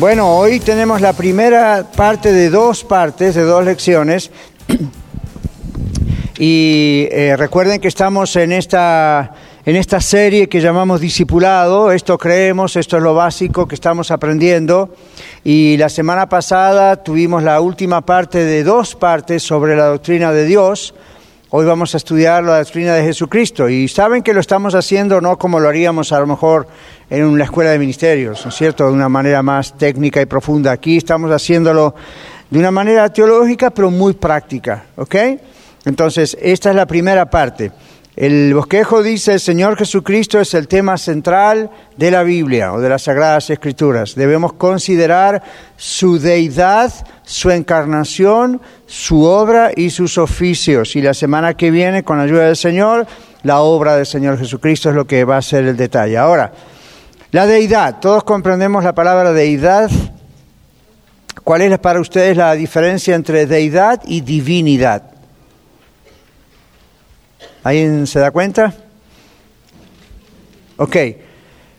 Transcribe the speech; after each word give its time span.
Bueno, 0.00 0.36
hoy 0.36 0.58
tenemos 0.58 1.00
la 1.00 1.12
primera 1.12 1.86
parte 1.96 2.32
de 2.32 2.50
dos 2.50 2.82
partes, 2.82 3.36
de 3.36 3.42
dos 3.42 3.64
lecciones. 3.64 4.30
Y 6.36 7.06
eh, 7.12 7.36
recuerden 7.38 7.80
que 7.80 7.86
estamos 7.86 8.34
en 8.34 8.50
esta, 8.50 9.34
en 9.64 9.76
esta 9.76 10.00
serie 10.00 10.48
que 10.48 10.60
llamamos 10.60 11.00
Discipulado. 11.00 11.92
Esto 11.92 12.18
creemos, 12.18 12.74
esto 12.74 12.96
es 12.96 13.04
lo 13.04 13.14
básico 13.14 13.68
que 13.68 13.76
estamos 13.76 14.10
aprendiendo. 14.10 14.92
Y 15.44 15.76
la 15.76 15.88
semana 15.88 16.28
pasada 16.28 16.96
tuvimos 16.96 17.44
la 17.44 17.60
última 17.60 18.00
parte 18.00 18.44
de 18.44 18.64
dos 18.64 18.96
partes 18.96 19.44
sobre 19.44 19.76
la 19.76 19.86
doctrina 19.86 20.32
de 20.32 20.44
Dios. 20.44 20.92
Hoy 21.50 21.66
vamos 21.66 21.94
a 21.94 21.98
estudiar 21.98 22.42
la 22.42 22.58
doctrina 22.58 22.94
de 22.94 23.04
Jesucristo 23.04 23.68
y 23.68 23.86
saben 23.86 24.24
que 24.24 24.34
lo 24.34 24.40
estamos 24.40 24.74
haciendo 24.74 25.20
no 25.20 25.38
como 25.38 25.60
lo 25.60 25.68
haríamos 25.68 26.10
a 26.10 26.18
lo 26.18 26.26
mejor 26.26 26.66
en 27.10 27.24
una 27.24 27.44
escuela 27.44 27.70
de 27.70 27.78
ministerios, 27.78 28.44
¿no 28.44 28.50
es 28.50 28.54
cierto?, 28.54 28.86
de 28.86 28.92
una 28.92 29.08
manera 29.08 29.42
más 29.42 29.76
técnica 29.76 30.20
y 30.20 30.26
profunda. 30.26 30.72
Aquí 30.72 30.96
estamos 30.96 31.30
haciéndolo 31.30 31.94
de 32.50 32.58
una 32.58 32.70
manera 32.70 33.12
teológica 33.12 33.70
pero 33.70 33.90
muy 33.90 34.14
práctica, 34.14 34.84
¿ok? 34.96 35.14
Entonces, 35.84 36.36
esta 36.40 36.70
es 36.70 36.76
la 36.76 36.86
primera 36.86 37.28
parte. 37.28 37.72
El 38.16 38.54
bosquejo 38.54 39.02
dice, 39.02 39.32
el 39.32 39.40
Señor 39.40 39.76
Jesucristo 39.76 40.38
es 40.38 40.54
el 40.54 40.68
tema 40.68 40.96
central 40.98 41.68
de 41.96 42.12
la 42.12 42.22
Biblia 42.22 42.72
o 42.72 42.80
de 42.80 42.88
las 42.88 43.02
Sagradas 43.02 43.50
Escrituras. 43.50 44.14
Debemos 44.14 44.52
considerar 44.52 45.42
su 45.76 46.20
deidad, 46.20 46.92
su 47.24 47.50
encarnación, 47.50 48.60
su 48.86 49.24
obra 49.24 49.72
y 49.74 49.90
sus 49.90 50.16
oficios. 50.16 50.94
Y 50.94 51.02
la 51.02 51.12
semana 51.12 51.54
que 51.54 51.72
viene, 51.72 52.04
con 52.04 52.18
la 52.18 52.22
ayuda 52.22 52.46
del 52.46 52.56
Señor, 52.56 53.04
la 53.42 53.60
obra 53.60 53.96
del 53.96 54.06
Señor 54.06 54.38
Jesucristo 54.38 54.90
es 54.90 54.94
lo 54.94 55.08
que 55.08 55.24
va 55.24 55.38
a 55.38 55.42
ser 55.42 55.64
el 55.64 55.76
detalle. 55.76 56.16
Ahora, 56.16 56.52
la 57.34 57.48
deidad. 57.48 57.98
Todos 57.98 58.22
comprendemos 58.22 58.84
la 58.84 58.94
palabra 58.94 59.32
deidad. 59.32 59.90
¿Cuál 61.42 61.62
es 61.62 61.76
para 61.80 61.98
ustedes 61.98 62.36
la 62.36 62.54
diferencia 62.54 63.16
entre 63.16 63.46
deidad 63.46 64.00
y 64.06 64.20
divinidad? 64.20 65.02
¿Alguien 67.64 68.06
se 68.06 68.20
da 68.20 68.30
cuenta? 68.30 68.72
Ok, 70.76 70.96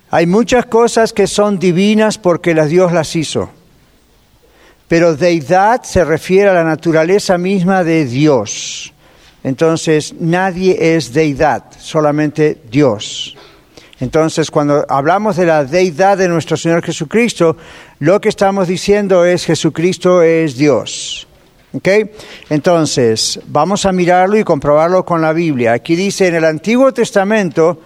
hay 0.10 0.26
muchas 0.28 0.66
cosas 0.66 1.14
que 1.14 1.26
son 1.26 1.58
divinas 1.58 2.18
porque 2.18 2.54
Dios 2.54 2.92
las 2.92 3.16
hizo, 3.16 3.50
pero 4.90 5.16
deidad 5.16 5.84
se 5.84 6.04
refiere 6.04 6.50
a 6.50 6.54
la 6.54 6.66
naturaleza 6.66 7.38
misma 7.38 7.86
de 7.86 8.04
Dios. 8.04 8.94
Entonces, 9.42 10.16
nadie 10.20 10.98
es 10.98 11.14
deidad, 11.14 11.64
solamente 11.80 12.62
Dios. 12.70 13.38
Entonces, 14.00 14.52
cuando 14.52 14.86
hablamos 14.90 15.38
de 15.38 15.46
la 15.46 15.64
deidad 15.64 16.18
de 16.18 16.28
nuestro 16.28 16.58
Señor 16.58 16.84
Jesucristo, 16.84 17.56
lo 18.00 18.20
que 18.20 18.30
estamos 18.30 18.68
diciendo 18.68 19.24
es 19.24 19.46
Jesucristo 19.46 20.22
es 20.22 20.58
Dios. 20.58 21.28
Entonces, 22.50 23.40
vamos 23.48 23.86
a 23.86 23.92
mirarlo 23.92 24.38
y 24.38 24.44
comprobarlo 24.44 25.06
con 25.06 25.22
la 25.22 25.34
Biblia. 25.34 25.74
Aquí 25.74 25.96
dice 25.96 26.28
en 26.28 26.36
el 26.36 26.46
Antiguo 26.46 26.94
Testamento, 26.94 27.80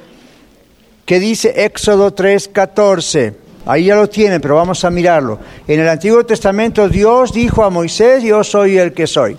que 1.06 1.19
dice 1.19 1.66
Éxodo 1.66 2.13
3:14. 2.13 3.33
Ahí 3.66 3.85
ya 3.85 3.95
lo 3.95 4.07
tienen, 4.07 4.41
pero 4.41 4.56
vamos 4.56 4.83
a 4.85 4.89
mirarlo. 4.89 5.39
En 5.67 5.79
el 5.79 5.89
Antiguo 5.89 6.25
Testamento 6.25 6.88
Dios 6.88 7.33
dijo 7.33 7.63
a 7.63 7.69
Moisés, 7.69 8.23
yo 8.23 8.44
soy 8.44 8.78
el 8.78 8.94
que 8.94 9.06
soy. 9.07 9.38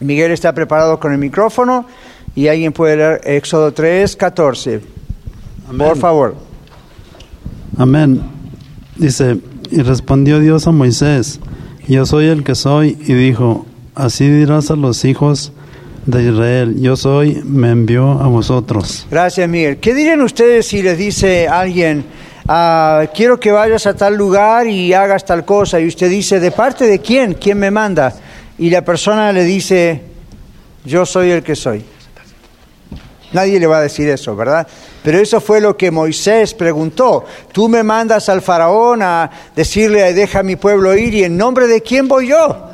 Miguel 0.00 0.32
está 0.32 0.54
preparado 0.54 0.98
con 0.98 1.12
el 1.12 1.18
micrófono 1.18 1.86
y 2.34 2.48
alguien 2.48 2.72
puede 2.72 2.96
leer 2.96 3.20
Éxodo 3.24 3.72
3:14. 3.72 4.99
Por 5.76 5.96
favor. 5.96 6.36
Amén. 7.76 8.20
Dice, 8.96 9.38
y 9.70 9.82
respondió 9.82 10.40
Dios 10.40 10.66
a 10.66 10.72
Moisés, 10.72 11.40
yo 11.86 12.04
soy 12.06 12.26
el 12.26 12.44
que 12.44 12.54
soy, 12.54 12.98
y 13.06 13.14
dijo, 13.14 13.66
así 13.94 14.28
dirás 14.28 14.70
a 14.70 14.76
los 14.76 15.04
hijos 15.04 15.52
de 16.06 16.24
Israel, 16.24 16.76
yo 16.80 16.96
soy, 16.96 17.42
me 17.44 17.70
envió 17.70 18.20
a 18.20 18.26
vosotros. 18.26 19.06
Gracias, 19.10 19.48
Miguel. 19.48 19.78
¿Qué 19.78 19.94
dirían 19.94 20.20
ustedes 20.22 20.66
si 20.66 20.82
les 20.82 20.98
dice 20.98 21.48
alguien, 21.48 22.04
ah, 22.48 23.04
quiero 23.14 23.38
que 23.38 23.52
vayas 23.52 23.86
a 23.86 23.94
tal 23.94 24.16
lugar 24.16 24.66
y 24.66 24.92
hagas 24.92 25.24
tal 25.24 25.44
cosa, 25.44 25.80
y 25.80 25.86
usted 25.86 26.10
dice, 26.10 26.40
¿de 26.40 26.50
parte 26.50 26.86
de 26.86 26.98
quién? 26.98 27.34
¿Quién 27.34 27.58
me 27.58 27.70
manda? 27.70 28.12
Y 28.58 28.70
la 28.70 28.84
persona 28.84 29.32
le 29.32 29.44
dice, 29.44 30.02
yo 30.84 31.06
soy 31.06 31.30
el 31.30 31.42
que 31.42 31.54
soy. 31.54 31.84
Nadie 33.32 33.60
le 33.60 33.66
va 33.66 33.78
a 33.78 33.82
decir 33.82 34.08
eso, 34.08 34.34
¿verdad? 34.34 34.66
Pero 35.02 35.18
eso 35.18 35.40
fue 35.40 35.60
lo 35.60 35.76
que 35.76 35.90
Moisés 35.90 36.52
preguntó. 36.54 37.24
Tú 37.52 37.68
me 37.68 37.82
mandas 37.82 38.28
al 38.28 38.42
faraón 38.42 39.02
a 39.02 39.30
decirle, 39.54 40.12
deja 40.12 40.40
a 40.40 40.42
mi 40.42 40.56
pueblo 40.56 40.96
ir, 40.96 41.14
y 41.14 41.24
en 41.24 41.36
nombre 41.36 41.66
de 41.66 41.80
quién 41.80 42.08
voy 42.08 42.28
yo. 42.28 42.70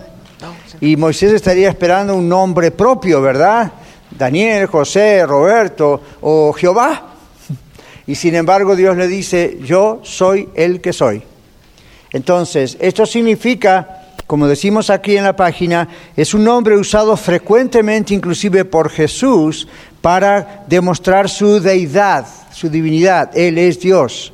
Y 0.80 0.96
Moisés 0.96 1.32
estaría 1.32 1.68
esperando 1.68 2.14
un 2.14 2.28
nombre 2.28 2.70
propio, 2.70 3.20
¿verdad? 3.20 3.72
Daniel, 4.10 4.66
José, 4.66 5.24
Roberto 5.26 6.00
o 6.20 6.52
Jehová. 6.52 7.14
Y 8.06 8.14
sin 8.14 8.34
embargo 8.34 8.76
Dios 8.76 8.96
le 8.96 9.08
dice, 9.08 9.58
yo 9.62 10.00
soy 10.02 10.48
el 10.54 10.80
que 10.80 10.92
soy. 10.92 11.22
Entonces, 12.12 12.76
esto 12.80 13.04
significa, 13.04 14.04
como 14.26 14.46
decimos 14.46 14.90
aquí 14.90 15.16
en 15.16 15.24
la 15.24 15.34
página, 15.34 15.88
es 16.16 16.32
un 16.32 16.44
nombre 16.44 16.76
usado 16.76 17.16
frecuentemente 17.16 18.14
inclusive 18.14 18.64
por 18.64 18.90
Jesús 18.90 19.66
para 20.06 20.62
demostrar 20.68 21.28
su 21.28 21.58
deidad, 21.58 22.28
su 22.52 22.70
divinidad. 22.70 23.36
Él 23.36 23.58
es 23.58 23.80
Dios. 23.80 24.32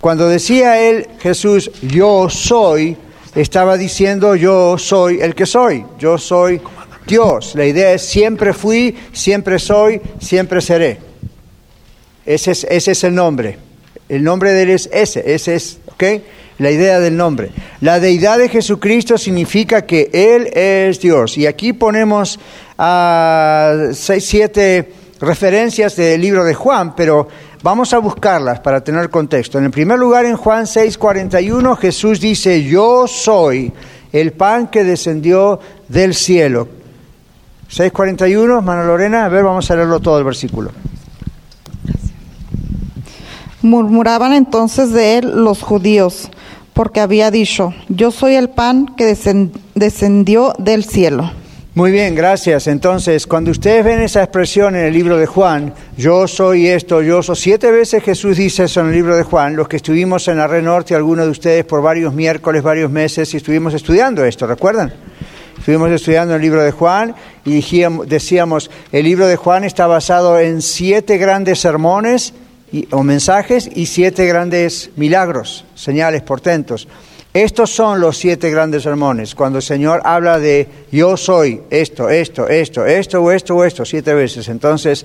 Cuando 0.00 0.26
decía 0.30 0.80
él, 0.80 1.06
Jesús, 1.20 1.70
yo 1.82 2.30
soy, 2.30 2.96
estaba 3.34 3.76
diciendo 3.76 4.34
yo 4.34 4.78
soy 4.78 5.20
el 5.20 5.34
que 5.34 5.44
soy, 5.44 5.84
yo 5.98 6.16
soy 6.16 6.58
Dios. 7.06 7.54
La 7.54 7.66
idea 7.66 7.92
es 7.92 8.00
siempre 8.00 8.54
fui, 8.54 8.96
siempre 9.12 9.58
soy, 9.58 10.00
siempre 10.20 10.62
seré. 10.62 11.00
Ese 12.24 12.52
es, 12.70 13.04
el 13.04 13.14
nombre. 13.14 13.58
El 14.08 14.24
nombre 14.24 14.54
de 14.54 14.62
él 14.62 14.70
es 14.70 14.88
ese, 14.90 15.34
ese 15.34 15.54
es, 15.56 15.80
¿ok? 15.84 16.04
La 16.58 16.70
idea 16.70 16.98
del 17.00 17.16
nombre. 17.16 17.50
La 17.82 18.00
deidad 18.00 18.38
de 18.38 18.48
Jesucristo 18.48 19.18
significa 19.18 19.84
que 19.84 20.08
Él 20.12 20.46
es 20.54 21.00
Dios. 21.00 21.36
Y 21.36 21.46
aquí 21.46 21.72
ponemos 21.72 22.38
a 22.78 23.88
seis, 23.92 24.24
siete 24.26 24.92
referencias 25.20 25.96
del 25.96 26.20
libro 26.20 26.44
de 26.44 26.54
Juan, 26.54 26.94
pero 26.94 27.28
vamos 27.62 27.92
a 27.94 27.98
buscarlas 27.98 28.60
para 28.60 28.82
tener 28.82 29.10
contexto. 29.10 29.58
En 29.58 29.64
el 29.64 29.70
primer 29.70 29.98
lugar, 29.98 30.24
en 30.26 30.36
Juan 30.36 30.66
6:41, 30.66 31.76
Jesús 31.76 32.20
dice, 32.20 32.64
yo 32.64 33.06
soy 33.06 33.72
el 34.12 34.32
pan 34.32 34.68
que 34.68 34.84
descendió 34.84 35.60
del 35.88 36.14
cielo. 36.14 36.68
6:41, 37.70 38.62
Mano 38.62 38.84
Lorena, 38.84 39.24
a 39.24 39.28
ver, 39.28 39.44
vamos 39.44 39.70
a 39.70 39.76
leerlo 39.76 40.00
todo 40.00 40.18
el 40.18 40.24
versículo. 40.24 40.70
Murmuraban 43.62 44.34
entonces 44.34 44.92
de 44.92 45.18
él 45.18 45.42
los 45.42 45.62
judíos, 45.62 46.28
porque 46.74 47.00
había 47.00 47.30
dicho, 47.30 47.72
yo 47.88 48.10
soy 48.10 48.34
el 48.34 48.50
pan 48.50 48.94
que 48.94 49.16
descendió 49.74 50.52
del 50.58 50.84
cielo. 50.84 51.30
Muy 51.76 51.90
bien, 51.90 52.14
gracias. 52.14 52.68
Entonces, 52.68 53.26
cuando 53.26 53.50
ustedes 53.50 53.84
ven 53.84 54.00
esa 54.00 54.22
expresión 54.22 54.76
en 54.76 54.84
el 54.84 54.94
libro 54.94 55.16
de 55.18 55.26
Juan, 55.26 55.74
yo 55.96 56.28
soy 56.28 56.68
esto, 56.68 57.02
yo 57.02 57.20
soy, 57.20 57.34
siete 57.34 57.72
veces 57.72 58.00
Jesús 58.04 58.36
dice 58.36 58.62
eso 58.64 58.80
en 58.80 58.86
el 58.86 58.92
libro 58.92 59.16
de 59.16 59.24
Juan, 59.24 59.56
los 59.56 59.66
que 59.66 59.78
estuvimos 59.78 60.28
en 60.28 60.36
la 60.36 60.46
Red 60.46 60.62
Norte, 60.62 60.94
algunos 60.94 61.24
de 61.24 61.32
ustedes 61.32 61.64
por 61.64 61.82
varios 61.82 62.14
miércoles, 62.14 62.62
varios 62.62 62.92
meses, 62.92 63.34
y 63.34 63.38
estuvimos 63.38 63.74
estudiando 63.74 64.24
esto, 64.24 64.46
¿recuerdan? 64.46 64.94
Estuvimos 65.58 65.90
estudiando 65.90 66.36
el 66.36 66.42
libro 66.42 66.62
de 66.62 66.70
Juan 66.70 67.12
y 67.44 67.60
decíamos, 68.06 68.70
el 68.92 69.04
libro 69.04 69.26
de 69.26 69.34
Juan 69.34 69.64
está 69.64 69.88
basado 69.88 70.38
en 70.38 70.62
siete 70.62 71.18
grandes 71.18 71.58
sermones 71.58 72.34
o 72.92 73.02
mensajes 73.02 73.68
y 73.74 73.86
siete 73.86 74.26
grandes 74.26 74.90
milagros, 74.94 75.64
señales, 75.74 76.22
portentos. 76.22 76.86
Estos 77.34 77.70
son 77.70 78.00
los 78.00 78.16
siete 78.16 78.48
grandes 78.48 78.84
sermones, 78.84 79.34
cuando 79.34 79.58
el 79.58 79.64
Señor 79.64 80.00
habla 80.04 80.38
de 80.38 80.68
yo 80.92 81.16
soy 81.16 81.62
esto, 81.68 82.08
esto, 82.08 82.48
esto, 82.48 82.86
esto 82.86 83.32
esto 83.32 83.64
esto, 83.64 83.84
siete 83.84 84.14
veces. 84.14 84.48
Entonces, 84.48 85.04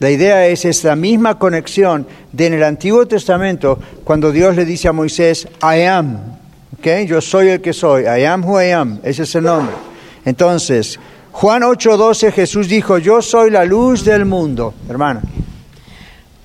la 0.00 0.10
idea 0.10 0.48
es 0.48 0.64
esta 0.64 0.96
misma 0.96 1.38
conexión 1.38 2.04
de 2.32 2.46
en 2.46 2.54
el 2.54 2.64
Antiguo 2.64 3.06
Testamento, 3.06 3.78
cuando 4.02 4.32
Dios 4.32 4.56
le 4.56 4.64
dice 4.64 4.88
a 4.88 4.92
Moisés, 4.92 5.46
I 5.62 5.82
am, 5.82 6.18
¿okay? 6.76 7.06
yo 7.06 7.20
soy 7.20 7.50
el 7.50 7.60
que 7.60 7.72
soy, 7.72 8.02
I 8.02 8.24
am 8.24 8.44
who 8.44 8.60
I 8.60 8.72
am, 8.72 8.98
ese 9.04 9.22
es 9.22 9.32
el 9.36 9.44
nombre. 9.44 9.76
Entonces, 10.24 10.98
Juan 11.30 11.62
8:12 11.62 12.32
Jesús 12.32 12.66
dijo, 12.68 12.98
yo 12.98 13.22
soy 13.22 13.52
la 13.52 13.64
luz 13.64 14.04
del 14.04 14.24
mundo, 14.24 14.74
hermano. 14.88 15.20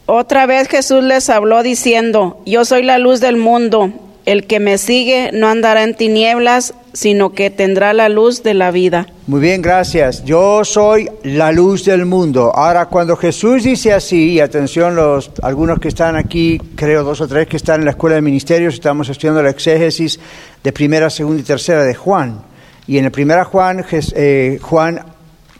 Otra 0.05 0.45
vez 0.45 0.67
Jesús 0.67 1.03
les 1.03 1.27
habló 1.31 1.63
diciendo, 1.63 2.43
yo 2.45 2.65
soy 2.65 2.83
la 2.83 2.99
luz 2.99 3.19
del 3.19 3.37
mundo, 3.37 3.91
el 4.25 4.45
que 4.45 4.59
me 4.59 4.77
sigue 4.77 5.31
no 5.33 5.47
andará 5.47 5.83
en 5.83 5.95
tinieblas, 5.95 6.73
sino 6.93 7.33
que 7.33 7.49
tendrá 7.49 7.93
la 7.93 8.07
luz 8.09 8.43
de 8.43 8.53
la 8.53 8.71
vida. 8.71 9.07
Muy 9.27 9.41
bien, 9.41 9.61
gracias. 9.61 10.23
Yo 10.23 10.63
soy 10.63 11.09
la 11.23 11.51
luz 11.51 11.85
del 11.85 12.05
mundo. 12.05 12.51
Ahora, 12.53 12.85
cuando 12.85 13.15
Jesús 13.15 13.63
dice 13.63 13.93
así, 13.93 14.33
y 14.33 14.39
atención 14.39 14.95
los 14.95 15.31
algunos 15.41 15.79
que 15.79 15.87
están 15.87 16.15
aquí, 16.15 16.59
creo 16.75 17.03
dos 17.03 17.21
o 17.21 17.27
tres 17.27 17.47
que 17.47 17.57
están 17.57 17.81
en 17.81 17.85
la 17.85 17.91
escuela 17.91 18.15
de 18.15 18.21
ministerios, 18.21 18.75
estamos 18.75 19.09
estudiando 19.09 19.41
la 19.41 19.49
exégesis 19.49 20.19
de 20.63 20.71
primera, 20.71 21.09
segunda 21.09 21.41
y 21.41 21.43
tercera 21.43 21.83
de 21.83 21.95
Juan. 21.95 22.41
Y 22.87 22.97
en 22.97 23.05
el 23.05 23.11
primera 23.11 23.45
Juan, 23.45 23.85
eh, 23.91 24.59
Juan 24.61 24.99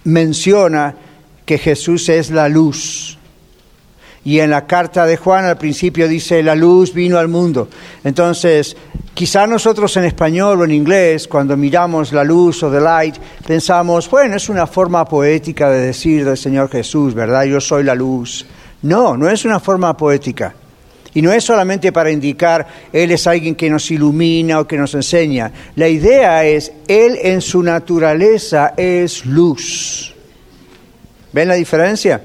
menciona 0.04 0.96
que 1.46 1.58
Jesús 1.58 2.10
es 2.10 2.32
la 2.32 2.50
luz. 2.50 3.18
Y 4.26 4.40
en 4.40 4.52
la 4.52 4.66
carta 4.66 5.06
de 5.06 5.18
Juan 5.18 5.46
al 5.46 5.58
principio 5.58 6.08
dice, 6.08 6.42
la 6.42 6.56
luz 6.56 6.94
vino 6.94 7.18
al 7.18 7.28
mundo. 7.28 7.68
Entonces, 8.04 8.76
quizá 9.14 9.46
nosotros 9.46 9.98
en 9.98 10.06
español 10.06 10.62
o 10.62 10.64
en 10.64 10.72
inglés, 10.72 11.28
cuando 11.28 11.58
miramos 11.58 12.14
la 12.14 12.24
luz 12.24 12.64
o 12.64 12.72
the 12.72 12.80
light, 12.80 13.16
pensamos, 13.46 14.10
bueno, 14.10 14.36
es 14.36 14.48
una 14.48 14.66
forma 14.66 15.04
poética 15.06 15.70
de 15.70 15.82
decir 15.82 16.24
del 16.24 16.38
Señor 16.38 16.70
Jesús, 16.70 17.14
¿verdad? 17.14 17.44
Yo 17.44 17.60
soy 17.60 17.84
la 17.84 17.96
luz. 17.96 18.46
No, 18.84 19.18
no 19.18 19.30
es 19.30 19.44
una 19.44 19.60
forma 19.60 19.96
poética. 19.98 20.56
Y 21.16 21.22
no 21.22 21.32
es 21.32 21.44
solamente 21.44 21.92
para 21.92 22.10
indicar, 22.10 22.66
Él 22.92 23.12
es 23.12 23.28
alguien 23.28 23.56
que 23.56 23.70
nos 23.70 23.92
ilumina 23.92 24.60
o 24.60 24.68
que 24.68 24.78
nos 24.78 24.96
enseña. 24.96 25.52
La 25.76 25.88
idea 25.88 26.44
es, 26.46 26.72
Él 26.88 27.18
en 27.22 27.42
su 27.42 27.62
naturaleza 27.62 28.74
es 28.76 29.26
luz. 29.26 30.14
¿Ven 31.32 31.50
la 31.50 31.56
diferencia? 31.56 32.22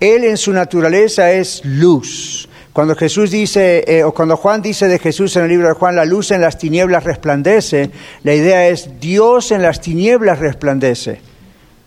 Él 0.00 0.24
en 0.24 0.36
su 0.36 0.52
naturaleza 0.52 1.32
es 1.32 1.64
luz. 1.64 2.48
Cuando 2.72 2.94
Jesús 2.94 3.32
dice, 3.32 3.84
eh, 3.88 4.04
o 4.04 4.14
cuando 4.14 4.36
Juan 4.36 4.62
dice 4.62 4.86
de 4.86 5.00
Jesús 5.00 5.34
en 5.36 5.42
el 5.42 5.48
libro 5.48 5.66
de 5.66 5.74
Juan, 5.74 5.96
la 5.96 6.04
luz 6.04 6.30
en 6.30 6.40
las 6.40 6.58
tinieblas 6.58 7.02
resplandece, 7.02 7.90
la 8.22 8.34
idea 8.34 8.68
es 8.68 9.00
Dios 9.00 9.50
en 9.50 9.62
las 9.62 9.80
tinieblas 9.80 10.38
resplandece. 10.38 11.20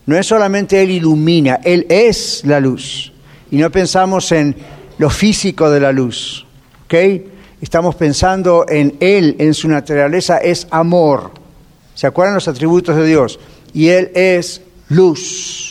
No 0.06 0.18
es 0.18 0.28
solamente 0.28 0.82
Él 0.82 0.92
ilumina, 0.92 1.62
Él 1.64 1.86
es 1.88 2.42
la 2.44 2.60
luz. 2.60 3.14
Y 3.52 3.58
no 3.58 3.72
pensamos 3.72 4.32
en 4.34 4.54
lo 4.98 5.10
físico 5.10 5.70
de 5.70 5.80
la 5.80 5.94
luz, 5.94 6.46
¿ok? 6.86 6.94
Estamos 7.62 7.96
pensando 7.96 8.66
en 8.68 8.98
Él, 9.00 9.38
en 9.40 9.54
su 9.54 9.70
naturaleza 9.70 10.40
es 10.40 10.68
amor. 10.72 11.32
¿Se 11.96 12.08
acuerdan 12.08 12.36
los 12.36 12.50
atributos 12.50 12.98
de 12.98 13.06
Dios? 13.06 13.40
Y 13.74 13.88
Él 13.88 14.12
es 14.14 14.62
luz. 14.90 15.71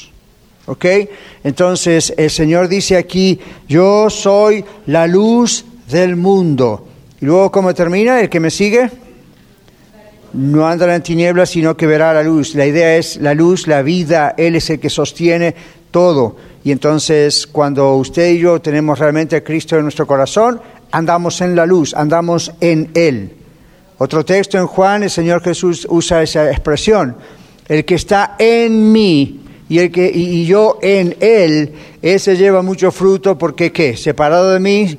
¿Ok? 0.71 0.85
Entonces 1.43 2.15
el 2.17 2.31
Señor 2.31 2.69
dice 2.69 2.97
aquí, 2.97 3.41
yo 3.69 4.09
soy 4.09 4.65
la 4.87 5.09
luz 5.09 5.65
del 5.91 6.15
mundo. 6.15 6.87
Y 7.21 7.25
luego, 7.25 7.51
¿cómo 7.51 7.75
termina? 7.75 8.21
¿El 8.21 8.29
que 8.29 8.39
me 8.39 8.53
sigue? 8.53 8.89
No 10.33 10.69
andará 10.69 10.95
en 10.95 11.03
tinieblas, 11.03 11.51
sino 11.51 11.77
que 11.77 11.89
verá 11.89 12.15
la 12.15 12.23
luz. 12.23 12.55
La 12.55 12.67
idea 12.67 12.95
es 12.95 13.17
la 13.17 13.35
luz, 13.35 13.67
la 13.67 13.83
vida, 13.83 14.37
Él 14.39 14.55
es 14.55 14.71
el 14.71 14.79
que 14.79 14.89
sostiene 14.89 15.57
todo. 15.91 16.37
Y 16.63 16.71
entonces, 16.71 17.49
cuando 17.49 17.97
usted 17.97 18.31
y 18.31 18.39
yo 18.39 18.61
tenemos 18.61 18.97
realmente 18.97 19.35
a 19.35 19.43
Cristo 19.43 19.75
en 19.75 19.83
nuestro 19.83 20.07
corazón, 20.07 20.61
andamos 20.93 21.41
en 21.41 21.57
la 21.57 21.67
luz, 21.67 21.95
andamos 21.95 22.53
en 22.61 22.93
Él. 22.95 23.33
Otro 23.99 24.25
texto 24.25 24.57
en 24.57 24.69
Juan, 24.69 25.03
el 25.03 25.11
Señor 25.11 25.43
Jesús 25.43 25.85
usa 25.91 26.23
esa 26.23 26.49
expresión, 26.49 27.17
el 27.67 27.85
que 27.85 27.97
está 27.97 28.37
en 28.39 28.93
mí 28.93 29.41
y, 29.71 29.79
el 29.79 29.93
que, 29.93 30.11
y, 30.13 30.47
yo 30.47 30.81
en 30.83 31.17
Él, 31.21 31.73
ese 32.03 32.37
lleva 32.37 32.61
mucho 32.61 32.91
fruto 32.91 33.39
porque 33.39 33.71
¿qué? 33.71 33.97
Separado 33.97 34.51
de 34.51 34.59
mí, 34.59 34.99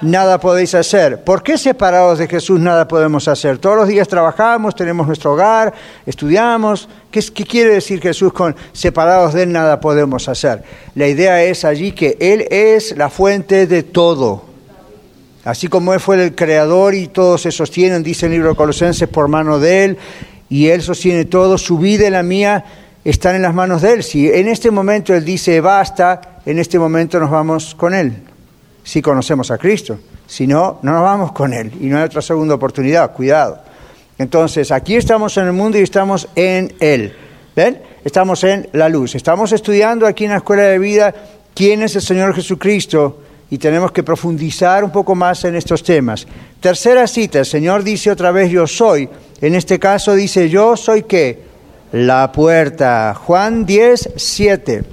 nada 0.00 0.38
podéis 0.38 0.76
hacer. 0.76 1.24
¿Por 1.24 1.42
qué 1.42 1.58
separados 1.58 2.20
de 2.20 2.28
Jesús 2.28 2.60
nada 2.60 2.86
podemos 2.86 3.26
hacer? 3.26 3.58
Todos 3.58 3.74
los 3.78 3.88
días 3.88 4.06
trabajamos, 4.06 4.76
tenemos 4.76 5.08
nuestro 5.08 5.32
hogar, 5.32 5.74
estudiamos. 6.06 6.88
¿Qué, 7.10 7.20
qué 7.34 7.44
quiere 7.44 7.74
decir 7.74 8.00
Jesús 8.00 8.32
con 8.32 8.54
separados 8.72 9.34
de 9.34 9.42
Él 9.42 9.50
nada 9.50 9.80
podemos 9.80 10.28
hacer? 10.28 10.62
La 10.94 11.08
idea 11.08 11.42
es 11.42 11.64
allí 11.64 11.90
que 11.90 12.16
Él 12.20 12.46
es 12.48 12.96
la 12.96 13.10
fuente 13.10 13.66
de 13.66 13.82
todo. 13.82 14.44
Así 15.44 15.66
como 15.66 15.94
Él 15.94 15.98
fue 15.98 16.22
el 16.22 16.36
creador 16.36 16.94
y 16.94 17.08
todos 17.08 17.42
se 17.42 17.50
sostienen, 17.50 18.04
dice 18.04 18.26
el 18.26 18.32
libro 18.32 18.50
de 18.50 18.54
Colosenses, 18.54 19.08
por 19.08 19.26
mano 19.26 19.58
de 19.58 19.84
Él, 19.84 19.98
y 20.48 20.68
Él 20.68 20.80
sostiene 20.80 21.24
todo, 21.24 21.58
su 21.58 21.76
vida 21.78 22.06
y 22.06 22.10
la 22.10 22.22
mía 22.22 22.64
están 23.04 23.36
en 23.36 23.42
las 23.42 23.54
manos 23.54 23.82
de 23.82 23.92
Él. 23.94 24.02
Si 24.02 24.28
en 24.28 24.48
este 24.48 24.70
momento 24.70 25.14
Él 25.14 25.24
dice 25.24 25.60
basta, 25.60 26.38
en 26.44 26.58
este 26.58 26.78
momento 26.78 27.18
nos 27.18 27.30
vamos 27.30 27.74
con 27.74 27.94
Él, 27.94 28.14
si 28.84 29.02
conocemos 29.02 29.50
a 29.50 29.58
Cristo. 29.58 29.98
Si 30.26 30.46
no, 30.46 30.78
no 30.82 30.92
nos 30.92 31.02
vamos 31.02 31.32
con 31.32 31.52
Él 31.52 31.72
y 31.80 31.86
no 31.86 31.98
hay 31.98 32.04
otra 32.04 32.22
segunda 32.22 32.54
oportunidad, 32.54 33.12
cuidado. 33.12 33.58
Entonces, 34.18 34.70
aquí 34.70 34.96
estamos 34.96 35.36
en 35.36 35.46
el 35.46 35.52
mundo 35.52 35.78
y 35.78 35.82
estamos 35.82 36.28
en 36.36 36.72
Él. 36.80 37.14
¿Ven? 37.54 37.82
Estamos 38.04 38.44
en 38.44 38.68
la 38.72 38.88
luz. 38.88 39.14
Estamos 39.14 39.52
estudiando 39.52 40.06
aquí 40.06 40.24
en 40.24 40.30
la 40.30 40.38
Escuela 40.38 40.62
de 40.62 40.78
Vida 40.78 41.14
quién 41.54 41.82
es 41.82 41.96
el 41.96 42.02
Señor 42.02 42.34
Jesucristo 42.34 43.20
y 43.50 43.58
tenemos 43.58 43.92
que 43.92 44.02
profundizar 44.02 44.82
un 44.84 44.90
poco 44.90 45.14
más 45.14 45.44
en 45.44 45.54
estos 45.56 45.82
temas. 45.82 46.26
Tercera 46.60 47.06
cita, 47.06 47.40
el 47.40 47.46
Señor 47.46 47.82
dice 47.82 48.10
otra 48.10 48.30
vez 48.30 48.50
yo 48.50 48.66
soy. 48.66 49.08
En 49.40 49.54
este 49.54 49.78
caso 49.78 50.14
dice 50.14 50.48
yo 50.48 50.76
soy 50.76 51.02
qué? 51.02 51.51
La 51.92 52.32
puerta. 52.32 53.14
Juan 53.14 53.66
10, 53.66 54.14
7. 54.16 54.84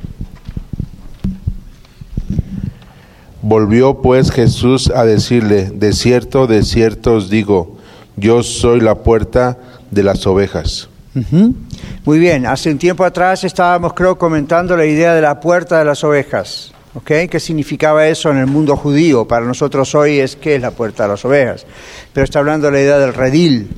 Volvió 3.42 4.02
pues 4.02 4.32
Jesús 4.32 4.92
a 4.94 5.06
decirle, 5.06 5.72
de 5.74 5.94
cierto, 5.94 6.46
de 6.46 6.62
cierto 6.64 7.16
os 7.16 7.30
digo, 7.30 7.78
yo 8.18 8.44
soy 8.44 8.82
la 8.82 8.96
puerta 8.96 9.58
de 9.90 10.04
las 10.04 10.28
ovejas. 10.28 10.90
Ujú. 11.16 11.56
Muy 12.04 12.20
bien, 12.20 12.46
hace 12.46 12.70
un 12.70 12.78
tiempo 12.78 13.06
atrás 13.06 13.46
estábamos, 13.46 13.94
creo, 13.94 14.18
comentando 14.18 14.76
la 14.76 14.86
idea 14.86 15.14
de 15.14 15.22
la 15.22 15.40
puerta 15.40 15.80
de 15.80 15.86
las 15.86 16.04
ovejas. 16.04 16.74
¿ok? 16.96 17.30
¿Qué 17.30 17.40
significaba 17.40 18.08
eso 18.08 18.30
en 18.30 18.38
el 18.38 18.48
mundo 18.48 18.76
judío? 18.76 19.26
Para 19.26 19.46
nosotros 19.46 19.96
hoy 19.96 20.20
es 20.20 20.36
que 20.36 20.56
es 20.56 20.62
la 20.62 20.72
puerta 20.72 21.04
de 21.04 21.10
las 21.10 21.24
ovejas. 21.24 21.66
Pero 22.14 22.26
está 22.26 22.40
hablando 22.40 22.68
de 22.68 22.74
la 22.74 22.82
idea 22.82 23.00
del 23.00 23.14
redil, 23.14 23.70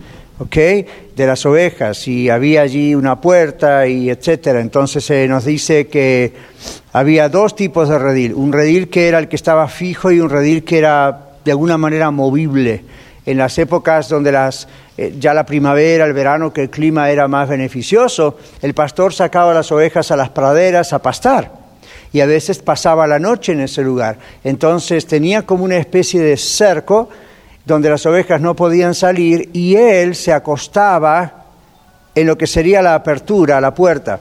¿ok? 0.42 0.56
De 1.16 1.28
las 1.28 1.46
ovejas. 1.46 2.08
Y 2.08 2.30
había 2.30 2.62
allí 2.62 2.96
una 2.96 3.22
puerta 3.22 3.88
y 3.88 4.10
etcétera. 4.10 4.60
Entonces 4.60 5.06
se 5.06 5.28
nos 5.28 5.46
dice 5.46 5.88
que 5.88 6.34
había 6.94 7.30
dos 7.30 7.56
tipos 7.56 7.90
de 7.90 8.00
redil. 8.00 8.34
Un 8.34 8.52
redil 8.52 8.90
que 8.90 9.08
era 9.08 9.20
el 9.20 9.28
que 9.28 9.36
estaba 9.36 9.68
fijo 9.68 10.12
y 10.12 10.20
un 10.20 10.30
redil 10.30 10.64
que 10.64 10.80
era 10.80 11.30
de 11.46 11.52
alguna 11.52 11.78
manera 11.78 12.12
movible 12.12 12.84
en 13.24 13.38
las 13.38 13.58
épocas 13.60 14.10
donde 14.10 14.32
las, 14.32 14.68
eh, 14.98 15.16
ya 15.20 15.34
la 15.34 15.46
primavera, 15.46 16.06
el 16.06 16.14
verano, 16.14 16.52
que 16.52 16.64
el 16.64 16.70
clima 16.72 17.12
era 17.12 17.28
más 17.28 17.48
beneficioso, 17.48 18.38
el 18.64 18.74
pastor 18.74 19.14
sacaba 19.14 19.54
las 19.54 19.72
ovejas 19.72 20.10
a 20.10 20.16
las 20.16 20.30
praderas 20.30 20.92
a 20.92 21.00
pastar 21.00 21.52
y 22.12 22.20
a 22.20 22.26
veces 22.26 22.60
pasaba 22.60 23.06
la 23.06 23.20
noche 23.20 23.52
en 23.52 23.62
ese 23.62 23.84
lugar. 23.84 24.18
Entonces 24.44 25.06
tenía 25.06 25.44
como 25.44 25.64
una 25.64 25.78
especie 25.78 26.20
de 26.20 26.36
cerco 26.36 27.10
donde 27.72 27.90
las 27.90 28.06
ovejas 28.06 28.42
no 28.42 28.56
podían 28.56 28.94
salir 28.94 29.50
y 29.54 29.76
él 29.76 30.16
se 30.16 30.34
acostaba 30.34 31.46
en 32.14 32.28
lo 32.28 32.38
que 32.38 32.46
sería 32.46 32.82
la 32.82 32.96
apertura, 32.96 33.62
la 33.62 33.74
puerta. 33.74 34.20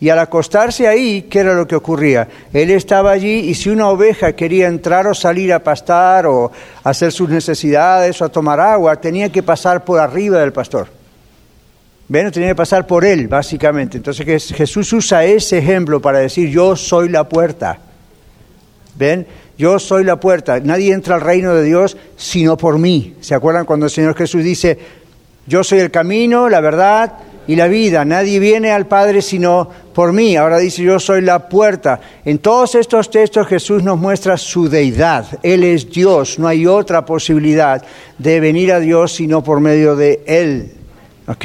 Y 0.00 0.08
al 0.10 0.18
acostarse 0.18 0.86
ahí, 0.86 1.22
¿qué 1.22 1.40
era 1.40 1.54
lo 1.54 1.66
que 1.66 1.76
ocurría? 1.76 2.28
Él 2.52 2.70
estaba 2.70 3.10
allí 3.10 3.50
y 3.50 3.54
si 3.54 3.68
una 3.70 3.88
oveja 3.88 4.32
quería 4.32 4.68
entrar 4.68 5.06
o 5.06 5.14
salir 5.14 5.52
a 5.52 5.62
pastar 5.62 6.26
o 6.26 6.52
hacer 6.84 7.12
sus 7.12 7.28
necesidades 7.28 8.20
o 8.20 8.24
a 8.24 8.28
tomar 8.28 8.60
agua, 8.60 9.00
tenía 9.00 9.30
que 9.30 9.42
pasar 9.42 9.84
por 9.84 9.98
arriba 9.98 10.40
del 10.40 10.52
pastor. 10.52 10.88
¿Ven? 12.08 12.30
Tenía 12.30 12.48
que 12.50 12.54
pasar 12.54 12.86
por 12.86 13.04
él, 13.04 13.28
básicamente. 13.28 13.96
Entonces 13.96 14.52
Jesús 14.54 14.92
usa 14.92 15.24
ese 15.24 15.58
ejemplo 15.58 16.00
para 16.00 16.18
decir, 16.18 16.48
yo 16.48 16.74
soy 16.74 17.08
la 17.08 17.28
puerta. 17.28 17.78
¿Ven? 18.96 19.26
Yo 19.58 19.78
soy 19.80 20.04
la 20.04 20.20
puerta. 20.20 20.60
Nadie 20.60 20.94
entra 20.94 21.16
al 21.16 21.20
reino 21.20 21.54
de 21.54 21.64
Dios 21.64 21.96
sino 22.16 22.56
por 22.56 22.78
mí. 22.78 23.16
¿Se 23.20 23.34
acuerdan 23.34 23.66
cuando 23.66 23.86
el 23.86 23.92
Señor 23.92 24.14
Jesús 24.14 24.44
dice, 24.44 24.78
yo 25.46 25.64
soy 25.64 25.80
el 25.80 25.90
camino, 25.90 26.48
la 26.48 26.60
verdad 26.60 27.14
y 27.48 27.56
la 27.56 27.66
vida. 27.66 28.04
Nadie 28.04 28.38
viene 28.38 28.70
al 28.70 28.86
Padre 28.86 29.20
sino 29.22 29.68
por 29.94 30.12
mí. 30.12 30.36
Ahora 30.36 30.58
dice, 30.58 30.82
yo 30.82 31.00
soy 31.00 31.22
la 31.22 31.48
puerta. 31.48 32.00
En 32.24 32.38
todos 32.38 32.74
estos 32.74 33.10
textos 33.10 33.48
Jesús 33.48 33.82
nos 33.82 33.98
muestra 33.98 34.36
su 34.36 34.68
deidad. 34.68 35.26
Él 35.42 35.64
es 35.64 35.90
Dios. 35.90 36.38
No 36.38 36.46
hay 36.46 36.66
otra 36.66 37.04
posibilidad 37.04 37.82
de 38.18 38.38
venir 38.38 38.72
a 38.72 38.78
Dios 38.78 39.12
sino 39.12 39.42
por 39.42 39.60
medio 39.60 39.96
de 39.96 40.22
Él. 40.26 40.72
¿Ok? 41.26 41.44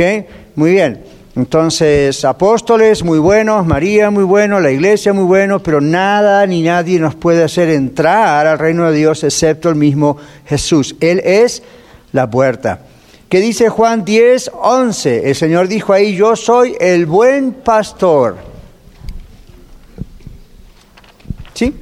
Muy 0.55 0.72
bien. 0.72 1.12
Entonces, 1.36 2.24
apóstoles 2.25 3.04
muy 3.04 3.18
buenos, 3.18 3.66
María 3.66 4.12
muy 4.12 4.24
bueno, 4.24 4.60
la 4.60 4.70
iglesia 4.70 5.13
muy 5.13 5.24
bueno, 5.24 5.63
pero 5.63 5.82
nada 5.82 6.46
ni 6.46 6.62
nadie 6.62 7.00
nos 7.00 7.16
puede 7.16 7.44
hacer 7.44 7.70
entrar 7.70 8.46
al 8.46 8.60
reino 8.60 8.90
de 8.92 8.96
Dios 8.96 9.24
excepto 9.24 9.70
el 9.70 9.75
mismo 9.75 10.18
Jesús. 10.46 10.96
Él 11.00 11.22
es 11.25 11.63
la 12.12 12.30
puerta. 12.30 12.82
¿Qué 13.30 13.42
dice 13.42 13.68
Juan 13.70 14.06
10, 14.06 14.52
11? 14.62 15.30
El 15.30 15.36
Señor 15.36 15.68
dijo 15.68 15.92
ahí, 15.92 16.16
yo 16.16 16.36
soy 16.36 16.75
el 16.80 17.08
buen 17.08 17.52
pastor. 17.52 18.38
¿Sí? 21.56 21.74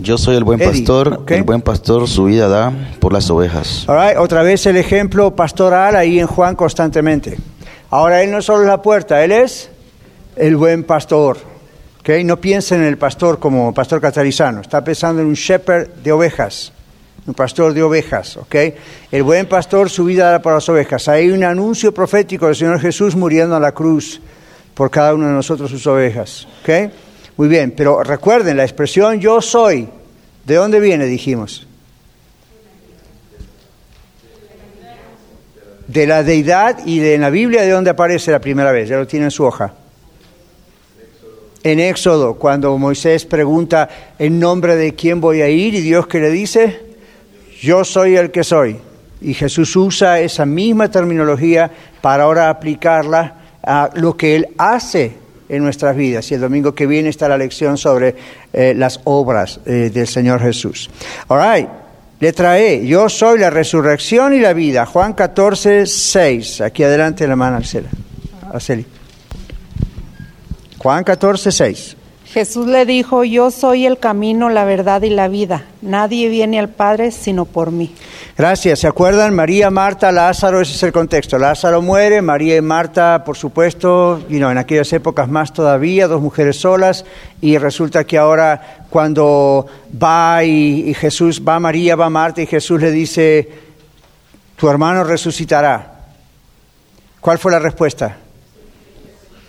Yo 0.00 0.18
soy 0.18 0.36
el 0.36 0.44
buen 0.44 0.60
Eddie, 0.60 0.70
pastor, 0.70 1.24
el 1.28 1.44
buen 1.44 1.62
pastor 1.62 2.06
su 2.08 2.24
vida 2.24 2.46
da 2.46 2.70
por 3.00 3.14
las 3.14 3.30
ovejas. 3.30 3.88
All 3.88 3.96
right, 3.96 4.18
Otra 4.18 4.42
vez 4.42 4.66
el 4.66 4.76
ejemplo 4.76 5.34
pastoral 5.34 5.96
ahí 5.96 6.20
en 6.20 6.26
Juan 6.26 6.56
constantemente. 6.56 7.38
Ahora 7.92 8.22
Él 8.22 8.30
no 8.30 8.40
solo 8.40 8.62
es 8.62 8.68
la 8.68 8.80
puerta, 8.80 9.22
Él 9.22 9.32
es 9.32 9.68
el 10.36 10.56
buen 10.56 10.84
pastor. 10.84 11.36
¿ok? 12.00 12.08
No 12.24 12.38
piensen 12.38 12.80
en 12.80 12.88
el 12.88 12.96
pastor 12.96 13.38
como 13.38 13.74
pastor 13.74 14.00
catarizano, 14.00 14.62
está 14.62 14.82
pensando 14.82 15.20
en 15.20 15.28
un 15.28 15.34
shepherd 15.34 15.88
de 16.02 16.10
ovejas, 16.10 16.72
un 17.26 17.34
pastor 17.34 17.74
de 17.74 17.82
ovejas. 17.82 18.38
¿ok? 18.38 18.54
El 19.10 19.22
buen 19.24 19.44
pastor 19.44 19.90
su 19.90 20.06
vida 20.06 20.30
da 20.30 20.40
por 20.40 20.54
las 20.54 20.66
ovejas. 20.70 21.06
Hay 21.08 21.30
un 21.30 21.44
anuncio 21.44 21.92
profético 21.92 22.46
del 22.46 22.56
Señor 22.56 22.80
Jesús 22.80 23.14
muriendo 23.14 23.56
a 23.56 23.60
la 23.60 23.72
cruz 23.72 24.22
por 24.72 24.90
cada 24.90 25.12
uno 25.12 25.26
de 25.26 25.34
nosotros 25.34 25.70
sus 25.70 25.86
ovejas. 25.86 26.48
¿ok? 26.62 26.90
Muy 27.36 27.48
bien, 27.48 27.74
pero 27.76 28.02
recuerden 28.02 28.56
la 28.56 28.64
expresión 28.64 29.20
yo 29.20 29.42
soy. 29.42 29.86
¿De 30.46 30.54
dónde 30.54 30.80
viene? 30.80 31.04
Dijimos. 31.04 31.66
De 35.92 36.06
la 36.06 36.22
deidad 36.22 36.78
y 36.86 36.98
de, 37.00 37.18
la 37.18 37.28
Biblia 37.28 37.62
de 37.62 37.70
dónde 37.70 37.90
aparece 37.90 38.30
la 38.30 38.40
primera 38.40 38.72
vez, 38.72 38.88
ya 38.88 38.96
lo 38.96 39.06
tiene 39.06 39.26
en 39.26 39.30
su 39.30 39.44
hoja. 39.44 39.74
En 41.62 41.78
Éxodo, 41.78 42.34
cuando 42.34 42.76
Moisés 42.78 43.24
pregunta 43.24 43.88
en 44.18 44.40
nombre 44.40 44.74
de 44.74 44.94
quién 44.94 45.20
voy 45.20 45.42
a 45.42 45.48
ir 45.48 45.74
y 45.74 45.80
Dios 45.80 46.06
que 46.06 46.18
le 46.18 46.30
dice, 46.30 46.80
yo 47.60 47.84
soy 47.84 48.16
el 48.16 48.30
que 48.30 48.42
soy. 48.42 48.78
Y 49.20 49.34
Jesús 49.34 49.76
usa 49.76 50.18
esa 50.18 50.44
misma 50.44 50.90
terminología 50.90 51.70
para 52.00 52.24
ahora 52.24 52.48
aplicarla 52.48 53.36
a 53.62 53.90
lo 53.94 54.16
que 54.16 54.34
Él 54.34 54.48
hace 54.58 55.12
en 55.48 55.62
nuestras 55.62 55.94
vidas. 55.94 56.28
Y 56.32 56.34
el 56.34 56.40
domingo 56.40 56.74
que 56.74 56.86
viene 56.86 57.10
está 57.10 57.28
la 57.28 57.38
lección 57.38 57.76
sobre 57.76 58.16
eh, 58.52 58.74
las 58.76 59.00
obras 59.04 59.60
eh, 59.64 59.90
del 59.92 60.08
Señor 60.08 60.40
Jesús. 60.40 60.90
All 61.28 61.38
right. 61.38 61.81
Letra 62.22 62.60
E, 62.60 62.86
yo 62.86 63.08
soy 63.08 63.40
la 63.40 63.50
resurrección 63.50 64.32
y 64.32 64.38
la 64.38 64.52
vida. 64.52 64.86
Juan 64.86 65.12
14, 65.12 65.86
6. 65.86 66.60
Aquí 66.60 66.84
adelante 66.84 67.26
la 67.26 67.34
mano 67.34 67.56
Arcela. 67.56 67.88
Arceli. 68.52 68.86
Juan 70.78 71.02
14, 71.02 71.50
6. 71.50 71.96
Jesús 72.32 72.66
le 72.66 72.86
dijo, 72.86 73.24
yo 73.24 73.50
soy 73.50 73.84
el 73.84 73.98
camino, 73.98 74.48
la 74.48 74.64
verdad 74.64 75.02
y 75.02 75.10
la 75.10 75.28
vida. 75.28 75.66
Nadie 75.82 76.30
viene 76.30 76.58
al 76.58 76.70
Padre 76.70 77.10
sino 77.10 77.44
por 77.44 77.70
mí. 77.70 77.94
Gracias. 78.38 78.78
¿Se 78.78 78.86
acuerdan? 78.86 79.34
María, 79.34 79.70
Marta, 79.70 80.10
Lázaro, 80.10 80.62
ese 80.62 80.72
es 80.72 80.82
el 80.82 80.92
contexto. 80.92 81.36
Lázaro 81.38 81.82
muere, 81.82 82.22
María 82.22 82.56
y 82.56 82.62
Marta, 82.62 83.22
por 83.26 83.36
supuesto, 83.36 84.22
y 84.30 84.36
no, 84.36 84.50
en 84.50 84.56
aquellas 84.56 84.90
épocas 84.94 85.28
más 85.28 85.52
todavía, 85.52 86.08
dos 86.08 86.22
mujeres 86.22 86.56
solas, 86.56 87.04
y 87.42 87.58
resulta 87.58 88.04
que 88.04 88.16
ahora 88.16 88.86
cuando 88.88 89.66
va 90.02 90.42
y, 90.42 90.88
y 90.88 90.94
Jesús, 90.94 91.42
va 91.46 91.60
María, 91.60 91.96
va 91.96 92.08
Marta, 92.08 92.40
y 92.40 92.46
Jesús 92.46 92.80
le 92.80 92.90
dice, 92.90 93.50
tu 94.56 94.70
hermano 94.70 95.04
resucitará. 95.04 95.92
¿Cuál 97.20 97.38
fue 97.38 97.52
la 97.52 97.58
respuesta? 97.58 98.16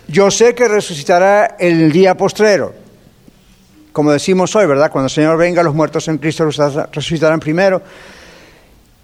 Yo 0.08 0.30
sé 0.30 0.54
que 0.54 0.68
resucitará 0.68 1.56
el 1.58 1.90
día 1.90 2.16
postrero. 2.16 2.74
Como 3.92 4.12
decimos 4.12 4.54
hoy, 4.56 4.66
¿verdad? 4.66 4.90
Cuando 4.90 5.06
el 5.06 5.12
Señor 5.12 5.38
venga, 5.38 5.62
los 5.62 5.74
muertos 5.74 6.08
en 6.08 6.18
Cristo 6.18 6.44
resucitarán 6.92 7.40
primero. 7.40 7.80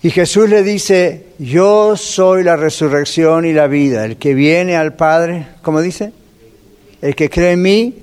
Y 0.02 0.10
Jesús 0.10 0.48
le 0.48 0.62
dice, 0.62 1.26
yo 1.38 1.96
soy 1.96 2.42
la 2.42 2.56
resurrección 2.56 3.44
y 3.44 3.52
la 3.52 3.66
vida. 3.66 4.04
El 4.04 4.16
que 4.16 4.34
viene 4.34 4.76
al 4.76 4.94
Padre, 4.94 5.46
¿cómo 5.62 5.80
dice? 5.80 6.12
El 7.00 7.14
que 7.14 7.30
cree 7.30 7.52
en 7.52 7.62
mí, 7.62 7.94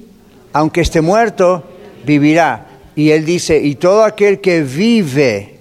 aunque 0.53 0.81
esté 0.81 1.01
muerto, 1.01 1.63
vivirá. 2.05 2.67
Y 2.95 3.11
él 3.11 3.25
dice, 3.25 3.59
y 3.59 3.75
todo 3.75 4.03
aquel 4.03 4.41
que 4.41 4.61
vive, 4.61 5.59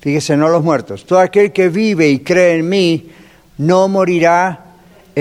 fíjese, 0.00 0.36
no 0.36 0.48
los 0.48 0.62
muertos, 0.62 1.06
todo 1.06 1.20
aquel 1.20 1.52
que 1.52 1.68
vive 1.68 2.08
y 2.08 2.20
cree 2.20 2.56
en 2.56 2.68
mí, 2.68 3.10
no 3.58 3.88
morirá 3.88 4.69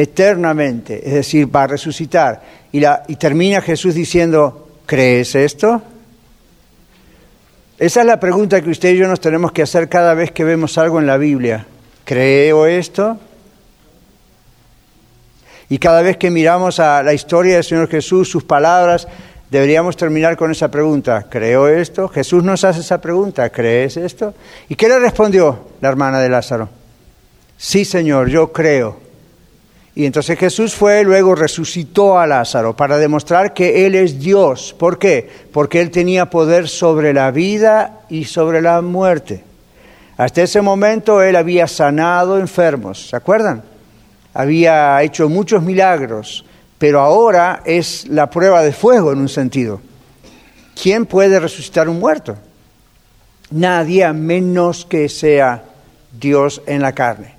eternamente, 0.02 1.02
es 1.06 1.14
decir, 1.14 1.54
va 1.54 1.64
a 1.64 1.68
resucitar. 1.68 2.42
Y, 2.72 2.82
termina 3.16 3.62
Jesús 3.62 3.96
diciendo, 3.96 4.70
¿crees 4.86 5.36
esto? 5.36 5.82
Esa 7.78 8.02
es 8.02 8.06
la 8.06 8.20
pregunta 8.20 8.62
que 8.62 8.70
usted 8.70 8.94
y 8.94 8.98
yo 8.98 9.08
nos 9.08 9.22
tenemos 9.22 9.52
que 9.52 9.62
hacer 9.62 9.88
cada 9.90 10.14
vez 10.14 10.32
que 10.32 10.44
vemos 10.44 10.78
algo 10.78 11.00
en 11.00 11.08
la 11.08 11.18
Biblia. 11.18 11.66
¿Creo 12.04 12.66
esto? 12.66 13.18
Y 15.70 15.78
cada 15.78 16.02
vez 16.02 16.18
que 16.18 16.30
miramos 16.30 16.80
a 16.80 17.04
la 17.04 17.14
historia 17.14 17.56
del 17.56 17.64
Señor 17.64 17.88
Jesús, 17.88 18.30
sus 18.30 18.44
palabras, 18.44 19.08
deberíamos 19.50 19.96
terminar 19.96 20.36
con 20.36 20.52
esa 20.52 20.70
pregunta. 20.70 21.28
¿Creo 21.30 21.68
esto? 21.68 22.08
Jesús 22.10 22.44
nos 22.44 22.64
hace 22.64 22.82
esa 22.82 23.00
pregunta. 23.00 23.50
¿Crees 23.50 23.98
esto? 23.98 24.34
¿Y 24.68 24.76
qué 24.76 24.88
le 24.88 25.00
respondió 25.00 25.68
la 25.82 25.90
hermana 25.90 26.20
de 26.20 26.30
Lázaro? 26.30 26.70
Sí, 27.58 27.86
Señor, 27.86 28.30
yo 28.30 28.52
creo. 28.52 29.09
Y 29.96 30.06
entonces 30.06 30.38
Jesús 30.38 30.76
fue, 30.76 31.04
luego 31.04 31.36
resucitó 31.36 32.20
a 32.20 32.28
Lázaro 32.28 32.76
para 32.76 32.98
demostrar 32.98 33.54
que 33.54 33.86
Él 33.86 33.96
es 33.96 34.20
Dios. 34.20 34.76
¿Por 34.78 35.00
qué? 35.00 35.30
Porque 35.52 35.82
Él 35.82 35.92
tenía 35.92 36.30
poder 36.30 36.68
sobre 36.68 37.14
la 37.14 37.32
vida 37.32 38.02
y 38.10 38.26
sobre 38.26 38.62
la 38.62 38.82
muerte. 38.82 39.44
Hasta 40.16 40.44
ese 40.44 40.62
momento 40.62 41.22
Él 41.22 41.36
había 41.36 41.68
sanado 41.68 42.40
enfermos, 42.40 43.10
¿se 43.10 43.16
acuerdan? 43.16 43.64
Había 44.34 45.02
hecho 45.02 45.28
muchos 45.28 45.64
milagros, 45.64 46.46
pero 46.78 47.02
ahora 47.02 47.62
es 47.66 48.08
la 48.08 48.30
prueba 48.30 48.62
de 48.62 48.72
fuego 48.72 49.12
en 49.12 49.20
un 49.20 49.30
sentido. 49.30 49.82
¿Quién 50.82 51.06
puede 51.06 51.40
resucitar 51.40 51.90
un 51.90 52.00
muerto? 52.00 52.38
Nadie 53.52 54.06
a 54.06 54.14
menos 54.14 54.86
que 54.86 55.10
sea 55.10 55.64
Dios 56.12 56.62
en 56.68 56.82
la 56.82 56.94
carne. 56.94 57.39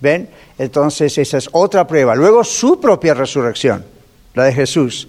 ¿Ven? 0.00 0.28
Entonces 0.58 1.16
esa 1.18 1.38
es 1.38 1.48
otra 1.52 1.86
prueba. 1.86 2.14
Luego 2.14 2.44
su 2.44 2.80
propia 2.80 3.14
resurrección, 3.14 3.84
la 4.34 4.44
de 4.44 4.52
Jesús, 4.52 5.08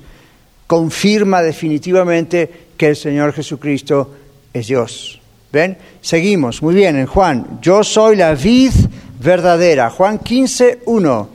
confirma 0.65 1.41
definitivamente 1.41 2.67
que 2.77 2.89
el 2.89 2.95
Señor 2.95 3.33
Jesucristo 3.33 4.13
es 4.53 4.67
Dios. 4.67 5.19
¿Ven? 5.51 5.77
Seguimos. 6.01 6.61
Muy 6.61 6.75
bien, 6.75 6.97
en 6.97 7.05
Juan. 7.05 7.59
Yo 7.61 7.83
soy 7.83 8.15
la 8.17 8.33
vid 8.33 8.71
verdadera. 9.19 9.89
Juan 9.89 10.19
15, 10.19 10.81
1. 10.85 11.29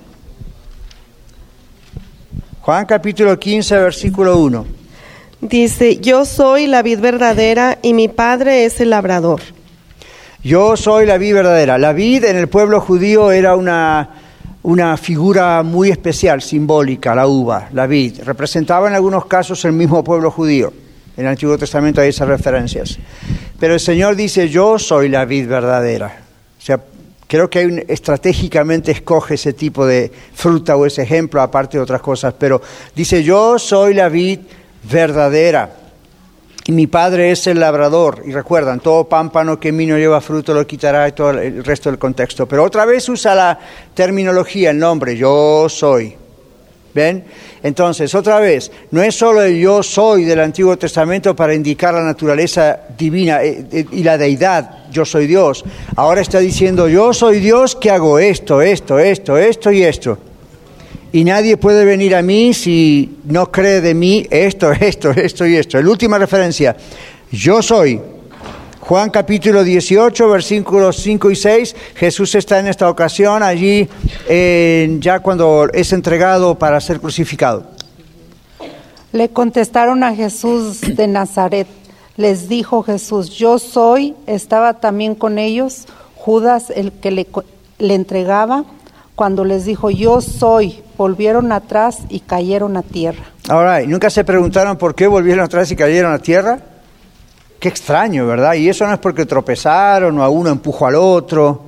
Juan 2.60 2.86
capítulo 2.86 3.38
15, 3.38 3.76
versículo 3.78 4.38
1. 4.38 4.66
Dice, 5.40 5.96
yo 5.96 6.24
soy 6.24 6.68
la 6.68 6.82
vid 6.82 7.00
verdadera 7.00 7.78
y 7.82 7.94
mi 7.94 8.08
padre 8.08 8.64
es 8.64 8.80
el 8.80 8.90
labrador. 8.90 9.40
Yo 10.44 10.76
soy 10.76 11.06
la 11.06 11.18
vid 11.18 11.34
verdadera. 11.34 11.78
La 11.78 11.92
vid 11.92 12.24
en 12.24 12.36
el 12.36 12.48
pueblo 12.48 12.80
judío 12.80 13.30
era 13.30 13.54
una, 13.54 14.10
una 14.62 14.96
figura 14.96 15.62
muy 15.62 15.90
especial, 15.90 16.42
simbólica, 16.42 17.14
la 17.14 17.28
uva, 17.28 17.68
la 17.72 17.86
vid. 17.86 18.22
Representaba 18.24 18.88
en 18.88 18.94
algunos 18.94 19.26
casos 19.26 19.64
el 19.64 19.72
mismo 19.72 20.02
pueblo 20.02 20.32
judío. 20.32 20.72
En 21.16 21.24
el 21.26 21.30
Antiguo 21.30 21.56
Testamento 21.56 22.00
hay 22.00 22.08
esas 22.08 22.26
referencias. 22.26 22.98
Pero 23.60 23.74
el 23.74 23.80
Señor 23.80 24.16
dice, 24.16 24.48
yo 24.48 24.80
soy 24.80 25.08
la 25.08 25.24
vid 25.24 25.46
verdadera. 25.46 26.22
O 26.58 26.60
sea, 26.60 26.80
creo 27.28 27.48
que 27.48 27.60
hay 27.60 27.84
estratégicamente 27.86 28.90
escoge 28.90 29.34
ese 29.34 29.52
tipo 29.52 29.86
de 29.86 30.10
fruta 30.34 30.74
o 30.74 30.86
ese 30.86 31.02
ejemplo, 31.02 31.40
aparte 31.40 31.78
de 31.78 31.84
otras 31.84 32.00
cosas. 32.00 32.34
Pero 32.36 32.60
dice, 32.96 33.22
yo 33.22 33.60
soy 33.60 33.94
la 33.94 34.08
vid 34.08 34.40
verdadera. 34.90 35.81
Mi 36.68 36.86
padre 36.86 37.32
es 37.32 37.46
el 37.48 37.58
labrador. 37.58 38.22
Y 38.24 38.32
recuerdan, 38.32 38.78
todo 38.78 39.08
pámpano 39.08 39.58
que 39.58 39.68
en 39.70 39.88
no 39.88 39.98
lleva 39.98 40.20
fruto 40.20 40.54
lo 40.54 40.66
quitará 40.66 41.08
y 41.08 41.12
todo 41.12 41.30
el 41.30 41.64
resto 41.64 41.90
del 41.90 41.98
contexto. 41.98 42.46
Pero 42.46 42.62
otra 42.62 42.84
vez 42.84 43.08
usa 43.08 43.34
la 43.34 43.58
terminología, 43.94 44.70
el 44.70 44.78
nombre, 44.78 45.16
yo 45.16 45.68
soy. 45.68 46.16
¿Ven? 46.94 47.24
Entonces, 47.62 48.14
otra 48.14 48.38
vez, 48.38 48.70
no 48.90 49.02
es 49.02 49.14
solo 49.14 49.42
el 49.42 49.58
yo 49.58 49.82
soy 49.82 50.24
del 50.24 50.40
Antiguo 50.40 50.76
Testamento 50.76 51.34
para 51.34 51.54
indicar 51.54 51.94
la 51.94 52.02
naturaleza 52.02 52.80
divina 52.96 53.42
eh, 53.42 53.66
eh, 53.72 53.86
y 53.90 54.02
la 54.02 54.18
deidad, 54.18 54.90
yo 54.90 55.04
soy 55.04 55.26
Dios. 55.26 55.64
Ahora 55.96 56.20
está 56.20 56.38
diciendo, 56.38 56.88
yo 56.88 57.14
soy 57.14 57.40
Dios 57.40 57.76
que 57.76 57.90
hago 57.90 58.18
esto, 58.18 58.60
esto, 58.60 58.98
esto, 58.98 59.38
esto 59.38 59.72
y 59.72 59.82
esto. 59.82 60.18
Y 61.14 61.24
nadie 61.24 61.58
puede 61.58 61.84
venir 61.84 62.16
a 62.16 62.22
mí 62.22 62.54
si 62.54 63.18
no 63.24 63.52
cree 63.52 63.82
de 63.82 63.92
mí 63.92 64.26
esto, 64.30 64.72
esto, 64.80 65.10
esto 65.10 65.46
y 65.46 65.56
esto. 65.56 65.80
La 65.80 65.90
última 65.90 66.18
referencia, 66.18 66.74
yo 67.30 67.60
soy. 67.62 68.00
Juan 68.80 69.10
capítulo 69.10 69.62
18, 69.62 70.28
versículos 70.28 70.96
5 70.96 71.30
y 71.30 71.36
6, 71.36 71.76
Jesús 71.94 72.34
está 72.34 72.58
en 72.58 72.66
esta 72.66 72.90
ocasión 72.90 73.42
allí 73.42 73.88
ya 74.98 75.20
cuando 75.20 75.68
es 75.72 75.92
entregado 75.92 76.58
para 76.58 76.80
ser 76.80 76.98
crucificado. 76.98 77.64
Le 79.12 79.28
contestaron 79.28 80.02
a 80.02 80.16
Jesús 80.16 80.80
de 80.80 81.06
Nazaret. 81.06 81.68
Les 82.16 82.48
dijo 82.48 82.82
Jesús, 82.82 83.30
yo 83.30 83.60
soy, 83.60 84.14
estaba 84.26 84.80
también 84.80 85.14
con 85.14 85.38
ellos 85.38 85.86
Judas 86.16 86.70
el 86.74 86.90
que 86.90 87.10
le 87.78 87.94
entregaba. 87.94 88.64
Cuando 89.14 89.44
les 89.44 89.64
dijo, 89.64 89.90
yo 89.90 90.20
soy, 90.20 90.82
volvieron 91.02 91.50
atrás 91.50 91.98
y 92.10 92.20
cayeron 92.20 92.76
a 92.76 92.82
tierra. 92.82 93.24
Ahora, 93.48 93.80
¿nunca 93.80 94.08
se 94.08 94.22
preguntaron 94.22 94.78
por 94.78 94.94
qué 94.94 95.08
volvieron 95.08 95.44
atrás 95.44 95.68
y 95.72 95.74
cayeron 95.74 96.12
a 96.12 96.20
tierra? 96.20 96.60
Qué 97.58 97.68
extraño, 97.68 98.24
¿verdad? 98.24 98.54
Y 98.54 98.68
eso 98.68 98.86
no 98.86 98.92
es 98.92 99.00
porque 99.00 99.26
tropezaron 99.26 100.16
o 100.16 100.22
a 100.22 100.28
uno 100.28 100.50
empujó 100.50 100.86
al 100.86 100.94
otro. 100.94 101.64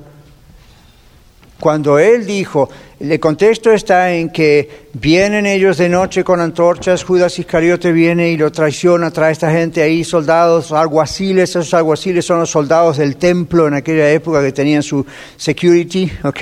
Cuando 1.59 1.99
él 1.99 2.25
dijo, 2.25 2.69
el 2.97 3.19
contexto 3.19 3.71
está 3.71 4.13
en 4.13 4.29
que 4.29 4.87
vienen 4.93 5.45
ellos 5.45 5.77
de 5.79 5.89
noche 5.89 6.23
con 6.23 6.39
antorchas, 6.39 7.03
Judas 7.03 7.37
Iscariote 7.37 7.91
viene 7.91 8.29
y 8.29 8.37
lo 8.37 8.53
traiciona, 8.53 9.11
trae 9.11 9.29
a 9.29 9.31
esta 9.31 9.51
gente 9.51 9.81
ahí, 9.81 10.05
soldados, 10.05 10.71
alguaciles, 10.71 11.49
esos 11.49 11.73
alguaciles 11.73 12.23
son 12.23 12.39
los 12.39 12.51
soldados 12.51 12.97
del 12.97 13.17
templo 13.17 13.67
en 13.67 13.73
aquella 13.73 14.09
época 14.11 14.41
que 14.41 14.53
tenían 14.53 14.81
su 14.81 15.05
security, 15.35 16.09
¿ok? 16.23 16.41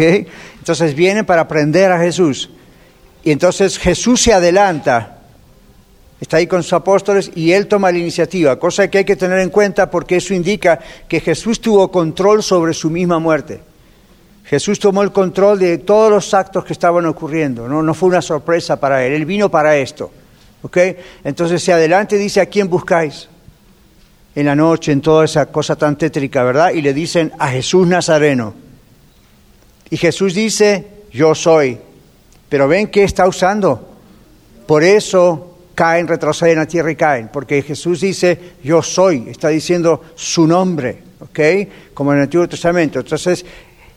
Entonces 0.59 0.93
vienen 0.93 1.25
para 1.25 1.47
prender 1.47 1.91
a 1.91 1.99
Jesús. 1.99 2.51
Y 3.23 3.31
entonces 3.31 3.79
Jesús 3.79 4.21
se 4.21 4.33
adelanta, 4.33 5.17
está 6.19 6.37
ahí 6.37 6.47
con 6.47 6.61
sus 6.61 6.73
apóstoles 6.73 7.31
y 7.35 7.53
él 7.53 7.67
toma 7.67 7.91
la 7.91 7.97
iniciativa, 7.97 8.59
cosa 8.59 8.89
que 8.89 8.99
hay 8.99 9.05
que 9.05 9.15
tener 9.15 9.39
en 9.39 9.49
cuenta 9.49 9.89
porque 9.89 10.17
eso 10.17 10.33
indica 10.33 10.79
que 11.07 11.21
Jesús 11.21 11.61
tuvo 11.61 11.89
control 11.89 12.43
sobre 12.43 12.73
su 12.73 12.89
misma 12.89 13.19
muerte. 13.19 13.61
Jesús 14.43 14.77
tomó 14.77 15.03
el 15.03 15.13
control 15.13 15.57
de 15.59 15.77
todos 15.77 16.11
los 16.11 16.33
actos 16.33 16.65
que 16.65 16.73
estaban 16.73 17.05
ocurriendo, 17.05 17.67
no, 17.67 17.93
fue 17.93 18.09
una 18.09 18.21
sorpresa 18.21 18.77
para 18.77 19.05
él, 19.05 19.13
él 19.13 19.25
vino 19.25 19.49
para 19.49 19.77
esto. 19.77 20.11
Entonces 21.23 21.63
se 21.63 21.71
adelante 21.71 22.17
y 22.17 22.19
dice, 22.19 22.41
¿a 22.41 22.45
quién 22.45 22.69
buscáis? 22.69 23.29
En 24.35 24.45
la 24.45 24.55
noche, 24.55 24.91
en 24.91 25.01
toda 25.01 25.25
esa 25.25 25.45
cosa 25.45 25.75
tan 25.75 25.97
tétrica, 25.97 26.43
¿verdad? 26.43 26.73
Y 26.73 26.81
le 26.81 26.93
dicen, 26.93 27.31
a 27.37 27.49
Jesús 27.49 27.87
Nazareno. 27.87 28.53
Y 29.89 29.97
Jesús 29.97 30.33
dice, 30.33 30.87
yo 31.11 31.35
soy. 31.35 31.77
Pero 32.53 32.67
ven 32.67 32.85
qué 32.89 33.03
está 33.03 33.27
usando. 33.27 33.97
Por 34.67 34.83
eso 34.83 35.57
caen, 35.73 36.07
retroceden 36.07 36.59
a 36.59 36.67
tierra 36.67 36.91
y 36.91 36.95
caen. 36.95 37.29
Porque 37.33 37.63
Jesús 37.63 38.01
dice, 38.01 38.37
yo 38.63 38.83
soy. 38.83 39.27
Está 39.27 39.47
diciendo 39.47 40.03
su 40.13 40.45
nombre, 40.45 41.01
¿ok? 41.19 41.39
Como 41.95 42.11
en 42.11 42.19
el 42.19 42.23
Antiguo 42.25 42.47
Testamento. 42.47 42.99
Entonces, 42.99 43.43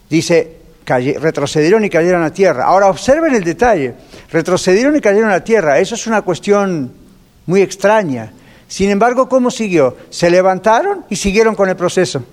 dice, 0.08 0.56
retrocedieron 0.86 1.84
y 1.84 1.90
cayeron 1.90 2.22
a 2.22 2.32
tierra. 2.32 2.64
Ahora 2.64 2.88
observen 2.88 3.34
el 3.34 3.44
detalle, 3.44 3.92
retrocedieron 4.32 4.96
y 4.96 5.02
cayeron 5.02 5.32
a 5.32 5.44
tierra, 5.44 5.78
eso 5.78 5.94
es 5.94 6.06
una 6.06 6.22
cuestión 6.22 6.94
muy 7.44 7.60
extraña. 7.60 8.32
Sin 8.66 8.88
embargo, 8.88 9.28
¿cómo 9.28 9.50
siguió? 9.50 9.98
Se 10.08 10.30
levantaron 10.30 11.04
y 11.10 11.16
siguieron 11.16 11.54
con 11.54 11.68
el 11.68 11.76
proceso. 11.76 12.24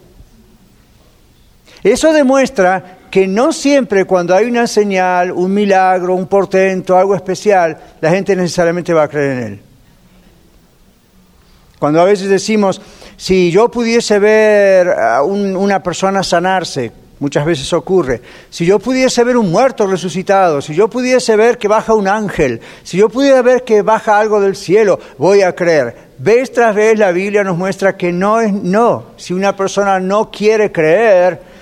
Eso 1.84 2.14
demuestra 2.14 3.00
que 3.14 3.28
no 3.28 3.54
siempre 3.54 4.06
cuando 4.06 4.34
hay 4.34 4.48
una 4.48 4.66
señal, 4.66 5.32
un 5.32 5.54
milagro, 5.54 6.16
un 6.16 6.26
portento, 6.26 6.98
algo 6.98 7.14
especial, 7.14 7.78
la 8.02 8.10
gente 8.10 8.36
necesariamente 8.36 8.92
va 8.92 9.04
a 9.04 9.08
creer 9.08 9.32
en 9.38 9.44
él. 9.44 9.60
Cuando 11.78 12.02
a 12.02 12.06
veces 12.06 12.28
decimos, 12.28 12.82
si 13.16 13.52
yo 13.52 13.70
pudiese 13.70 14.18
ver 14.18 14.88
a 14.90 15.22
un- 15.22 15.56
una 15.56 15.84
persona 15.84 16.24
sanarse, 16.24 16.92
muchas 17.20 17.46
veces 17.46 17.72
ocurre, 17.74 18.20
si 18.50 18.66
yo 18.66 18.80
pudiese 18.80 19.24
ver 19.24 19.38
un 19.38 19.52
muerto 19.52 19.86
resucitado, 19.86 20.60
si 20.60 20.74
yo 20.74 20.88
pudiese 20.88 21.36
ver 21.36 21.60
que 21.60 21.68
baja 21.68 21.94
un 21.94 22.08
ángel, 22.08 22.62
si 22.82 22.98
yo 22.98 23.10
pudiera 23.10 23.44
ver 23.44 23.64
que 23.64 23.84
baja 23.84 24.18
algo 24.18 24.42
del 24.42 24.56
cielo, 24.56 25.00
voy 25.20 25.44
a 25.44 25.54
creer. 25.54 26.14
Vez 26.18 26.52
tras 26.52 26.74
vez 26.74 26.98
la 26.98 27.12
Biblia 27.12 27.44
nos 27.44 27.58
muestra 27.60 27.96
que 27.96 28.12
no 28.12 28.42
es 28.42 28.52
no. 28.52 29.10
Si 29.18 29.34
una 29.36 29.56
persona 29.56 30.00
no 30.00 30.32
quiere 30.32 30.72
creer, 30.72 31.53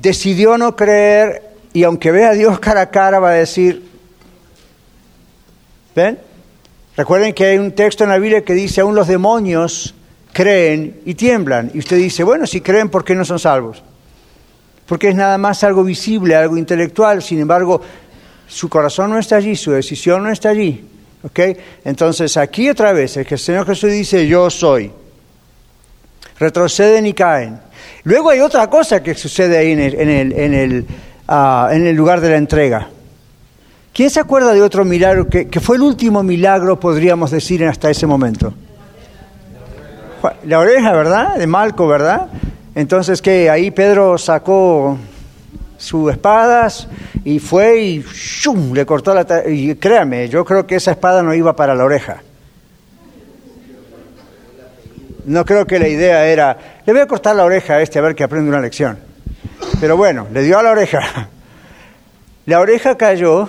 decidió 0.00 0.56
no 0.58 0.76
creer 0.76 1.42
y 1.72 1.84
aunque 1.84 2.10
vea 2.10 2.30
a 2.30 2.34
Dios 2.34 2.58
cara 2.58 2.82
a 2.82 2.90
cara 2.90 3.18
va 3.20 3.30
a 3.30 3.34
decir, 3.34 3.88
¿ven? 5.94 6.18
Recuerden 6.96 7.32
que 7.32 7.46
hay 7.46 7.58
un 7.58 7.72
texto 7.72 8.04
en 8.04 8.10
la 8.10 8.18
Biblia 8.18 8.44
que 8.44 8.52
dice, 8.52 8.80
aún 8.80 8.94
los 8.94 9.06
demonios 9.06 9.94
creen 10.32 11.00
y 11.04 11.14
tiemblan. 11.14 11.70
Y 11.72 11.78
usted 11.78 11.96
dice, 11.96 12.24
bueno, 12.24 12.46
si 12.46 12.60
creen, 12.60 12.88
¿por 12.88 13.04
qué 13.04 13.14
no 13.14 13.24
son 13.24 13.38
salvos? 13.38 13.82
Porque 14.86 15.08
es 15.08 15.14
nada 15.14 15.38
más 15.38 15.62
algo 15.62 15.84
visible, 15.84 16.34
algo 16.34 16.56
intelectual. 16.56 17.22
Sin 17.22 17.38
embargo, 17.38 17.80
su 18.48 18.68
corazón 18.68 19.10
no 19.10 19.18
está 19.18 19.36
allí, 19.36 19.54
su 19.54 19.70
decisión 19.70 20.24
no 20.24 20.30
está 20.30 20.50
allí. 20.50 20.84
Entonces, 21.84 22.36
aquí 22.36 22.68
otra 22.68 22.92
vez, 22.92 23.16
el 23.16 23.24
que 23.24 23.34
el 23.34 23.40
Señor 23.40 23.66
Jesús 23.66 23.92
dice, 23.92 24.26
yo 24.26 24.50
soy. 24.50 24.90
Retroceden 26.38 27.06
y 27.06 27.14
caen. 27.14 27.60
Luego 28.04 28.30
hay 28.30 28.40
otra 28.40 28.68
cosa 28.68 29.02
que 29.02 29.14
sucede 29.14 29.58
ahí 29.58 29.72
en 29.72 29.80
el, 29.80 29.94
en 29.94 30.08
el, 30.08 30.32
en 30.32 30.54
el, 30.54 30.86
ah, 31.28 31.68
en 31.72 31.86
el 31.86 31.94
lugar 31.94 32.20
de 32.20 32.30
la 32.30 32.36
entrega. 32.36 32.88
¿Quién 33.92 34.08
se 34.08 34.20
acuerda 34.20 34.52
de 34.52 34.62
otro 34.62 34.84
milagro 34.84 35.28
que, 35.28 35.60
fue 35.60 35.76
el 35.76 35.82
último 35.82 36.22
milagro, 36.22 36.78
podríamos 36.78 37.30
decir, 37.30 37.64
hasta 37.64 37.90
ese 37.90 38.06
momento? 38.06 38.54
La 40.44 40.58
oreja, 40.58 40.92
¿verdad? 40.92 41.36
De 41.36 41.46
Malco, 41.46 41.88
¿verdad? 41.88 42.28
Entonces, 42.74 43.20
que 43.20 43.50
ahí 43.50 43.70
Pedro 43.70 44.16
sacó 44.16 44.96
sus 45.76 46.12
espadas 46.12 46.86
y 47.24 47.40
fue 47.40 47.80
y 47.80 48.02
¡shum! 48.02 48.72
le 48.72 48.86
cortó 48.86 49.12
la... 49.12 49.26
Y 49.48 49.74
créame, 49.74 50.28
yo 50.28 50.44
creo 50.44 50.66
que 50.66 50.76
esa 50.76 50.92
espada 50.92 51.22
no 51.22 51.34
iba 51.34 51.56
para 51.56 51.74
la 51.74 51.84
oreja. 51.84 52.22
No 55.24 55.44
creo 55.44 55.66
que 55.66 55.78
la 55.78 55.88
idea 55.88 56.26
era, 56.26 56.56
le 56.84 56.92
voy 56.92 57.02
a 57.02 57.06
cortar 57.06 57.36
la 57.36 57.44
oreja 57.44 57.74
a 57.74 57.82
este 57.82 57.98
a 57.98 58.02
ver 58.02 58.14
que 58.14 58.24
aprende 58.24 58.48
una 58.48 58.60
lección. 58.60 58.98
Pero 59.80 59.96
bueno, 59.96 60.26
le 60.32 60.42
dio 60.42 60.58
a 60.58 60.62
la 60.62 60.70
oreja. 60.70 61.28
La 62.46 62.60
oreja 62.60 62.96
cayó, 62.96 63.48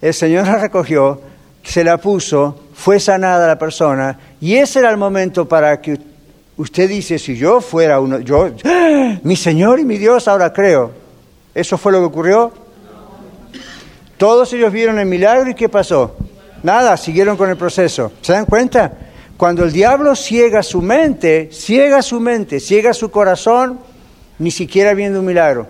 el 0.00 0.12
Señor 0.12 0.46
la 0.46 0.58
recogió, 0.58 1.20
se 1.62 1.84
la 1.84 1.96
puso, 1.98 2.64
fue 2.74 3.00
sanada 3.00 3.46
la 3.46 3.58
persona, 3.58 4.18
y 4.40 4.56
ese 4.56 4.80
era 4.80 4.90
el 4.90 4.96
momento 4.96 5.48
para 5.48 5.80
que 5.80 5.98
usted 6.56 6.88
dice, 6.88 7.18
si 7.18 7.36
yo 7.36 7.60
fuera 7.60 8.00
uno, 8.00 8.18
yo, 8.18 8.50
¡Ah! 8.64 9.18
mi 9.22 9.36
Señor 9.36 9.80
y 9.80 9.84
mi 9.84 9.98
Dios, 9.98 10.28
ahora 10.28 10.52
creo. 10.52 10.90
¿Eso 11.54 11.78
fue 11.78 11.92
lo 11.92 12.00
que 12.00 12.06
ocurrió? 12.06 12.52
Todos 14.16 14.52
ellos 14.52 14.72
vieron 14.72 14.98
el 14.98 15.06
milagro 15.06 15.50
y 15.50 15.54
¿qué 15.54 15.68
pasó? 15.68 16.16
Nada, 16.62 16.96
siguieron 16.96 17.36
con 17.36 17.50
el 17.50 17.56
proceso. 17.56 18.12
¿Se 18.22 18.32
dan 18.32 18.46
cuenta? 18.46 18.92
Cuando 19.42 19.64
el 19.64 19.72
diablo 19.72 20.14
ciega 20.14 20.62
su 20.62 20.80
mente, 20.80 21.48
ciega 21.50 22.00
su 22.00 22.20
mente, 22.20 22.60
ciega 22.60 22.94
su 22.94 23.10
corazón, 23.10 23.80
ni 24.38 24.52
siquiera 24.52 24.94
viendo 24.94 25.18
un 25.18 25.26
milagro. 25.26 25.66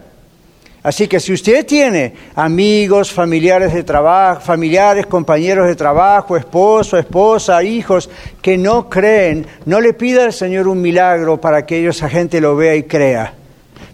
Así 0.83 1.09
que 1.09 1.19
si 1.19 1.33
usted 1.33 1.65
tiene 1.65 2.13
amigos, 2.35 3.11
familiares 3.11 3.73
de 3.73 3.83
trabajo, 3.83 4.43
familiares, 4.43 5.07
compañeros 5.07 5.67
de 5.69 5.75
trabajo, 5.75 6.37
esposo, 6.37 6.99
esposa, 6.99 7.63
hijos 7.63 8.11
que 8.43 8.59
no 8.59 8.91
creen, 8.91 9.47
no 9.65 9.81
le 9.81 9.95
pida 9.95 10.25
al 10.25 10.35
Señor 10.35 10.69
un 10.69 10.83
milagro 10.83 11.41
para 11.41 11.65
que 11.65 11.89
esa 11.89 12.11
gente 12.11 12.43
lo 12.43 12.55
vea 12.55 12.75
y 12.75 12.83
crea. 12.83 13.33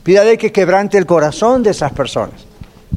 Pídale 0.03 0.37
que 0.37 0.51
quebrante 0.51 0.99
el 0.99 1.07
corazón 1.07 1.63
de 1.63 1.71
esas 1.71 1.93
personas. 1.93 2.49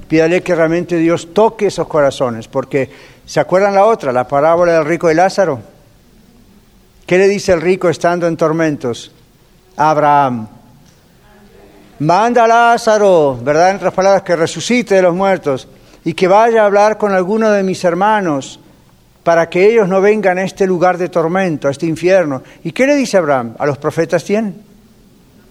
Pídale 0.07 0.41
que 0.41 0.55
realmente 0.55 0.97
Dios 0.97 1.31
toque 1.31 1.67
esos 1.67 1.85
corazones, 1.85 2.47
porque 2.47 2.89
¿se 3.23 3.39
acuerdan 3.39 3.75
la 3.75 3.85
otra, 3.85 4.11
la 4.11 4.27
parábola 4.27 4.73
del 4.73 4.85
rico 4.85 5.09
de 5.09 5.13
Lázaro? 5.13 5.61
¿Qué 7.11 7.17
le 7.17 7.27
dice 7.27 7.51
el 7.51 7.59
rico 7.59 7.89
estando 7.89 8.25
en 8.25 8.37
tormentos? 8.37 9.11
Abraham, 9.75 10.47
manda 11.99 12.45
a 12.45 12.47
Lázaro, 12.47 13.37
¿verdad? 13.43 13.71
En 13.71 13.75
otras 13.75 13.93
palabras, 13.93 14.21
que 14.21 14.33
resucite 14.33 14.95
de 14.95 15.01
los 15.01 15.13
muertos 15.13 15.67
y 16.05 16.13
que 16.13 16.29
vaya 16.29 16.63
a 16.63 16.67
hablar 16.67 16.97
con 16.97 17.11
alguno 17.11 17.51
de 17.51 17.63
mis 17.63 17.83
hermanos 17.83 18.61
para 19.23 19.49
que 19.49 19.69
ellos 19.69 19.89
no 19.89 19.99
vengan 19.99 20.37
a 20.37 20.43
este 20.43 20.65
lugar 20.65 20.97
de 20.97 21.09
tormento, 21.09 21.67
a 21.67 21.71
este 21.71 21.85
infierno. 21.85 22.43
¿Y 22.63 22.71
qué 22.71 22.87
le 22.87 22.95
dice 22.95 23.17
Abraham? 23.17 23.55
A 23.59 23.65
los 23.65 23.77
profetas 23.77 24.23
tienen. 24.23 24.55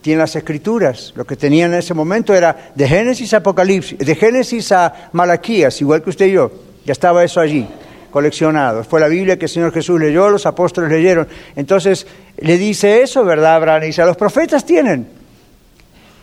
Tienen 0.01 0.17
las 0.17 0.35
escrituras. 0.35 1.13
Lo 1.15 1.25
que 1.25 1.35
tenían 1.35 1.73
en 1.73 1.77
ese 1.77 1.93
momento 1.93 2.33
era 2.33 2.71
de 2.73 2.87
Génesis 2.87 3.35
a 3.35 3.37
Apocalipsis, 3.37 3.99
de 3.99 4.15
Génesis 4.15 4.71
a 4.71 5.09
Malaquías, 5.11 5.79
igual 5.79 6.01
que 6.01 6.09
usted 6.09 6.25
y 6.25 6.31
yo. 6.31 6.51
Ya 6.85 6.93
estaba 6.93 7.23
eso 7.23 7.39
allí, 7.39 7.67
coleccionado. 8.11 8.83
Fue 8.83 8.99
la 8.99 9.07
Biblia 9.07 9.39
que 9.39 9.45
el 9.45 9.49
Señor 9.49 9.73
Jesús 9.73 9.99
leyó, 9.99 10.29
los 10.29 10.45
apóstoles 10.45 10.91
leyeron. 10.91 11.27
Entonces 11.55 12.05
le 12.37 12.57
dice 12.57 13.01
eso, 13.01 13.23
¿verdad, 13.23 13.55
Abraham? 13.55 13.81
Dice, 13.81 14.05
los 14.05 14.17
profetas 14.17 14.65
tienen. 14.65 15.07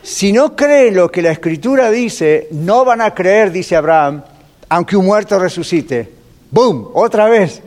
Si 0.03 0.33
no 0.33 0.55
creen 0.55 0.95
lo 0.95 1.11
que 1.11 1.23
la 1.23 1.33
escritura 1.33 1.91
dice, 1.91 2.49
no 2.53 2.85
van 2.85 3.01
a 3.01 3.15
creer, 3.15 3.51
dice 3.51 3.77
Abraham, 3.77 4.23
aunque 4.69 4.97
un 4.97 5.07
muerto 5.07 5.39
resucite. 5.39 6.13
¡Boom! 6.51 6.91
Otra 6.95 7.29
vez. 7.29 7.63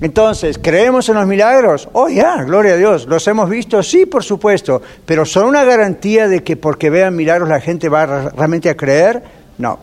Entonces, 0.00 0.58
¿creemos 0.58 1.08
en 1.08 1.16
los 1.16 1.26
milagros? 1.26 1.88
Oh, 1.92 2.08
ya, 2.08 2.42
gloria 2.44 2.74
a 2.74 2.76
Dios. 2.76 3.06
¿Los 3.06 3.26
hemos 3.28 3.48
visto? 3.48 3.82
Sí, 3.82 4.06
por 4.06 4.24
supuesto. 4.24 4.82
Pero 5.04 5.24
¿son 5.24 5.46
una 5.46 5.64
garantía 5.64 6.28
de 6.28 6.42
que 6.42 6.56
porque 6.56 6.90
vean 6.90 7.16
milagros 7.16 7.48
la 7.48 7.60
gente 7.60 7.88
va 7.88 8.30
realmente 8.30 8.70
a 8.70 8.76
creer? 8.76 9.22
No. 9.56 9.78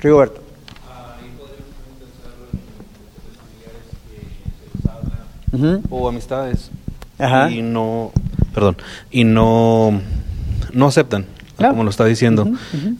Rigoberto. 0.00 0.49
O 5.90 6.08
amistades 6.08 6.70
Ajá. 7.18 7.50
y 7.50 7.62
no 7.62 8.12
perdón 8.54 8.76
y 9.10 9.24
no 9.24 10.00
no 10.72 10.86
aceptan 10.86 11.26
Claro. 11.56 11.72
como 11.74 11.84
lo 11.84 11.90
está 11.90 12.04
diciendo, 12.06 12.46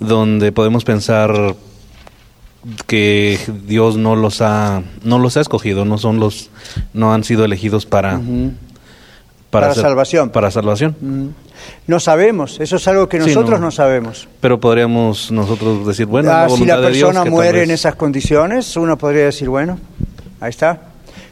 donde 0.00 0.52
podemos 0.52 0.84
pensar 0.84 1.54
que 2.86 3.38
Dios 3.66 3.96
no 3.96 4.16
los 4.16 4.42
ha 4.42 4.82
no 5.02 5.18
los 5.18 5.36
ha 5.36 5.40
escogido, 5.40 5.84
no 5.86 5.96
son 5.96 6.20
los 6.20 6.50
no 6.92 7.14
han 7.14 7.24
sido 7.24 7.44
elegidos 7.44 7.86
para 7.86 8.20
Para 9.50 9.72
ser- 9.74 9.82
salvación. 9.82 10.30
para 10.30 10.50
salvación. 10.50 10.94
Mm. 11.00 11.26
No 11.86 12.00
sabemos, 12.00 12.60
eso 12.60 12.76
es 12.76 12.88
algo 12.88 13.08
que 13.08 13.20
Sí, 13.20 13.28
nosotros 13.28 13.60
no. 13.60 13.66
no. 13.66 13.70
sabemos. 13.70 14.28
Pero 14.40 14.60
podríamos 14.60 15.30
nosotros 15.30 15.86
decir, 15.86 16.06
bueno, 16.06 16.30
Ah, 16.30 16.46
la 16.48 16.56
si 16.56 16.64
la 16.64 16.80
de 16.80 16.90
Dios 16.92 17.10
persona 17.10 17.30
muere 17.30 17.62
en 17.64 17.70
esas 17.70 17.94
condiciones, 17.96 18.76
uno 18.76 18.96
podría 18.98 19.24
decir, 19.24 19.48
bueno, 19.48 19.78
ahí 20.40 20.50
está. 20.50 20.80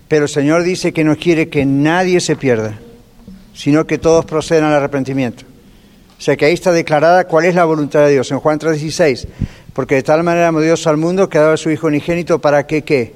Pero 0.08 0.24
el 0.24 0.28
Señor 0.28 0.62
dice 0.62 0.92
que 0.92 1.04
no 1.04 1.16
quiere 1.16 1.48
que 1.48 1.64
nadie 1.64 2.20
se 2.20 2.34
pierda, 2.34 2.78
sino 3.54 3.86
que 3.86 3.98
todos 3.98 4.24
procedan 4.24 4.64
al 4.64 4.74
arrepentimiento. 4.74 5.44
O 6.18 6.20
sea 6.20 6.36
que 6.36 6.46
ahí 6.46 6.54
está 6.54 6.72
declarada 6.72 7.28
cuál 7.28 7.44
es 7.44 7.54
la 7.54 7.64
voluntad 7.64 8.00
de 8.00 8.12
Dios 8.12 8.30
en 8.32 8.40
Juan 8.40 8.58
3:16. 8.58 9.28
Porque 9.72 9.94
de 9.94 10.02
tal 10.02 10.24
manera 10.24 10.48
amó 10.48 10.60
Dios 10.60 10.86
al 10.88 10.96
mundo 10.96 11.28
que 11.28 11.38
ha 11.38 11.42
dado 11.42 11.54
a 11.54 11.56
su 11.56 11.70
Hijo 11.70 11.86
unigénito 11.86 12.40
para 12.40 12.66
que 12.66 12.82
qué? 12.82 13.14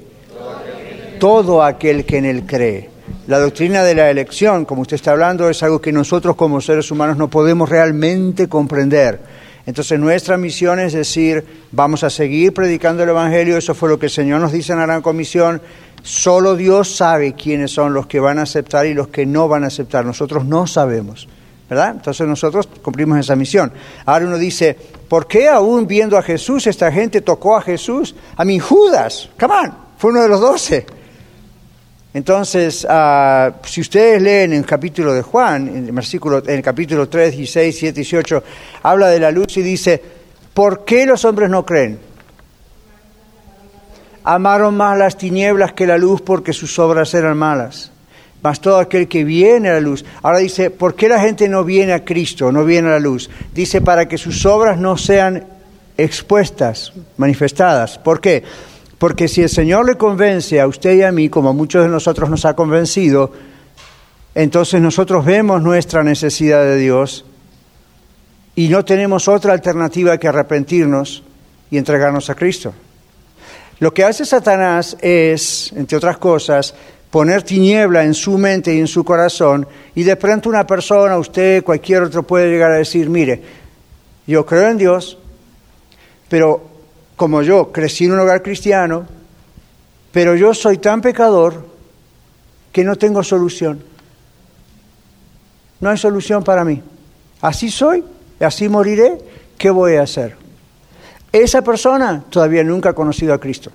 Todo 1.19 1.63
aquel 1.65 2.05
que 2.05 2.19
en 2.19 2.25
él 2.25 2.45
cree. 2.47 2.91
La 3.27 3.41
doctrina 3.41 3.83
de 3.83 3.97
la 3.97 4.11
elección, 4.11 4.65
como 4.65 4.83
usted 4.83 4.95
está 4.95 5.11
hablando, 5.11 5.49
es 5.49 5.63
algo 5.65 5.81
que 5.81 5.91
nosotros 5.91 6.37
como 6.37 6.61
seres 6.61 6.91
humanos 6.93 7.17
no 7.17 7.29
podemos 7.29 7.69
realmente 7.69 8.49
comprender. 8.49 9.21
Entonces 9.67 9.99
nuestra 9.99 10.37
misión 10.37 10.81
es 10.81 10.93
decir, 10.93 11.45
vamos 11.71 12.05
a 12.05 12.11
seguir 12.11 12.53
predicando 12.53 13.03
el 13.03 13.09
Evangelio, 13.09 13.57
eso 13.57 13.75
fue 13.75 13.89
lo 13.89 13.99
que 13.99 14.07
el 14.07 14.13
Señor 14.13 14.41
nos 14.41 14.53
dice 14.53 14.73
en 14.73 14.79
la 14.79 14.87
Gran 14.87 15.03
Comisión, 15.03 15.61
solo 16.03 16.57
Dios 16.57 16.97
sabe 16.97 17.35
quiénes 17.35 17.71
son 17.71 17.95
los 17.95 18.07
que 18.07 18.21
van 18.21 18.39
a 18.39 18.43
aceptar 18.43 18.87
y 18.87 18.95
los 18.95 19.09
que 19.09 19.27
no 19.27 19.49
van 19.49 19.65
a 19.65 19.69
aceptar, 19.69 20.05
nosotros 20.05 20.45
no 20.45 20.67
sabemos. 20.67 21.29
¿verdad? 21.73 21.93
Entonces 21.93 22.29
nosotros 22.29 22.69
cumplimos 22.83 23.19
esa 23.19 23.35
misión. 23.35 23.73
Ahora 24.05 24.27
uno 24.27 24.37
dice, 24.37 24.77
¿por 25.09 25.27
qué 25.27 25.49
aún 25.49 25.87
viendo 25.87 26.19
a 26.19 26.23
Jesús 26.23 26.67
esta 26.67 26.93
gente 26.93 27.23
tocó 27.23 27.57
a 27.57 27.63
Jesús? 27.63 28.15
A 28.37 28.45
mí 28.45 28.59
Judas, 28.59 29.31
come 29.41 29.55
on, 29.55 29.75
fue 29.97 30.11
uno 30.11 30.21
de 30.21 30.29
los 30.29 30.39
doce. 30.39 30.85
Entonces, 32.13 32.87
ah, 32.91 33.53
si 33.65 33.81
ustedes 33.81 34.21
leen 34.21 34.53
en 34.53 34.59
el 34.59 34.67
capítulo 34.67 35.15
de 35.15 35.23
Juan, 35.23 35.67
en 35.69 35.87
el, 35.87 35.93
versículo, 35.93 36.43
en 36.45 36.57
el 36.57 36.63
capítulo 36.63 37.09
3, 37.09 37.39
16, 37.39 37.79
7, 37.79 37.95
18, 37.95 38.45
habla 38.83 39.09
de 39.09 39.21
la 39.21 39.31
luz 39.31 39.57
y 39.57 39.63
dice, 39.63 40.03
¿por 40.53 40.85
qué 40.85 41.07
los 41.07 41.25
hombres 41.25 41.49
no 41.49 41.65
creen? 41.65 41.99
Amaron 44.25 44.77
más 44.77 44.97
las 44.99 45.17
tinieblas 45.17 45.73
que 45.73 45.87
la 45.87 45.99
luz 45.99 46.21
porque 46.21 46.53
sus 46.53 46.79
obras 46.79 47.13
eran 47.15 47.37
malas. 47.37 47.91
Mas 48.43 48.61
todo 48.61 48.79
aquel 48.79 49.09
que 49.09 49.25
viene 49.25 49.69
a 49.69 49.75
la 49.75 49.81
luz. 49.81 50.05
Ahora 50.23 50.39
dice, 50.39 50.71
¿por 50.71 50.95
qué 50.95 51.09
la 51.09 51.21
gente 51.21 51.49
no 51.49 51.65
viene 51.65 51.93
a 51.93 52.05
Cristo, 52.05 52.51
no 52.51 52.65
viene 52.65 52.89
a 52.89 52.93
la 52.93 52.99
luz? 52.99 53.31
Dice, 53.55 53.81
para 53.81 54.07
que 54.07 54.19
sus 54.19 54.45
obras 54.47 54.79
no 54.79 54.97
sean 54.97 55.45
expuestas, 55.97 56.93
manifestadas. 57.17 57.99
¿Por 57.99 58.21
qué? 58.21 58.43
Porque 58.99 59.29
si 59.29 59.43
el 59.43 59.49
Señor 59.49 59.87
le 59.87 59.97
convence 59.97 60.61
a 60.61 60.67
usted 60.67 60.95
y 60.95 61.03
a 61.03 61.13
mí, 61.13 61.29
como 61.29 61.51
a 61.51 61.53
muchos 61.53 61.85
de 61.85 61.89
nosotros 61.89 62.31
nos 62.31 62.45
ha 62.45 62.55
convencido, 62.55 63.33
entonces 64.35 64.81
nosotros 64.81 65.25
vemos 65.25 65.63
nuestra 65.63 66.03
necesidad 66.03 66.63
de 66.63 66.77
Dios 66.77 67.25
y 68.55 68.69
no 68.69 68.85
tenemos 68.85 69.29
otra 69.29 69.53
alternativa 69.53 70.19
que 70.19 70.29
arrepentirnos 70.29 71.23
y 71.71 71.79
entregarnos 71.79 72.31
a 72.31 72.35
Cristo. 72.35 72.73
Lo 73.83 73.93
que 73.93 74.05
hace 74.05 74.25
Satanás 74.25 74.97
es, 75.01 75.73
entre 75.73 75.97
otras 75.97 76.17
cosas, 76.19 76.73
poner 77.11 77.43
tiniebla 77.43 78.05
en 78.05 78.15
su 78.15 78.39
mente 78.39 78.73
y 78.73 78.79
en 78.79 78.87
su 78.87 79.03
corazón 79.03 79.67
y 79.97 80.05
de 80.05 80.15
pronto 80.15 80.49
una 80.49 80.65
persona, 80.65 81.19
usted, 81.19 81.65
cualquier 81.65 82.05
otro 82.05 82.23
puede 82.23 82.49
llegar 82.49 82.71
a 82.71 82.77
decir, 82.77 83.11
mire, 83.11 83.43
yo 84.25 84.47
creo 84.47 84.69
en 84.69 84.79
Dios, 84.79 85.19
pero 86.29 86.63
como 87.17 87.43
yo 87.43 87.73
crecí 87.73 88.05
en 88.05 88.13
un 88.13 88.21
hogar 88.21 88.41
cristiano, 88.41 89.05
pero 90.13 90.37
yo 90.37 90.55
soy 90.55 90.79
tan 90.79 91.01
pecador 91.01 91.67
que 92.71 92.85
no 92.85 92.95
tengo 92.95 93.25
solución. 93.25 93.83
No 95.81 95.91
hay 95.91 95.99
solución 95.99 96.45
para 96.45 96.65
mí. 96.65 96.81
Así 97.41 97.69
soy, 97.69 98.05
así 98.39 98.69
moriré, 98.69 99.19
¿qué 99.59 99.71
voy 99.71 99.97
a 99.97 100.03
hacer? 100.03 100.42
Esa 101.33 101.63
persona 101.63 102.25
todavía 102.29 102.63
nunca 102.63 102.91
ha 102.91 102.95
conocido 102.95 103.33
a 103.33 103.41
Cristo. 103.41 103.73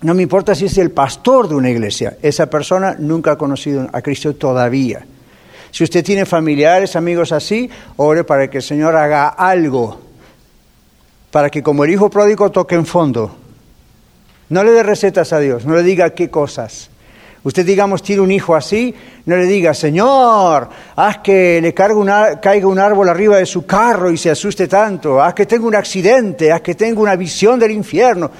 No 0.00 0.14
me 0.14 0.22
importa 0.22 0.54
si 0.54 0.66
es 0.66 0.78
el 0.78 0.90
pastor 0.90 1.48
de 1.48 1.54
una 1.54 1.70
iglesia, 1.70 2.16
esa 2.22 2.46
persona 2.46 2.96
nunca 2.98 3.32
ha 3.32 3.38
conocido 3.38 3.88
a 3.92 4.02
Cristo 4.02 4.34
todavía. 4.34 5.04
Si 5.70 5.82
usted 5.82 6.04
tiene 6.04 6.24
familiares, 6.24 6.94
amigos 6.94 7.32
así, 7.32 7.68
ore 7.96 8.24
para 8.24 8.48
que 8.48 8.58
el 8.58 8.62
Señor 8.62 8.96
haga 8.96 9.28
algo, 9.28 10.00
para 11.30 11.50
que 11.50 11.62
como 11.62 11.84
el 11.84 11.90
hijo 11.90 12.10
pródigo 12.10 12.50
toque 12.50 12.76
en 12.76 12.86
fondo. 12.86 13.34
No 14.50 14.62
le 14.62 14.72
dé 14.72 14.82
recetas 14.82 15.32
a 15.32 15.40
Dios, 15.40 15.64
no 15.64 15.74
le 15.74 15.82
diga 15.82 16.10
qué 16.10 16.30
cosas. 16.30 16.90
Usted, 17.44 17.64
digamos, 17.66 18.02
tiene 18.02 18.22
un 18.22 18.30
hijo 18.32 18.56
así, 18.56 18.94
no 19.26 19.36
le 19.36 19.44
diga, 19.44 19.74
Señor, 19.74 20.66
haz 20.96 21.18
que 21.18 21.60
le 21.60 21.74
cargue 21.74 21.96
un 21.96 22.08
ar- 22.08 22.40
caiga 22.40 22.66
un 22.66 22.78
árbol 22.78 23.08
arriba 23.08 23.36
de 23.36 23.44
su 23.44 23.66
carro 23.66 24.10
y 24.10 24.16
se 24.16 24.30
asuste 24.30 24.66
tanto, 24.66 25.22
haz 25.22 25.34
que 25.34 25.44
tenga 25.44 25.66
un 25.66 25.74
accidente, 25.76 26.50
haz 26.50 26.62
que 26.62 26.74
tenga 26.74 27.00
una 27.00 27.16
visión 27.16 27.60
del 27.60 27.72
infierno. 27.72 28.30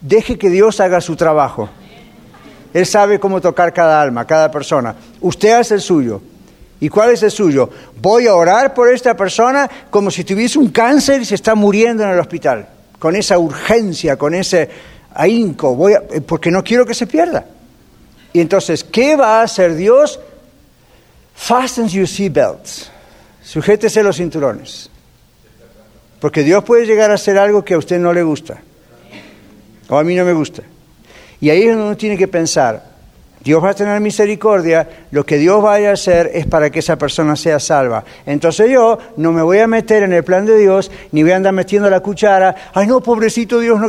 Deje 0.00 0.38
que 0.38 0.50
Dios 0.50 0.78
haga 0.80 1.00
su 1.00 1.16
trabajo. 1.16 1.68
Él 2.72 2.86
sabe 2.86 3.18
cómo 3.18 3.40
tocar 3.40 3.72
cada 3.72 4.00
alma, 4.00 4.24
cada 4.24 4.50
persona. 4.50 4.94
Usted 5.20 5.50
hace 5.52 5.74
el 5.74 5.80
suyo. 5.80 6.20
¿Y 6.80 6.88
cuál 6.88 7.10
es 7.10 7.22
el 7.24 7.30
suyo? 7.32 7.70
Voy 8.00 8.26
a 8.28 8.34
orar 8.34 8.72
por 8.74 8.88
esta 8.92 9.16
persona 9.16 9.68
como 9.90 10.10
si 10.12 10.22
tuviese 10.22 10.58
un 10.60 10.68
cáncer 10.68 11.22
y 11.22 11.24
se 11.24 11.34
está 11.36 11.54
muriendo 11.56 12.02
en 12.04 12.10
el 12.10 12.20
hospital, 12.20 12.68
con 12.98 13.16
esa 13.16 13.36
urgencia, 13.38 14.16
con 14.16 14.34
ese 14.34 14.68
ahínco, 15.14 15.74
voy 15.74 15.94
a- 15.94 16.02
eh, 16.12 16.20
porque 16.20 16.50
no 16.50 16.62
quiero 16.62 16.84
que 16.84 16.94
se 16.94 17.06
pierda. 17.06 17.44
Y 18.34 18.40
entonces, 18.40 18.82
¿qué 18.82 19.14
va 19.14 19.40
a 19.40 19.44
hacer 19.44 19.76
Dios? 19.76 20.18
Fasten 21.36 21.88
your 21.88 22.08
seatbelts. 22.08 22.90
Sujétese 23.42 24.02
los 24.02 24.16
cinturones. 24.16 24.90
Porque 26.18 26.42
Dios 26.42 26.64
puede 26.64 26.84
llegar 26.84 27.12
a 27.12 27.14
hacer 27.14 27.38
algo 27.38 27.64
que 27.64 27.74
a 27.74 27.78
usted 27.78 27.98
no 27.98 28.12
le 28.12 28.24
gusta. 28.24 28.60
O 29.88 29.96
a 29.96 30.02
mí 30.02 30.16
no 30.16 30.24
me 30.24 30.32
gusta. 30.32 30.62
Y 31.40 31.48
ahí 31.50 31.62
es 31.62 31.68
donde 31.68 31.84
uno 31.84 31.96
tiene 31.96 32.18
que 32.18 32.26
pensar, 32.26 32.82
Dios 33.40 33.62
va 33.62 33.70
a 33.70 33.74
tener 33.74 34.00
misericordia, 34.00 34.88
lo 35.12 35.24
que 35.24 35.38
Dios 35.38 35.62
vaya 35.62 35.90
a 35.90 35.92
hacer 35.92 36.32
es 36.34 36.46
para 36.46 36.70
que 36.70 36.80
esa 36.80 36.96
persona 36.96 37.36
sea 37.36 37.60
salva. 37.60 38.02
Entonces 38.26 38.68
yo 38.68 38.98
no 39.16 39.30
me 39.30 39.42
voy 39.42 39.58
a 39.58 39.68
meter 39.68 40.02
en 40.02 40.12
el 40.12 40.24
plan 40.24 40.44
de 40.44 40.58
Dios, 40.58 40.90
ni 41.12 41.22
voy 41.22 41.32
a 41.32 41.36
andar 41.36 41.52
metiendo 41.52 41.88
la 41.88 42.00
cuchara, 42.00 42.72
ay 42.72 42.88
no, 42.88 43.00
pobrecito 43.00 43.60
Dios, 43.60 43.78
no. 43.78 43.88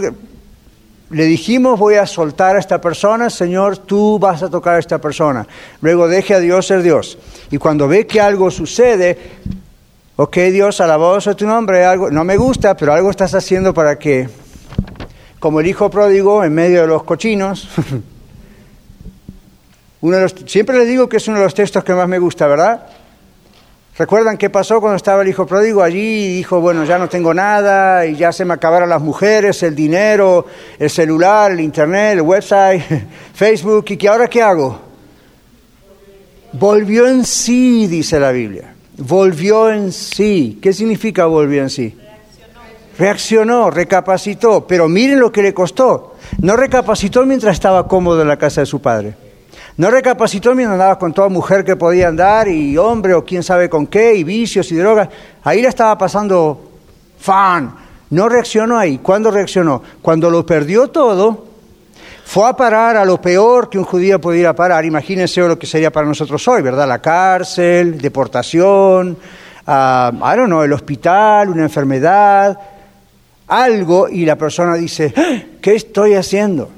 Que-". 1.09 1.15
Le 1.15 1.25
dijimos, 1.25 1.79
voy 1.79 1.95
a 1.95 2.05
soltar 2.05 2.55
a 2.55 2.59
esta 2.59 2.81
persona, 2.81 3.29
Señor, 3.29 3.77
tú 3.77 4.19
vas 4.19 4.43
a 4.43 4.49
tocar 4.49 4.75
a 4.75 4.79
esta 4.79 4.99
persona. 4.99 5.47
Luego 5.81 6.07
deje 6.07 6.33
a 6.33 6.39
Dios 6.39 6.67
ser 6.67 6.81
Dios. 6.81 7.17
Y 7.51 7.57
cuando 7.57 7.87
ve 7.87 8.07
que 8.07 8.19
algo 8.19 8.51
sucede, 8.51 9.17
ok 10.15 10.37
Dios, 10.51 10.81
alabado 10.81 11.19
sea 11.21 11.33
tu 11.33 11.45
nombre, 11.45 11.85
algo, 11.85 12.09
no 12.09 12.23
me 12.23 12.37
gusta, 12.37 12.75
pero 12.75 12.93
algo 12.93 13.09
estás 13.09 13.33
haciendo 13.33 13.73
para 13.73 13.99
que, 13.99 14.29
como 15.39 15.59
el 15.59 15.67
hijo 15.67 15.89
pródigo 15.89 16.43
en 16.43 16.53
medio 16.53 16.81
de 16.81 16.87
los 16.87 17.03
cochinos, 17.03 17.67
uno 20.01 20.17
de 20.17 20.23
los, 20.23 20.35
siempre 20.45 20.77
les 20.77 20.87
digo 20.87 21.09
que 21.09 21.17
es 21.17 21.27
uno 21.27 21.37
de 21.37 21.43
los 21.43 21.53
textos 21.53 21.83
que 21.83 21.93
más 21.93 22.07
me 22.07 22.19
gusta, 22.19 22.47
¿verdad? 22.47 22.87
¿Recuerdan 23.97 24.37
qué 24.37 24.49
pasó 24.49 24.81
cuando 24.81 24.97
estaba 24.97 25.21
el 25.21 25.29
hijo 25.29 25.45
pródigo 25.45 25.81
allí 25.81 26.35
dijo, 26.35 26.59
bueno, 26.59 26.83
ya 26.83 26.97
no 26.97 27.07
tengo 27.07 27.33
nada 27.33 28.05
y 28.05 28.17
ya 28.17 28.33
se 28.33 28.43
me 28.43 28.53
acabaron 28.53 28.89
las 28.89 29.01
mujeres, 29.01 29.63
el 29.63 29.73
dinero, 29.73 30.47
el 30.77 30.89
celular, 30.89 31.53
el 31.53 31.61
internet, 31.61 32.15
el 32.15 32.21
website, 32.21 32.83
Facebook, 33.33 33.85
y 33.87 33.95
que 33.95 34.09
ahora 34.09 34.27
qué 34.27 34.41
hago? 34.41 34.81
Volvió 36.51 37.07
en 37.07 37.23
sí, 37.23 37.87
dice 37.87 38.19
la 38.19 38.31
Biblia. 38.31 38.75
Volvió 38.97 39.69
en 39.69 39.93
sí. 39.93 40.59
¿Qué 40.61 40.73
significa 40.73 41.25
volvió 41.25 41.61
en 41.61 41.69
sí? 41.69 41.97
Reaccionó, 42.97 43.71
recapacitó, 43.71 44.67
pero 44.67 44.89
miren 44.89 45.21
lo 45.21 45.31
que 45.31 45.41
le 45.41 45.53
costó. 45.53 46.15
No 46.39 46.57
recapacitó 46.57 47.25
mientras 47.25 47.53
estaba 47.53 47.87
cómodo 47.87 48.21
en 48.21 48.27
la 48.27 48.37
casa 48.37 48.59
de 48.59 48.67
su 48.67 48.81
padre. 48.81 49.24
No 49.77 49.91
recapacitó 49.91 50.55
mientras 50.55 50.75
andaba 50.75 50.97
con 50.97 51.13
toda 51.13 51.27
mujer 51.27 51.65
que 51.65 51.75
podía 51.75 52.07
andar 52.07 52.47
y 52.47 52.77
hombre 52.77 53.13
o 53.13 53.25
quién 53.25 53.43
sabe 53.43 53.69
con 53.69 53.87
qué, 53.87 54.15
y 54.15 54.23
vicios 54.23 54.71
y 54.71 54.75
drogas. 54.75 55.09
Ahí 55.43 55.61
la 55.61 55.69
estaba 55.69 55.97
pasando 55.97 56.71
fan. 57.19 57.75
No 58.09 58.29
reaccionó 58.29 58.77
ahí. 58.77 58.99
¿Cuándo 58.99 59.31
reaccionó? 59.31 59.81
Cuando 60.01 60.29
lo 60.29 60.45
perdió 60.45 60.87
todo, 60.87 61.45
fue 62.23 62.47
a 62.47 62.53
parar 62.53 62.95
a 62.95 63.03
lo 63.03 63.19
peor 63.19 63.69
que 63.69 63.77
un 63.77 63.83
judío 63.83 64.21
pudiera 64.21 64.55
parar. 64.55 64.85
Imagínense 64.85 65.41
lo 65.41 65.59
que 65.59 65.67
sería 65.67 65.91
para 65.91 66.07
nosotros 66.07 66.47
hoy, 66.47 66.61
¿verdad? 66.61 66.87
La 66.87 67.01
cárcel, 67.01 67.97
deportación, 67.97 69.17
ah, 69.67 70.11
I 70.13 70.63
el 70.63 70.73
hospital, 70.73 71.49
una 71.49 71.63
enfermedad, 71.63 72.57
algo, 73.47 74.07
y 74.07 74.25
la 74.25 74.37
persona 74.37 74.75
dice, 74.75 75.13
"¡Ah! 75.15 75.43
¿qué 75.61 75.75
estoy 75.75 76.13
haciendo? 76.13 76.69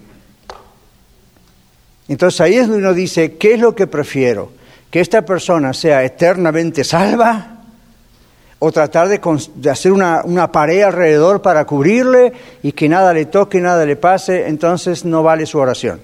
Entonces 2.07 2.39
ahí 2.41 2.55
es 2.55 2.67
donde 2.67 2.83
uno 2.83 2.93
dice, 2.93 3.35
¿qué 3.37 3.55
es 3.55 3.59
lo 3.59 3.75
que 3.75 3.87
prefiero? 3.87 4.51
¿Que 4.89 5.01
esta 5.01 5.23
persona 5.23 5.73
sea 5.73 6.03
eternamente 6.03 6.83
salva 6.83 7.57
o 8.59 8.71
tratar 8.71 9.09
de, 9.09 9.69
hacer 9.69 9.91
una, 9.91 10.21
una 10.23 10.51
pared 10.51 10.81
alrededor 10.81 11.41
para 11.41 11.65
cubrirle 11.65 12.33
y 12.63 12.71
que 12.71 12.89
nada 12.89 13.13
le 13.13 13.25
toque, 13.25 13.59
nada 13.59 13.85
le 13.85 13.95
pase, 13.95 14.47
entonces 14.47 15.05
no 15.05 15.21
vale 15.21 15.45
su 15.45 15.59
oración. 15.59 15.99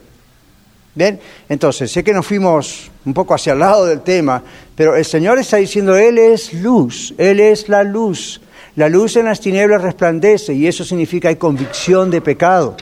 Bien, 0.95 1.19
entonces 1.49 1.91
sé 1.91 2.03
que 2.03 2.13
nos 2.13 2.27
fuimos 2.27 2.91
un 3.05 3.13
poco 3.13 3.33
hacia 3.33 3.53
el 3.53 3.59
lado 3.59 3.85
del 3.85 4.01
tema, 4.01 4.43
pero 4.75 4.95
el 4.95 5.05
Señor 5.05 5.39
está 5.39 5.57
diciendo, 5.57 5.95
Él 5.95 6.19
es 6.19 6.53
luz, 6.53 7.15
Él 7.17 7.39
es 7.39 7.69
la 7.69 7.83
luz. 7.83 8.41
La 8.75 8.89
luz 8.89 9.15
en 9.15 9.25
las 9.25 9.39
tinieblas 9.39 9.81
resplandece 9.81 10.53
y 10.53 10.67
eso 10.67 10.83
significa 10.83 11.29
hay 11.29 11.35
convicción 11.35 12.11
de 12.11 12.21
pecado 12.21 12.75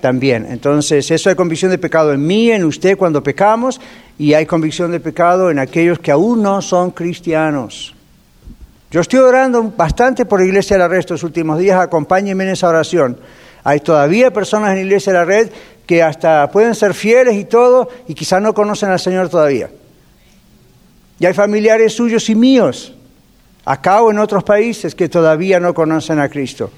también. 0.00 0.46
Entonces, 0.50 1.10
eso 1.10 1.28
hay 1.28 1.36
convicción 1.36 1.70
de 1.70 1.78
pecado 1.78 2.12
en 2.12 2.26
mí, 2.26 2.50
en 2.50 2.64
usted 2.64 2.96
cuando 2.96 3.22
pecamos 3.22 3.80
y 4.18 4.34
hay 4.34 4.46
convicción 4.46 4.90
de 4.90 5.00
pecado 5.00 5.50
en 5.50 5.58
aquellos 5.58 5.98
que 5.98 6.10
aún 6.10 6.42
no 6.42 6.62
son 6.62 6.90
cristianos. 6.90 7.94
Yo 8.90 9.00
estoy 9.00 9.20
orando 9.20 9.62
bastante 9.76 10.24
por 10.24 10.40
Iglesia 10.40 10.76
de 10.76 10.80
la 10.80 10.88
Red 10.88 10.98
estos 10.98 11.22
últimos 11.22 11.58
días, 11.58 11.80
acompáñenme 11.80 12.44
en 12.44 12.50
esa 12.50 12.68
oración. 12.68 13.18
Hay 13.64 13.80
todavía 13.80 14.32
personas 14.32 14.76
en 14.76 14.86
Iglesia 14.86 15.12
de 15.12 15.18
la 15.18 15.24
Red 15.24 15.50
que 15.86 16.02
hasta 16.02 16.48
pueden 16.50 16.74
ser 16.74 16.94
fieles 16.94 17.34
y 17.34 17.44
todo 17.44 17.88
y 18.06 18.14
quizás 18.14 18.40
no 18.40 18.54
conocen 18.54 18.90
al 18.90 19.00
Señor 19.00 19.28
todavía. 19.28 19.70
Y 21.18 21.26
hay 21.26 21.34
familiares 21.34 21.94
suyos 21.94 22.28
y 22.28 22.34
míos, 22.34 22.94
acá 23.64 24.02
o 24.02 24.10
en 24.10 24.18
otros 24.18 24.44
países, 24.44 24.94
que 24.94 25.08
todavía 25.08 25.58
no 25.58 25.74
conocen 25.74 26.20
a 26.20 26.28
Cristo. 26.28 26.70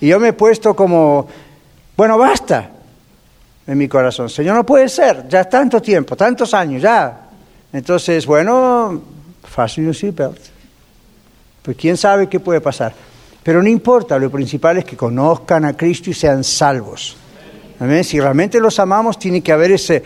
Y 0.00 0.08
yo 0.08 0.20
me 0.20 0.28
he 0.28 0.32
puesto 0.32 0.74
como, 0.74 1.28
bueno, 1.98 2.16
basta 2.16 2.70
en 3.66 3.76
mi 3.76 3.88
corazón. 3.88 4.30
Señor, 4.30 4.54
no 4.54 4.64
puede 4.64 4.88
ser, 4.88 5.26
ya 5.28 5.42
tanto 5.48 5.82
tiempo, 5.82 6.14
tantos 6.14 6.54
años, 6.54 6.80
ya. 6.80 7.28
Entonces, 7.72 8.24
bueno, 8.24 9.02
fasten 9.42 9.86
your 9.86 9.96
seatbelt. 9.96 10.38
Pues 11.60 11.76
quién 11.76 11.96
sabe 11.96 12.28
qué 12.28 12.38
puede 12.38 12.60
pasar. 12.60 12.94
Pero 13.42 13.60
no 13.60 13.68
importa, 13.68 14.16
lo 14.16 14.30
principal 14.30 14.76
es 14.76 14.84
que 14.84 14.96
conozcan 14.96 15.64
a 15.64 15.76
Cristo 15.76 16.10
y 16.10 16.14
sean 16.14 16.44
salvos. 16.44 17.16
Amén. 17.80 18.04
Si 18.04 18.20
realmente 18.20 18.60
los 18.60 18.78
amamos, 18.78 19.18
tiene 19.18 19.42
que 19.42 19.50
haber 19.50 19.72
ese, 19.72 20.00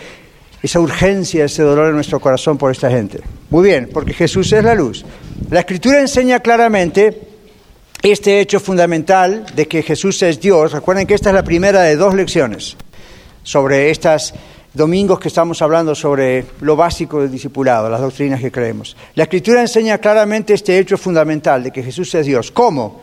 esa 0.62 0.80
urgencia, 0.80 1.44
ese 1.44 1.62
dolor 1.62 1.88
en 1.88 1.96
nuestro 1.96 2.18
corazón 2.20 2.56
por 2.56 2.70
esta 2.70 2.88
gente. 2.88 3.20
Muy 3.50 3.68
bien, 3.68 3.90
porque 3.92 4.14
Jesús 4.14 4.50
es 4.54 4.64
la 4.64 4.74
luz. 4.74 5.04
La 5.50 5.60
Escritura 5.60 6.00
enseña 6.00 6.40
claramente 6.40 7.31
este 8.02 8.40
hecho 8.40 8.58
fundamental 8.58 9.46
de 9.54 9.68
que 9.68 9.82
Jesús 9.82 10.22
es 10.22 10.40
Dios. 10.40 10.72
Recuerden 10.72 11.06
que 11.06 11.14
esta 11.14 11.30
es 11.30 11.34
la 11.34 11.44
primera 11.44 11.82
de 11.82 11.96
dos 11.96 12.14
lecciones 12.14 12.76
sobre 13.44 13.90
estos 13.90 14.34
domingos 14.74 15.20
que 15.20 15.28
estamos 15.28 15.60
hablando 15.62 15.94
sobre 15.94 16.44
lo 16.60 16.74
básico 16.74 17.20
del 17.20 17.30
discipulado, 17.30 17.88
las 17.88 18.00
doctrinas 18.00 18.40
que 18.40 18.50
creemos. 18.50 18.96
La 19.14 19.24
Escritura 19.24 19.60
enseña 19.60 19.98
claramente 19.98 20.54
este 20.54 20.78
hecho 20.78 20.96
fundamental 20.98 21.62
de 21.62 21.70
que 21.70 21.82
Jesús 21.82 22.14
es 22.14 22.26
Dios. 22.26 22.50
¿Cómo? 22.50 23.02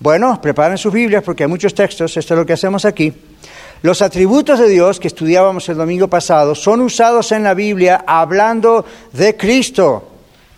Bueno, 0.00 0.40
preparen 0.40 0.78
sus 0.78 0.92
Biblias 0.92 1.24
porque 1.24 1.42
hay 1.42 1.48
muchos 1.48 1.74
textos, 1.74 2.16
esto 2.16 2.34
es 2.34 2.38
lo 2.38 2.46
que 2.46 2.52
hacemos 2.52 2.84
aquí. 2.84 3.12
Los 3.82 4.00
atributos 4.00 4.58
de 4.58 4.68
Dios 4.68 4.98
que 4.98 5.08
estudiábamos 5.08 5.68
el 5.68 5.76
domingo 5.76 6.08
pasado 6.08 6.54
son 6.54 6.80
usados 6.80 7.32
en 7.32 7.42
la 7.44 7.54
Biblia 7.54 8.04
hablando 8.06 8.84
de 9.12 9.36
Cristo, 9.36 10.08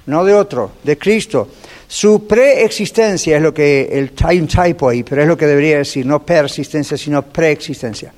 no 0.07 0.25
de 0.25 0.35
otro, 0.35 0.73
de 0.85 0.97
Cristo. 0.97 1.49
Su 1.93 2.25
preexistencia 2.25 3.37
es 3.37 3.43
lo 3.43 3.53
que, 3.53 3.89
el, 3.91 4.13
hay 4.23 4.39
un 4.39 4.47
typo 4.47 4.89
ahí, 4.89 5.03
pero 5.03 5.23
es 5.23 5.27
lo 5.27 5.37
que 5.37 5.49
debería 5.49 5.79
decir, 5.79 6.07
no 6.07 6.25
persistencia, 6.25 6.97
sino 6.97 7.21
preexistencia. 7.23 8.13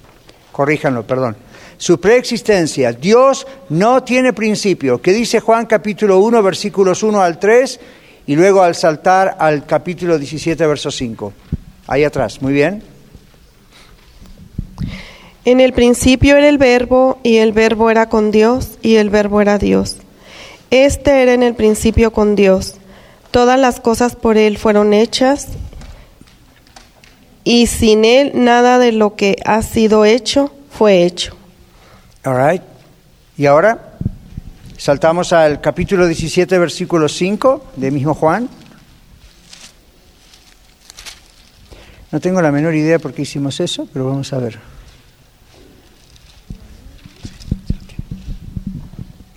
Corríjanlo, 0.52 1.06
perdón. 1.06 1.34
Su 1.78 1.98
preexistencia, 1.98 2.92
Dios 2.92 3.46
no 3.70 4.02
tiene 4.02 4.34
principio. 4.34 5.00
¿Qué 5.00 5.14
dice 5.14 5.40
Juan 5.40 5.64
capítulo 5.64 6.18
1, 6.18 6.42
versículos 6.42 7.02
1 7.02 7.22
al 7.22 7.38
3? 7.38 7.80
Y 8.26 8.36
luego 8.36 8.60
al 8.60 8.74
saltar 8.74 9.36
al 9.38 9.64
capítulo 9.64 10.18
17, 10.18 10.66
verso 10.66 10.90
5. 10.90 11.32
Ahí 11.86 12.04
atrás, 12.04 12.42
muy 12.42 12.52
bien. 12.52 12.82
En 15.46 15.60
el 15.60 15.72
principio 15.72 16.36
era 16.36 16.46
el 16.46 16.58
verbo 16.58 17.20
y 17.22 17.38
el 17.38 17.52
verbo 17.52 17.88
era 17.88 18.10
con 18.10 18.32
Dios 18.32 18.72
y 18.82 18.96
el 18.96 19.08
verbo 19.08 19.40
era 19.40 19.56
Dios. 19.56 19.96
Este 20.70 21.22
era 21.22 21.32
en 21.32 21.42
el 21.42 21.54
principio 21.54 22.12
con 22.12 22.36
Dios. 22.36 22.74
Todas 23.32 23.58
las 23.58 23.80
cosas 23.80 24.14
por 24.14 24.36
Él 24.36 24.58
fueron 24.58 24.92
hechas 24.92 25.48
y 27.44 27.66
sin 27.66 28.04
Él 28.04 28.32
nada 28.34 28.78
de 28.78 28.92
lo 28.92 29.16
que 29.16 29.36
ha 29.46 29.62
sido 29.62 30.04
hecho 30.04 30.54
fue 30.70 31.04
hecho. 31.04 31.34
All 32.24 32.36
right. 32.36 32.62
Y 33.38 33.46
ahora 33.46 33.96
saltamos 34.76 35.32
al 35.32 35.62
capítulo 35.62 36.06
17, 36.06 36.58
versículo 36.58 37.08
5 37.08 37.72
de 37.76 37.90
mismo 37.90 38.14
Juan. 38.14 38.50
No 42.10 42.20
tengo 42.20 42.42
la 42.42 42.52
menor 42.52 42.74
idea 42.74 42.98
por 42.98 43.14
qué 43.14 43.22
hicimos 43.22 43.58
eso, 43.60 43.88
pero 43.90 44.06
vamos 44.06 44.30
a 44.34 44.38
ver. 44.38 44.58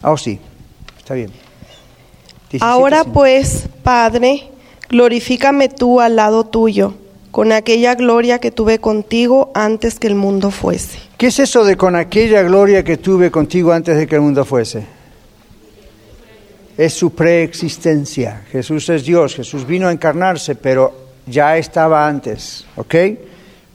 Oh, 0.01 0.17
sí, 0.17 0.37
está 0.97 1.13
bien. 1.13 1.44
17, 2.51 2.63
Ahora 2.63 3.03
pues, 3.03 3.67
Padre, 3.83 4.49
glorifícame 4.89 5.69
tú 5.69 5.99
al 5.99 6.15
lado 6.15 6.45
tuyo, 6.45 6.93
con 7.31 7.51
aquella 7.51 7.95
gloria 7.95 8.39
que 8.39 8.51
tuve 8.51 8.79
contigo 8.79 9.51
antes 9.53 9.99
que 9.99 10.07
el 10.07 10.15
mundo 10.15 10.51
fuese. 10.51 10.99
¿Qué 11.17 11.27
es 11.27 11.39
eso 11.39 11.63
de 11.63 11.77
con 11.77 11.95
aquella 11.95 12.43
gloria 12.43 12.83
que 12.83 12.97
tuve 12.97 13.31
contigo 13.31 13.71
antes 13.71 13.97
de 13.97 14.07
que 14.07 14.15
el 14.15 14.21
mundo 14.21 14.45
fuese? 14.45 14.85
Es 16.77 16.93
su 16.93 17.11
preexistencia. 17.11 18.43
Jesús 18.51 18.89
es 18.89 19.05
Dios, 19.05 19.35
Jesús 19.35 19.65
vino 19.65 19.87
a 19.87 19.91
encarnarse, 19.91 20.55
pero 20.55 20.93
ya 21.25 21.57
estaba 21.57 22.07
antes, 22.07 22.65
¿ok? 22.75 22.95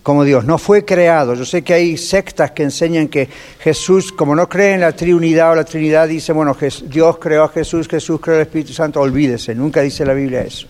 Como 0.03 0.25
Dios, 0.25 0.45
no 0.47 0.57
fue 0.57 0.85
creado. 0.85 1.35
Yo 1.35 1.45
sé 1.45 1.63
que 1.63 1.75
hay 1.75 1.97
sectas 1.97 2.53
que 2.53 2.63
enseñan 2.63 3.09
que 3.09 3.29
Jesús, 3.61 4.13
como 4.13 4.35
no 4.35 4.49
cree 4.49 4.75
en 4.75 4.81
la 4.81 4.93
Trinidad 4.93 5.53
o 5.53 5.55
la 5.57 5.65
Trinidad, 5.65 6.09
dice, 6.09 6.33
bueno, 6.33 6.57
Dios 6.85 7.19
creó 7.19 7.45
a 7.45 7.49
Jesús, 7.49 7.87
Jesús 7.87 8.19
creó 8.21 8.37
al 8.37 8.43
Espíritu 8.43 8.73
Santo, 8.73 9.01
olvídese, 9.01 9.55
nunca 9.55 9.83
dice 9.83 10.05
la 10.07 10.15
Biblia 10.15 10.41
eso. 10.41 10.67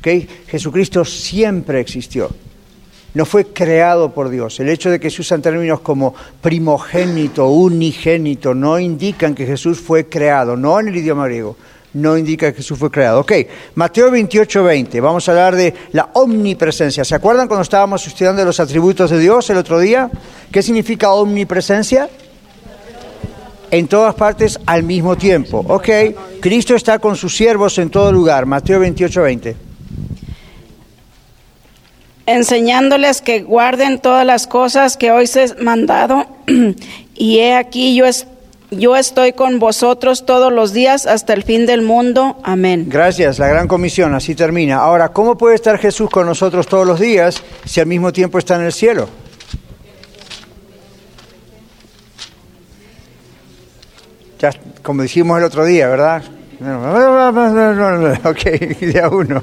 ¿ok? 0.00 0.08
Jesucristo 0.48 1.04
siempre 1.04 1.80
existió. 1.80 2.28
No 3.14 3.24
fue 3.24 3.46
creado 3.46 4.12
por 4.12 4.28
Dios. 4.28 4.60
El 4.60 4.68
hecho 4.68 4.90
de 4.90 5.00
que 5.00 5.10
se 5.10 5.22
usan 5.22 5.40
términos 5.40 5.80
como 5.80 6.14
primogénito, 6.42 7.48
unigénito, 7.48 8.54
no 8.54 8.78
indican 8.78 9.34
que 9.34 9.46
Jesús 9.46 9.80
fue 9.80 10.08
creado, 10.08 10.56
no 10.56 10.78
en 10.78 10.88
el 10.88 10.96
idioma 10.96 11.26
griego, 11.26 11.56
no 12.00 12.16
indica 12.16 12.50
que 12.50 12.58
Jesús 12.58 12.78
fue 12.78 12.90
creado. 12.90 13.20
Ok, 13.20 13.32
Mateo 13.74 14.10
28, 14.10 14.62
20, 14.64 15.00
vamos 15.00 15.28
a 15.28 15.32
hablar 15.32 15.56
de 15.56 15.74
la 15.92 16.10
omnipresencia. 16.14 17.04
¿Se 17.04 17.14
acuerdan 17.14 17.48
cuando 17.48 17.62
estábamos 17.62 18.06
estudiando 18.06 18.44
los 18.44 18.60
atributos 18.60 19.10
de 19.10 19.18
Dios 19.18 19.48
el 19.50 19.56
otro 19.58 19.78
día? 19.78 20.10
¿Qué 20.52 20.62
significa 20.62 21.10
omnipresencia? 21.10 22.08
En 23.70 23.86
todas 23.86 24.14
partes 24.14 24.58
al 24.64 24.82
mismo 24.82 25.16
tiempo. 25.16 25.64
Ok, 25.68 25.88
Cristo 26.40 26.74
está 26.74 26.98
con 26.98 27.16
sus 27.16 27.36
siervos 27.36 27.76
en 27.78 27.90
todo 27.90 28.10
lugar. 28.12 28.46
Mateo 28.46 28.80
28, 28.80 29.22
20. 29.22 29.56
enseñándoles 32.26 33.22
que 33.22 33.40
guarden 33.40 33.98
todas 34.00 34.26
las 34.26 34.46
cosas 34.46 34.98
que 34.98 35.10
hoy 35.10 35.26
se 35.26 35.44
he 35.44 35.54
mandado. 35.62 36.26
y 37.14 37.38
he 37.38 37.54
aquí 37.54 37.94
yo, 37.96 38.04
es- 38.04 38.26
yo 38.70 38.96
estoy 38.96 39.32
con 39.32 39.58
vosotros 39.58 40.26
todos 40.26 40.52
los 40.52 40.72
días 40.72 41.06
hasta 41.06 41.32
el 41.32 41.42
fin 41.42 41.66
del 41.66 41.82
mundo. 41.82 42.36
Amén. 42.42 42.86
Gracias, 42.88 43.38
la 43.38 43.48
gran 43.48 43.66
comisión, 43.66 44.14
así 44.14 44.34
termina. 44.34 44.76
Ahora, 44.76 45.08
¿cómo 45.10 45.38
puede 45.38 45.54
estar 45.54 45.78
Jesús 45.78 46.10
con 46.10 46.26
nosotros 46.26 46.66
todos 46.66 46.86
los 46.86 47.00
días 47.00 47.42
si 47.64 47.80
al 47.80 47.86
mismo 47.86 48.12
tiempo 48.12 48.38
está 48.38 48.56
en 48.56 48.62
el 48.62 48.72
cielo? 48.72 49.08
Como 54.82 55.02
dijimos 55.02 55.38
el 55.38 55.44
otro 55.44 55.64
día, 55.64 55.88
¿verdad? 55.88 56.22
Ok, 58.24 58.42
de 58.80 59.00
a 59.00 59.08
uno. 59.08 59.42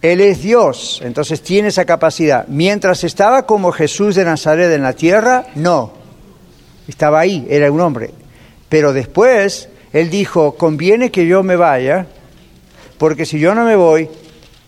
Él 0.00 0.20
es 0.20 0.42
Dios, 0.42 1.00
entonces 1.02 1.42
tiene 1.42 1.68
esa 1.68 1.84
capacidad. 1.84 2.46
Mientras 2.48 3.04
estaba 3.04 3.46
como 3.46 3.72
Jesús 3.72 4.14
de 4.14 4.24
Nazaret 4.24 4.70
en 4.70 4.82
la 4.82 4.92
tierra, 4.92 5.46
no. 5.54 6.03
Estaba 6.88 7.20
ahí, 7.20 7.46
era 7.48 7.70
un 7.70 7.80
hombre. 7.80 8.10
Pero 8.68 8.92
después 8.92 9.68
él 9.92 10.10
dijo, 10.10 10.56
conviene 10.56 11.10
que 11.10 11.26
yo 11.26 11.42
me 11.42 11.56
vaya, 11.56 12.06
porque 12.98 13.26
si 13.26 13.38
yo 13.38 13.54
no 13.54 13.64
me 13.64 13.76
voy, 13.76 14.08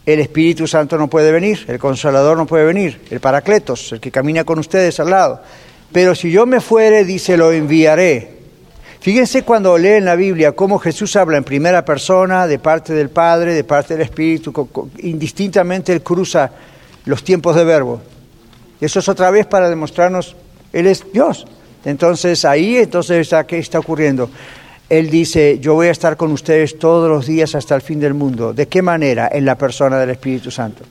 el 0.04 0.20
Espíritu 0.20 0.66
Santo 0.66 0.96
no 0.96 1.08
puede 1.08 1.32
venir, 1.32 1.64
el 1.66 1.78
Consolador 1.78 2.36
no 2.36 2.46
puede 2.46 2.64
venir, 2.64 3.00
el 3.10 3.20
Paracletos, 3.20 3.92
el 3.92 4.00
que 4.00 4.12
camina 4.12 4.44
con 4.44 4.58
ustedes 4.58 5.00
al 5.00 5.10
lado. 5.10 5.42
Pero 5.92 6.14
si 6.14 6.30
yo 6.30 6.46
me 6.46 6.60
fuere, 6.60 7.04
dice, 7.04 7.36
lo 7.36 7.52
enviaré. 7.52 8.36
Fíjense 9.00 9.42
cuando 9.42 9.76
leen 9.78 10.04
la 10.04 10.16
Biblia 10.16 10.52
cómo 10.52 10.78
Jesús 10.78 11.14
habla 11.16 11.36
en 11.36 11.44
primera 11.44 11.84
persona, 11.84 12.46
de 12.46 12.58
parte 12.58 12.92
del 12.92 13.10
Padre, 13.10 13.54
de 13.54 13.64
parte 13.64 13.94
del 13.94 14.02
Espíritu, 14.02 14.68
indistintamente 14.98 15.92
él 15.92 16.02
cruza 16.02 16.50
los 17.04 17.22
tiempos 17.22 17.54
de 17.56 17.64
verbo. 17.64 18.00
Eso 18.80 18.98
es 18.98 19.08
otra 19.08 19.30
vez 19.30 19.46
para 19.46 19.70
demostrarnos, 19.70 20.36
Él 20.72 20.86
es 20.86 21.04
Dios. 21.12 21.46
Entonces 21.86 22.44
ahí, 22.44 22.78
entonces 22.78 23.18
está, 23.18 23.46
¿qué 23.46 23.58
está 23.58 23.78
ocurriendo? 23.78 24.28
Él 24.88 25.08
dice, 25.08 25.60
yo 25.60 25.74
voy 25.74 25.86
a 25.86 25.92
estar 25.92 26.16
con 26.16 26.32
ustedes 26.32 26.80
todos 26.80 27.08
los 27.08 27.26
días 27.26 27.54
hasta 27.54 27.76
el 27.76 27.80
fin 27.80 28.00
del 28.00 28.12
mundo. 28.12 28.52
¿De 28.52 28.66
qué 28.66 28.82
manera? 28.82 29.28
En 29.32 29.44
la 29.44 29.56
persona 29.56 29.96
del 29.96 30.10
Espíritu 30.10 30.50
Santo. 30.50 30.82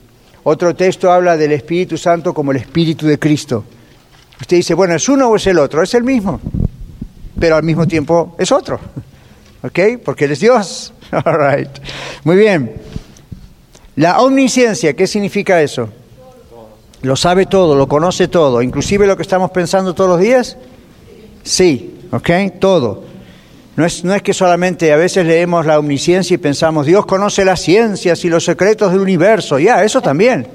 Otro 0.44 0.74
texto 0.74 1.12
habla 1.12 1.36
del 1.36 1.52
Espíritu 1.52 1.98
Santo 1.98 2.32
como 2.32 2.50
el 2.52 2.56
Espíritu 2.56 3.06
de 3.06 3.18
Cristo. 3.18 3.62
Usted 4.40 4.56
dice, 4.56 4.72
bueno, 4.72 4.94
¿es 4.94 5.06
uno 5.10 5.28
o 5.28 5.36
es 5.36 5.46
el 5.46 5.58
otro? 5.58 5.82
Es 5.82 5.92
el 5.92 6.02
mismo, 6.02 6.40
pero 7.38 7.56
al 7.56 7.62
mismo 7.62 7.86
tiempo 7.86 8.34
es 8.38 8.50
otro. 8.50 8.80
¿Ok? 9.62 9.78
Porque 10.02 10.24
Él 10.24 10.32
es 10.32 10.40
Dios. 10.40 10.94
All 11.12 11.56
right. 11.56 11.70
Muy 12.24 12.36
bien. 12.36 12.72
La 13.96 14.20
omnisciencia, 14.20 14.94
¿qué 14.94 15.06
significa 15.06 15.60
eso? 15.60 15.90
Lo 17.02 17.16
sabe 17.16 17.44
todo, 17.44 17.74
lo 17.74 17.86
conoce 17.86 18.28
todo, 18.28 18.62
inclusive 18.62 19.06
lo 19.06 19.14
que 19.14 19.22
estamos 19.22 19.50
pensando 19.50 19.94
todos 19.94 20.08
los 20.08 20.20
días. 20.20 20.56
Sí, 21.46 21.94
¿ok? 22.10 22.30
Todo. 22.58 23.04
No 23.76 23.86
es, 23.86 24.02
no 24.04 24.14
es 24.14 24.22
que 24.22 24.34
solamente 24.34 24.92
a 24.92 24.96
veces 24.96 25.24
leemos 25.24 25.64
la 25.64 25.78
omnisciencia 25.78 26.34
y 26.34 26.38
pensamos, 26.38 26.86
Dios 26.86 27.06
conoce 27.06 27.44
las 27.44 27.60
ciencias 27.60 28.24
y 28.24 28.28
los 28.28 28.44
secretos 28.44 28.90
del 28.90 29.00
universo. 29.00 29.58
Ya, 29.58 29.84
eso 29.84 30.00
también. 30.02 30.46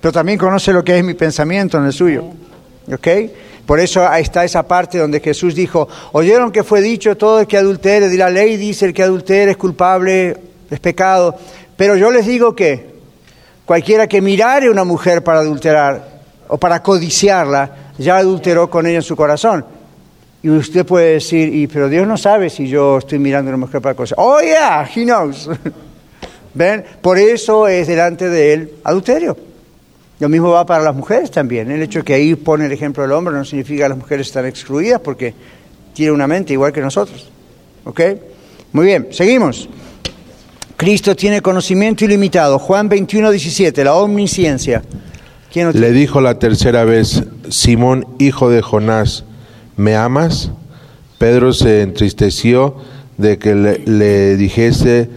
Pero 0.00 0.12
también 0.12 0.38
conoce 0.38 0.72
lo 0.72 0.82
que 0.82 0.98
es 0.98 1.04
mi 1.04 1.14
pensamiento 1.14 1.78
en 1.78 1.84
el 1.84 1.92
suyo. 1.92 2.24
¿Ok? 2.92 3.08
Por 3.64 3.78
eso 3.78 4.06
ahí 4.08 4.22
está 4.22 4.44
esa 4.44 4.66
parte 4.66 4.98
donde 4.98 5.20
Jesús 5.20 5.54
dijo, 5.54 5.86
oyeron 6.12 6.50
que 6.50 6.64
fue 6.64 6.80
dicho 6.80 7.16
todo 7.16 7.40
el 7.40 7.46
que 7.46 7.56
adultere, 7.56 8.12
y 8.12 8.16
la 8.16 8.28
ley 8.28 8.56
dice 8.56 8.86
el 8.86 8.92
que 8.92 9.04
adultere 9.04 9.52
es 9.52 9.56
culpable, 9.56 10.36
es 10.68 10.80
pecado. 10.80 11.36
Pero 11.76 11.94
yo 11.96 12.10
les 12.10 12.26
digo 12.26 12.56
que 12.56 12.90
cualquiera 13.64 14.08
que 14.08 14.20
mirare 14.20 14.66
a 14.66 14.70
una 14.72 14.82
mujer 14.82 15.22
para 15.22 15.40
adulterar 15.40 16.22
o 16.48 16.58
para 16.58 16.82
codiciarla, 16.82 17.92
ya 17.98 18.16
adulteró 18.16 18.68
con 18.68 18.86
ella 18.86 18.96
en 18.96 19.02
su 19.02 19.14
corazón. 19.14 19.64
Y 20.42 20.48
usted 20.48 20.86
puede 20.86 21.14
decir, 21.14 21.54
y, 21.54 21.66
pero 21.66 21.88
Dios 21.88 22.06
no 22.06 22.16
sabe 22.16 22.48
si 22.48 22.66
yo 22.66 22.98
estoy 22.98 23.18
mirando 23.18 23.50
a 23.50 23.54
una 23.54 23.66
mujer 23.66 23.82
para 23.82 23.94
codiciar. 23.94 24.18
Oh, 24.18 24.40
yeah, 24.40 24.88
he 24.94 25.04
knows. 25.04 25.48
¿Ven? 26.54 26.84
Por 27.02 27.18
eso 27.18 27.68
es 27.68 27.86
delante 27.86 28.28
de 28.28 28.52
él 28.52 28.72
adulterio. 28.84 29.36
Lo 30.18 30.28
mismo 30.28 30.50
va 30.50 30.66
para 30.66 30.82
las 30.82 30.94
mujeres 30.94 31.30
también. 31.30 31.70
El 31.70 31.82
hecho 31.82 32.00
de 32.00 32.04
que 32.04 32.14
ahí 32.14 32.34
pone 32.34 32.66
el 32.66 32.72
ejemplo 32.72 33.02
del 33.02 33.12
hombre 33.12 33.34
no 33.34 33.44
significa 33.44 33.84
que 33.84 33.88
las 33.90 33.98
mujeres 33.98 34.26
están 34.26 34.46
excluidas 34.46 35.00
porque 35.00 35.34
tiene 35.94 36.12
una 36.12 36.26
mente 36.26 36.52
igual 36.52 36.72
que 36.72 36.80
nosotros. 36.80 37.30
¿Ok? 37.84 38.00
Muy 38.72 38.86
bien, 38.86 39.08
seguimos. 39.10 39.68
Cristo 40.76 41.14
tiene 41.14 41.42
conocimiento 41.42 42.04
ilimitado. 42.04 42.58
Juan 42.58 42.88
21, 42.88 43.30
17, 43.30 43.84
la 43.84 43.94
omnisciencia. 43.94 44.82
¿Quién 45.52 45.66
lo 45.66 45.72
Le 45.72 45.90
dijo 45.92 46.20
la 46.20 46.38
tercera 46.38 46.84
vez, 46.84 47.22
Simón, 47.48 48.06
hijo 48.18 48.50
de 48.50 48.62
Jonás, 48.62 49.24
¿me 49.80 49.96
amas? 49.96 50.50
Pedro 51.16 51.54
se 51.54 51.80
entristeció 51.80 52.76
de 53.16 53.38
que 53.38 53.54
le, 53.54 54.36
dijese 54.36 55.08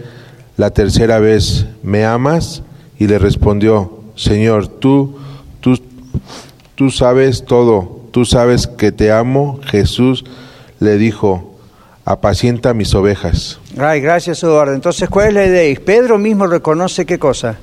la 0.56 0.70
tercera 0.70 1.18
vez, 1.18 1.66
¿me 1.82 2.06
amas? 2.06 2.62
Y 2.98 3.06
le 3.06 3.18
respondió, 3.18 4.00
Señor, 4.16 4.68
tú, 4.68 5.18
tú, 5.60 5.78
tú 6.76 6.90
sabes 6.90 7.44
todo, 7.44 8.00
tú 8.10 8.24
sabes 8.24 8.66
que 8.66 8.90
te 8.90 9.12
amo. 9.12 9.60
Jesús 9.64 10.24
le 10.80 10.96
dijo, 10.96 11.58
apacienta 12.06 12.72
mis 12.72 12.94
ovejas. 12.94 13.60
Ay, 13.76 14.00
gracias, 14.00 14.42
Eduardo. 14.42 14.72
Entonces, 14.72 15.10
¿cuál 15.10 15.28
es 15.28 15.34
la 15.34 15.44
idea? 15.44 15.78
Pedro 15.84 16.16
mismo 16.16 16.46
reconoce 16.46 17.04
qué 17.04 17.18
cosa. 17.18 17.58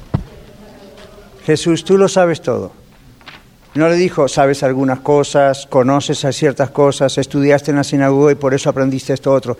Jesús, 1.47 1.83
tú 1.83 1.97
lo 1.97 2.07
sabes 2.07 2.41
todo. 2.41 2.80
No 3.73 3.87
le 3.87 3.95
dijo, 3.95 4.27
sabes 4.27 4.63
algunas 4.63 4.99
cosas, 4.99 5.65
conoces 5.67 6.25
ciertas 6.35 6.71
cosas, 6.71 7.17
estudiaste 7.17 7.71
en 7.71 7.77
la 7.77 7.83
sinagoga 7.83 8.33
y 8.33 8.35
por 8.35 8.53
eso 8.53 8.69
aprendiste 8.69 9.13
esto 9.13 9.31
otro. 9.31 9.57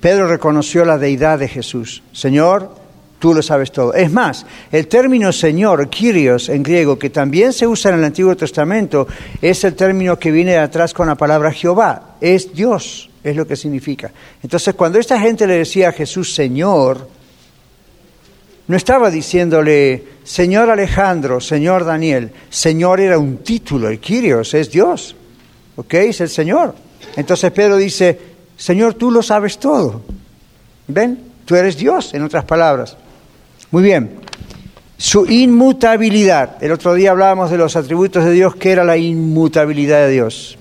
Pedro 0.00 0.28
reconoció 0.28 0.84
la 0.84 0.98
deidad 0.98 1.38
de 1.38 1.48
Jesús. 1.48 2.02
Señor, 2.12 2.80
Tú 3.20 3.34
lo 3.34 3.42
sabes 3.42 3.70
todo. 3.70 3.92
Es 3.92 4.10
más, 4.10 4.46
el 4.72 4.88
término 4.88 5.30
Señor, 5.30 5.90
Kyrios 5.90 6.48
en 6.48 6.62
griego, 6.62 6.98
que 6.98 7.10
también 7.10 7.52
se 7.52 7.66
usa 7.66 7.90
en 7.90 7.98
el 7.98 8.04
Antiguo 8.04 8.34
Testamento, 8.34 9.06
es 9.42 9.62
el 9.64 9.74
término 9.74 10.18
que 10.18 10.30
viene 10.30 10.52
de 10.52 10.58
atrás 10.58 10.94
con 10.94 11.06
la 11.06 11.16
palabra 11.16 11.52
Jehová. 11.52 12.16
Es 12.18 12.54
Dios, 12.54 13.10
es 13.22 13.36
lo 13.36 13.46
que 13.46 13.56
significa. 13.56 14.10
Entonces, 14.42 14.74
cuando 14.74 14.98
esta 14.98 15.20
gente 15.20 15.46
le 15.46 15.58
decía 15.58 15.90
a 15.90 15.92
Jesús 15.92 16.34
Señor, 16.34 17.06
no 18.70 18.76
estaba 18.76 19.10
diciéndole 19.10 20.04
Señor 20.22 20.70
Alejandro, 20.70 21.40
Señor 21.40 21.84
Daniel. 21.84 22.30
Señor 22.50 23.00
era 23.00 23.18
un 23.18 23.38
título, 23.38 23.88
el 23.88 23.98
Kyrios 23.98 24.54
es 24.54 24.70
Dios. 24.70 25.16
¿Ok? 25.74 25.92
Es 25.94 26.20
el 26.20 26.28
Señor. 26.28 26.76
Entonces 27.16 27.50
Pedro 27.50 27.76
dice, 27.76 28.16
Señor, 28.56 28.94
tú 28.94 29.10
lo 29.10 29.24
sabes 29.24 29.58
todo. 29.58 30.02
¿Ven? 30.86 31.18
Tú 31.44 31.56
eres 31.56 31.76
Dios, 31.76 32.14
en 32.14 32.22
otras 32.22 32.44
palabras. 32.44 32.96
Muy 33.72 33.82
bien. 33.82 34.20
Su 34.96 35.26
inmutabilidad. 35.26 36.62
El 36.62 36.70
otro 36.70 36.94
día 36.94 37.10
hablábamos 37.10 37.50
de 37.50 37.58
los 37.58 37.74
atributos 37.74 38.24
de 38.24 38.30
Dios, 38.30 38.54
que 38.54 38.70
era 38.70 38.84
la 38.84 38.96
inmutabilidad 38.96 40.06
de 40.06 40.12
Dios. 40.12 40.56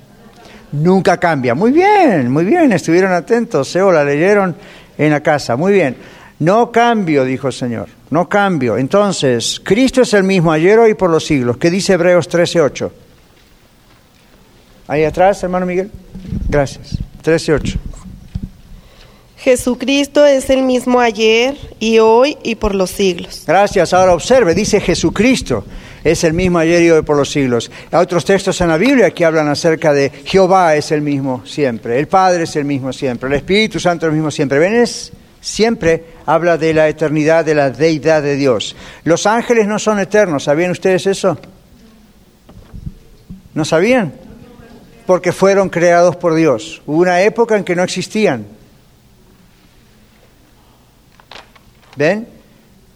Nunca 0.71 1.17
cambia. 1.17 1.53
Muy 1.53 1.71
bien, 1.71 2.31
muy 2.31 2.45
bien. 2.45 2.71
Estuvieron 2.71 3.11
atentos, 3.11 3.67
se 3.67 3.79
la 3.79 4.03
leyeron 4.03 4.55
en 4.97 5.11
la 5.11 5.21
casa. 5.21 5.55
Muy 5.55 5.73
bien. 5.73 5.95
No 6.39 6.71
cambio, 6.71 7.23
dijo 7.23 7.45
el 7.45 7.53
Señor. 7.53 7.98
No 8.09 8.27
cambio. 8.27 8.77
Entonces, 8.77 9.61
Cristo 9.63 10.01
es 10.01 10.13
el 10.13 10.23
mismo 10.23 10.51
ayer, 10.51 10.79
hoy 10.79 10.91
y 10.91 10.93
por 10.95 11.09
los 11.09 11.25
siglos. 11.25 11.57
¿Qué 11.57 11.69
dice 11.69 11.93
Hebreos 11.93 12.29
13.8? 12.29 12.89
Ahí 14.87 15.03
atrás, 15.03 15.43
hermano 15.43 15.65
Miguel. 15.65 15.91
Gracias. 16.47 16.97
13.8. 17.23 17.77
Jesucristo 19.37 20.25
es 20.25 20.49
el 20.49 20.63
mismo 20.63 20.99
ayer 20.99 21.55
y 21.79 21.99
hoy 21.99 22.37
y 22.43 22.55
por 22.55 22.75
los 22.75 22.91
siglos. 22.91 23.43
Gracias. 23.47 23.93
Ahora 23.93 24.13
observe, 24.13 24.53
dice 24.53 24.81
Jesucristo 24.81 25.63
es 26.03 26.23
el 26.25 26.33
mismo 26.33 26.59
ayer 26.59 26.81
y 26.81 26.91
hoy 26.91 27.03
por 27.03 27.15
los 27.15 27.31
siglos. 27.31 27.71
Hay 27.91 28.01
otros 28.01 28.25
textos 28.25 28.59
en 28.59 28.67
la 28.67 28.77
Biblia 28.77 29.11
que 29.11 29.23
hablan 29.23 29.47
acerca 29.47 29.93
de 29.93 30.09
Jehová 30.25 30.75
es 30.75 30.91
el 30.91 31.01
mismo 31.01 31.45
siempre, 31.45 31.99
el 31.99 32.07
Padre 32.07 32.43
es 32.43 32.55
el 32.57 32.65
mismo 32.65 32.91
siempre, 32.91 33.29
el 33.29 33.35
Espíritu 33.35 33.79
Santo 33.79 34.05
es 34.05 34.09
el 34.09 34.15
mismo 34.15 34.31
siempre. 34.31 34.59
¿Ven? 34.59 34.85
siempre 35.41 36.03
habla 36.29 36.57
de 36.57 36.73
la 36.75 36.87
eternidad, 36.87 37.43
de 37.43 37.55
la 37.55 37.71
deidad 37.71 38.21
de 38.21 38.35
Dios. 38.35 38.75
Los 39.03 39.25
ángeles 39.25 39.65
no 39.65 39.79
son 39.79 39.99
eternos, 39.99 40.43
¿sabían 40.43 40.69
ustedes 40.69 41.07
eso? 41.07 41.39
¿No 43.55 43.65
sabían? 43.65 44.13
Porque 45.07 45.31
fueron 45.31 45.69
creados 45.69 46.15
por 46.17 46.35
Dios. 46.35 46.83
Hubo 46.85 46.99
una 46.99 47.21
época 47.21 47.57
en 47.57 47.63
que 47.63 47.75
no 47.75 47.83
existían 47.83 48.45
¿Ven? 51.95 52.27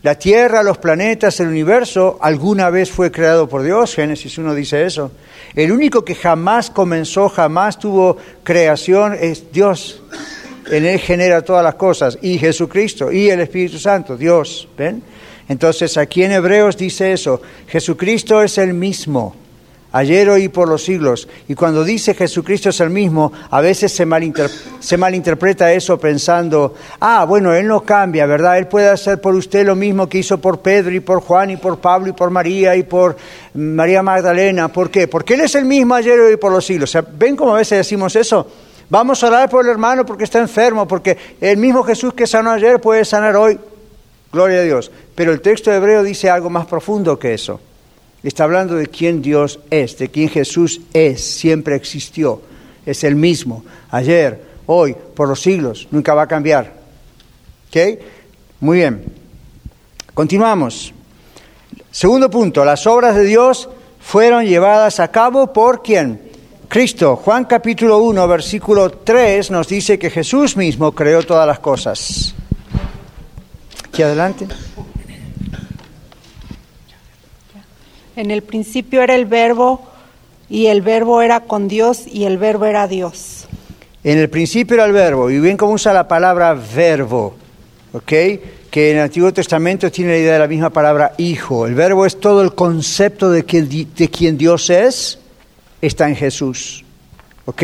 La 0.04 0.16
Tierra, 0.16 0.64
los 0.64 0.78
planetas, 0.78 1.40
el 1.40 1.48
universo, 1.48 2.20
alguna 2.22 2.70
vez 2.70 2.92
fue 2.92 3.12
creado 3.12 3.50
por 3.50 3.64
Dios, 3.64 3.96
Génesis 3.96 4.38
1 4.38 4.54
dice 4.54 4.86
eso. 4.86 5.12
El 5.56 5.72
único 5.72 6.06
que 6.06 6.14
jamás 6.14 6.70
comenzó, 6.70 7.30
jamás 7.30 7.80
tuvo 7.80 8.16
creación 8.44 9.18
es 9.20 9.52
Dios. 9.52 10.02
En 10.72 10.86
Él 10.86 11.00
genera 11.00 11.42
todas 11.42 11.64
las 11.64 11.76
cosas, 11.76 12.18
y 12.22 12.38
Jesucristo, 12.38 13.12
y 13.12 13.30
el 13.30 13.42
Espíritu 13.42 13.80
Santo, 13.80 14.16
Dios. 14.18 14.68
¿Ven? 14.78 15.04
Entonces 15.50 15.98
aquí 15.98 16.24
en 16.24 16.32
Hebreos 16.32 16.78
dice 16.78 17.12
eso, 17.12 17.42
Jesucristo 17.68 18.42
es 18.42 18.58
el 18.58 18.74
mismo 18.74 19.36
ayer, 19.94 20.28
hoy 20.30 20.44
y 20.46 20.50
por 20.50 20.68
los 20.68 20.84
siglos. 20.84 21.28
Y 21.48 21.56
cuando 21.56 21.84
dice 21.84 22.14
Jesucristo 22.14 22.70
es 22.70 22.80
el 22.82 22.90
mismo, 22.90 23.32
a 23.50 23.62
veces 23.62 23.92
se, 23.92 24.06
se, 24.80 24.98
malinterpreta 24.98 25.72
eso 25.72 25.98
pensando, 25.98 26.74
ah, 27.00 27.26
bueno, 27.26 27.54
Él 27.54 27.68
no 27.68 27.82
cambia, 27.82 28.26
¿verdad? 28.26 28.58
Él 28.58 28.68
puede 28.68 28.90
hacer 28.90 29.22
por 29.22 29.36
usted 29.36 29.66
lo 29.66 29.76
mismo 29.76 30.10
que 30.10 30.18
hizo 30.18 30.40
por 30.40 30.60
Pedro 30.62 30.92
y 30.92 31.00
por 31.00 31.22
Juan 31.22 31.52
y 31.52 31.58
por 31.58 31.80
Pablo 31.80 32.10
y 32.10 32.14
por 32.14 32.32
María 32.32 32.76
y 32.76 32.84
por 32.84 33.16
María 33.54 34.02
Magdalena. 34.02 34.68
¿Por 34.68 34.90
qué? 34.90 35.08
Porque 35.08 35.36
Él 35.36 35.42
es 35.42 35.56
el 35.56 35.66
mismo 35.66 35.94
ayer, 35.94 36.20
hoy 36.20 36.34
y 36.34 36.38
por 36.38 36.52
los 36.52 36.66
siglos. 36.66 36.98
¿Ven 37.18 37.36
cómo 37.36 37.54
a 37.54 37.58
veces 37.60 37.78
decimos 37.78 38.16
eso? 38.16 38.48
Vamos 38.94 39.24
a 39.24 39.28
orar 39.28 39.50
por 39.50 39.66
el 39.66 39.72
hermano 39.72 40.06
porque 40.06 40.24
está 40.24 40.38
enfermo, 40.38 40.88
porque 40.88 41.18
el 41.42 41.58
mismo 41.58 41.82
Jesús 41.82 42.14
que 42.14 42.28
sanó 42.28 42.52
ayer 42.52 42.80
puede 42.80 43.04
sanar 43.04 43.36
hoy. 43.36 43.60
Gloria 44.32 44.60
a 44.60 44.62
Dios. 44.62 44.92
Pero 45.16 45.32
el 45.32 45.42
texto 45.42 45.74
hebreo 45.74 46.04
dice 46.04 46.30
algo 46.30 46.52
más 46.52 46.68
profundo 46.68 47.18
que 47.18 47.34
eso. 47.34 47.60
Está 48.22 48.44
hablando 48.44 48.76
de 48.76 48.86
quién 48.86 49.20
Dios 49.24 49.60
es, 49.72 49.98
de 49.98 50.10
quién 50.10 50.30
Jesús 50.30 50.80
es, 50.94 51.24
siempre 51.24 51.76
existió, 51.76 52.44
es 52.86 53.04
el 53.04 53.16
mismo, 53.16 53.66
ayer, 53.90 54.40
hoy, 54.68 54.96
por 55.16 55.28
los 55.28 55.42
siglos, 55.42 55.88
nunca 55.90 56.14
va 56.14 56.22
a 56.22 56.28
cambiar. 56.28 56.72
Muy 58.60 58.78
bien. 58.78 59.06
Continuamos. 60.14 60.94
Segundo 61.90 62.30
punto, 62.30 62.64
las 62.64 62.86
obras 62.86 63.16
de 63.16 63.24
Dios 63.24 63.70
fueron 64.00 64.46
llevadas 64.46 65.00
a 65.00 65.08
cabo 65.08 65.52
por 65.52 65.82
quién? 65.82 66.33
Cristo. 66.74 67.18
Juan 67.18 67.46
capítulo 67.46 68.00
1, 68.00 68.28
versículo 68.28 68.90
3 68.90 69.52
nos 69.52 69.68
dice 69.68 70.00
que 70.00 70.10
Jesús 70.10 70.58
mismo 70.58 70.92
creó 70.92 71.22
todas 71.22 71.46
las 71.46 71.60
cosas. 71.60 72.34
Aquí 73.88 74.02
adelante. 74.02 74.48
En 78.16 78.32
el 78.32 78.42
principio 78.42 79.04
era 79.04 79.14
el 79.14 79.28
verbo 79.28 79.84
y 80.50 80.66
el 80.66 80.82
verbo 80.82 81.22
era 81.22 81.42
con 81.42 81.68
Dios 81.68 82.08
y 82.12 82.24
el 82.24 82.40
verbo 82.40 82.66
era 82.66 82.88
Dios. 82.88 83.46
En 84.04 84.18
el 84.18 84.32
principio 84.32 84.74
era 84.74 84.86
el 84.86 84.94
verbo, 84.94 85.30
y 85.30 85.40
bien 85.40 85.58
cómo 85.58 85.74
usa 85.74 85.94
la 85.94 86.08
palabra 86.08 86.56
verbo, 86.56 87.36
¿ok? 87.94 88.12
Que 88.72 88.90
en 88.90 88.98
el 88.98 89.04
Antiguo 89.04 89.32
Testamento 89.32 89.92
tiene 89.92 90.14
la 90.14 90.18
idea 90.18 90.34
de 90.34 90.40
la 90.40 90.48
misma 90.48 90.72
palabra 90.72 91.14
hijo. 91.20 91.68
El 91.68 91.76
verbo 91.76 92.08
es 92.08 92.20
todo 92.20 92.42
el 92.42 92.56
concepto 92.56 93.30
de, 93.30 93.44
de 93.44 94.10
quien 94.10 94.40
Dios 94.40 94.72
es, 94.72 95.20
está 95.88 96.08
en 96.08 96.16
Jesús, 96.16 96.84
¿ok? 97.46 97.64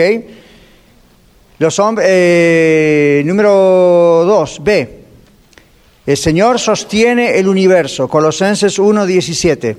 Los 1.57 1.80
hombres, 1.80 2.07
eh, 2.09 3.22
número 3.26 4.24
2, 4.26 4.63
B. 4.63 4.99
El 6.05 6.17
Señor 6.17 6.59
sostiene 6.59 7.38
el 7.38 7.47
universo, 7.47 8.07
Colosenses 8.07 8.80
1, 8.80 9.05
17. 9.05 9.78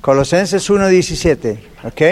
Colosenses 0.00 0.68
1, 0.68 0.88
17, 0.88 1.64
¿ok? 1.84 2.02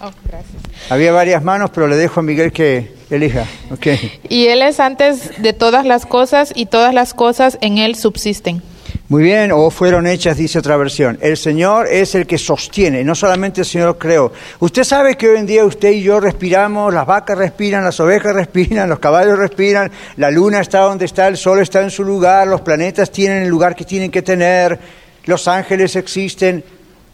Oh, 0.00 0.10
gracias. 0.24 0.62
Había 0.88 1.12
varias 1.12 1.42
manos, 1.42 1.70
pero 1.72 1.86
le 1.86 1.96
dejo 1.96 2.20
a 2.20 2.22
Miguel 2.22 2.52
que 2.52 2.94
elija, 3.10 3.46
¿ok? 3.70 3.86
Y 4.28 4.46
Él 4.46 4.62
es 4.62 4.80
antes 4.80 5.42
de 5.42 5.52
todas 5.52 5.84
las 5.84 6.06
cosas 6.06 6.52
y 6.54 6.66
todas 6.66 6.94
las 6.94 7.14
cosas 7.14 7.58
en 7.60 7.78
Él 7.78 7.94
subsisten. 7.94 8.62
Muy 9.08 9.22
bien, 9.22 9.52
o 9.52 9.70
fueron 9.70 10.04
hechas, 10.08 10.36
dice 10.36 10.58
otra 10.58 10.76
versión. 10.76 11.16
El 11.20 11.36
Señor 11.36 11.86
es 11.86 12.16
el 12.16 12.26
que 12.26 12.38
sostiene, 12.38 13.04
no 13.04 13.14
solamente 13.14 13.60
el 13.60 13.66
Señor 13.66 13.98
creó. 13.98 14.32
Usted 14.58 14.82
sabe 14.82 15.16
que 15.16 15.28
hoy 15.28 15.38
en 15.38 15.46
día 15.46 15.64
usted 15.64 15.92
y 15.92 16.02
yo 16.02 16.18
respiramos, 16.18 16.92
las 16.92 17.06
vacas 17.06 17.38
respiran, 17.38 17.84
las 17.84 18.00
ovejas 18.00 18.34
respiran, 18.34 18.88
los 18.88 18.98
caballos 18.98 19.38
respiran, 19.38 19.92
la 20.16 20.28
luna 20.32 20.60
está 20.60 20.80
donde 20.80 21.04
está, 21.04 21.28
el 21.28 21.36
sol 21.36 21.60
está 21.60 21.82
en 21.82 21.92
su 21.92 22.02
lugar, 22.02 22.48
los 22.48 22.62
planetas 22.62 23.12
tienen 23.12 23.44
el 23.44 23.48
lugar 23.48 23.76
que 23.76 23.84
tienen 23.84 24.10
que 24.10 24.22
tener, 24.22 24.76
los 25.24 25.46
ángeles 25.46 25.94
existen, 25.94 26.64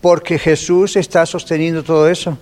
porque 0.00 0.38
Jesús 0.38 0.96
está 0.96 1.26
sosteniendo 1.26 1.82
todo 1.82 2.08
eso. 2.08 2.38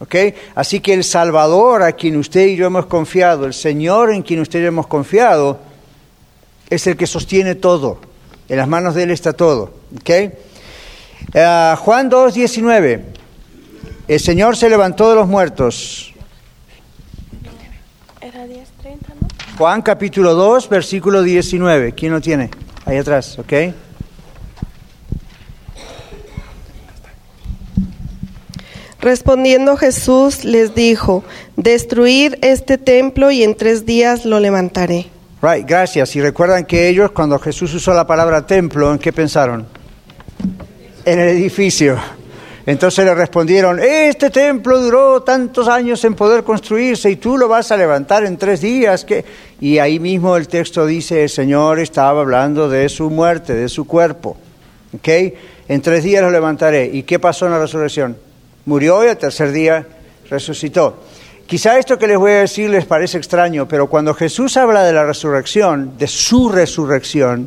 ¿Ok? 0.00 0.16
Así 0.54 0.80
que 0.80 0.92
el 0.92 1.02
Salvador 1.02 1.82
a 1.82 1.92
quien 1.92 2.16
usted 2.18 2.46
y 2.48 2.56
yo 2.56 2.66
hemos 2.66 2.84
confiado, 2.84 3.46
el 3.46 3.54
Señor 3.54 4.12
en 4.12 4.20
quien 4.20 4.40
usted 4.40 4.58
y 4.58 4.62
yo 4.62 4.68
hemos 4.68 4.86
confiado, 4.86 5.71
es 6.70 6.86
el 6.86 6.96
que 6.96 7.06
sostiene 7.06 7.54
todo. 7.54 7.98
En 8.48 8.56
las 8.56 8.68
manos 8.68 8.94
de 8.94 9.04
Él 9.04 9.10
está 9.10 9.32
todo. 9.32 9.74
¿Ok? 10.00 10.10
Uh, 11.34 11.76
Juan 11.76 12.08
2, 12.08 12.34
19. 12.34 13.04
El 14.08 14.20
Señor 14.20 14.56
se 14.56 14.68
levantó 14.68 15.08
de 15.10 15.16
los 15.16 15.28
muertos. 15.28 16.12
Era 18.20 18.46
10, 18.46 18.68
30, 18.82 19.08
¿no? 19.20 19.28
Juan 19.58 19.82
capítulo 19.82 20.34
2, 20.34 20.68
versículo 20.68 21.22
19. 21.22 21.92
¿Quién 21.92 22.12
lo 22.12 22.20
tiene? 22.20 22.50
Ahí 22.84 22.96
atrás, 22.96 23.38
¿ok? 23.38 23.52
Respondiendo 29.02 29.76
Jesús 29.76 30.44
les 30.44 30.76
dijo, 30.76 31.24
destruid 31.56 32.34
este 32.40 32.78
templo 32.78 33.32
y 33.32 33.42
en 33.42 33.56
tres 33.56 33.84
días 33.84 34.24
lo 34.24 34.38
levantaré. 34.38 35.06
Right, 35.42 35.66
gracias. 35.66 36.14
Y 36.14 36.20
recuerdan 36.20 36.64
que 36.64 36.86
ellos, 36.88 37.10
cuando 37.10 37.36
Jesús 37.36 37.74
usó 37.74 37.92
la 37.92 38.06
palabra 38.06 38.46
templo, 38.46 38.92
¿en 38.92 39.00
qué 39.00 39.12
pensaron? 39.12 39.66
En 41.04 41.18
el 41.18 41.30
edificio. 41.30 41.98
Entonces 42.64 43.04
le 43.04 43.12
respondieron, 43.12 43.80
este 43.80 44.30
templo 44.30 44.80
duró 44.80 45.20
tantos 45.22 45.66
años 45.66 46.04
en 46.04 46.14
poder 46.14 46.44
construirse 46.44 47.10
y 47.10 47.16
tú 47.16 47.36
lo 47.36 47.48
vas 47.48 47.72
a 47.72 47.76
levantar 47.76 48.24
en 48.24 48.36
tres 48.36 48.60
días. 48.60 49.04
¿qué? 49.04 49.24
Y 49.60 49.78
ahí 49.78 49.98
mismo 49.98 50.36
el 50.36 50.46
texto 50.46 50.86
dice, 50.86 51.24
el 51.24 51.28
Señor 51.28 51.80
estaba 51.80 52.20
hablando 52.20 52.68
de 52.68 52.88
su 52.88 53.10
muerte, 53.10 53.52
de 53.52 53.68
su 53.68 53.84
cuerpo. 53.84 54.36
¿Ok? 54.94 55.08
En 55.66 55.82
tres 55.82 56.04
días 56.04 56.22
lo 56.22 56.30
levantaré. 56.30 56.86
¿Y 56.86 57.02
qué 57.02 57.18
pasó 57.18 57.46
en 57.46 57.52
la 57.52 57.58
resurrección? 57.58 58.16
Murió 58.64 59.04
y 59.04 59.08
al 59.08 59.18
tercer 59.18 59.50
día 59.50 59.84
resucitó. 60.30 61.02
Quizá 61.52 61.78
esto 61.78 61.98
que 61.98 62.06
les 62.06 62.16
voy 62.16 62.30
a 62.30 62.40
decir 62.40 62.70
les 62.70 62.86
parece 62.86 63.18
extraño, 63.18 63.68
pero 63.68 63.86
cuando 63.86 64.14
Jesús 64.14 64.56
habla 64.56 64.84
de 64.84 64.94
la 64.94 65.04
resurrección, 65.04 65.98
de 65.98 66.06
su 66.06 66.48
resurrección, 66.48 67.46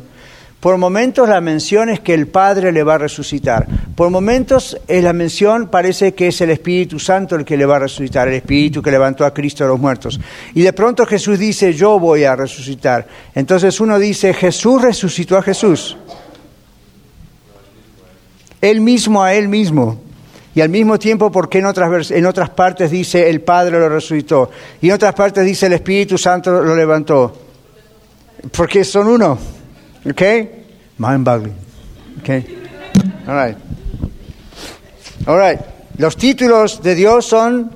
por 0.60 0.78
momentos 0.78 1.28
la 1.28 1.40
mención 1.40 1.88
es 1.88 1.98
que 1.98 2.14
el 2.14 2.28
Padre 2.28 2.70
le 2.70 2.84
va 2.84 2.94
a 2.94 2.98
resucitar. 2.98 3.66
Por 3.96 4.10
momentos 4.10 4.78
eh, 4.86 5.02
la 5.02 5.12
mención 5.12 5.66
parece 5.66 6.14
que 6.14 6.28
es 6.28 6.40
el 6.40 6.50
Espíritu 6.50 7.00
Santo 7.00 7.34
el 7.34 7.44
que 7.44 7.56
le 7.56 7.66
va 7.66 7.74
a 7.74 7.80
resucitar, 7.80 8.28
el 8.28 8.34
Espíritu 8.34 8.80
que 8.80 8.92
levantó 8.92 9.24
a 9.24 9.34
Cristo 9.34 9.64
de 9.64 9.70
los 9.70 9.80
muertos. 9.80 10.20
Y 10.54 10.62
de 10.62 10.72
pronto 10.72 11.04
Jesús 11.04 11.40
dice, 11.40 11.72
yo 11.72 11.98
voy 11.98 12.22
a 12.22 12.36
resucitar. 12.36 13.08
Entonces 13.34 13.80
uno 13.80 13.98
dice, 13.98 14.32
Jesús 14.34 14.82
resucitó 14.82 15.36
a 15.36 15.42
Jesús. 15.42 15.96
Él 18.60 18.80
mismo 18.80 19.24
a 19.24 19.34
él 19.34 19.48
mismo. 19.48 20.05
Y 20.56 20.62
al 20.62 20.70
mismo 20.70 20.98
tiempo, 20.98 21.30
¿por 21.30 21.50
qué 21.50 21.58
en 21.58 21.66
otras, 21.66 22.10
en 22.10 22.24
otras 22.24 22.48
partes 22.48 22.90
dice 22.90 23.28
el 23.28 23.42
Padre 23.42 23.78
lo 23.78 23.90
resucitó? 23.90 24.50
Y 24.80 24.88
en 24.88 24.94
otras 24.94 25.14
partes 25.14 25.44
dice 25.44 25.66
el 25.66 25.74
Espíritu 25.74 26.16
Santo 26.16 26.62
lo 26.62 26.74
levantó. 26.74 27.30
Porque 28.56 28.82
son 28.82 29.06
uno. 29.08 29.38
¿Ok? 30.08 30.22
Mind-boggling. 30.96 31.54
¿Ok? 32.20 32.28
All 33.28 33.46
right. 33.46 33.58
All 35.26 35.38
right. 35.38 35.60
Los 35.98 36.16
títulos 36.16 36.82
de 36.82 36.94
Dios 36.94 37.26
son 37.26 37.70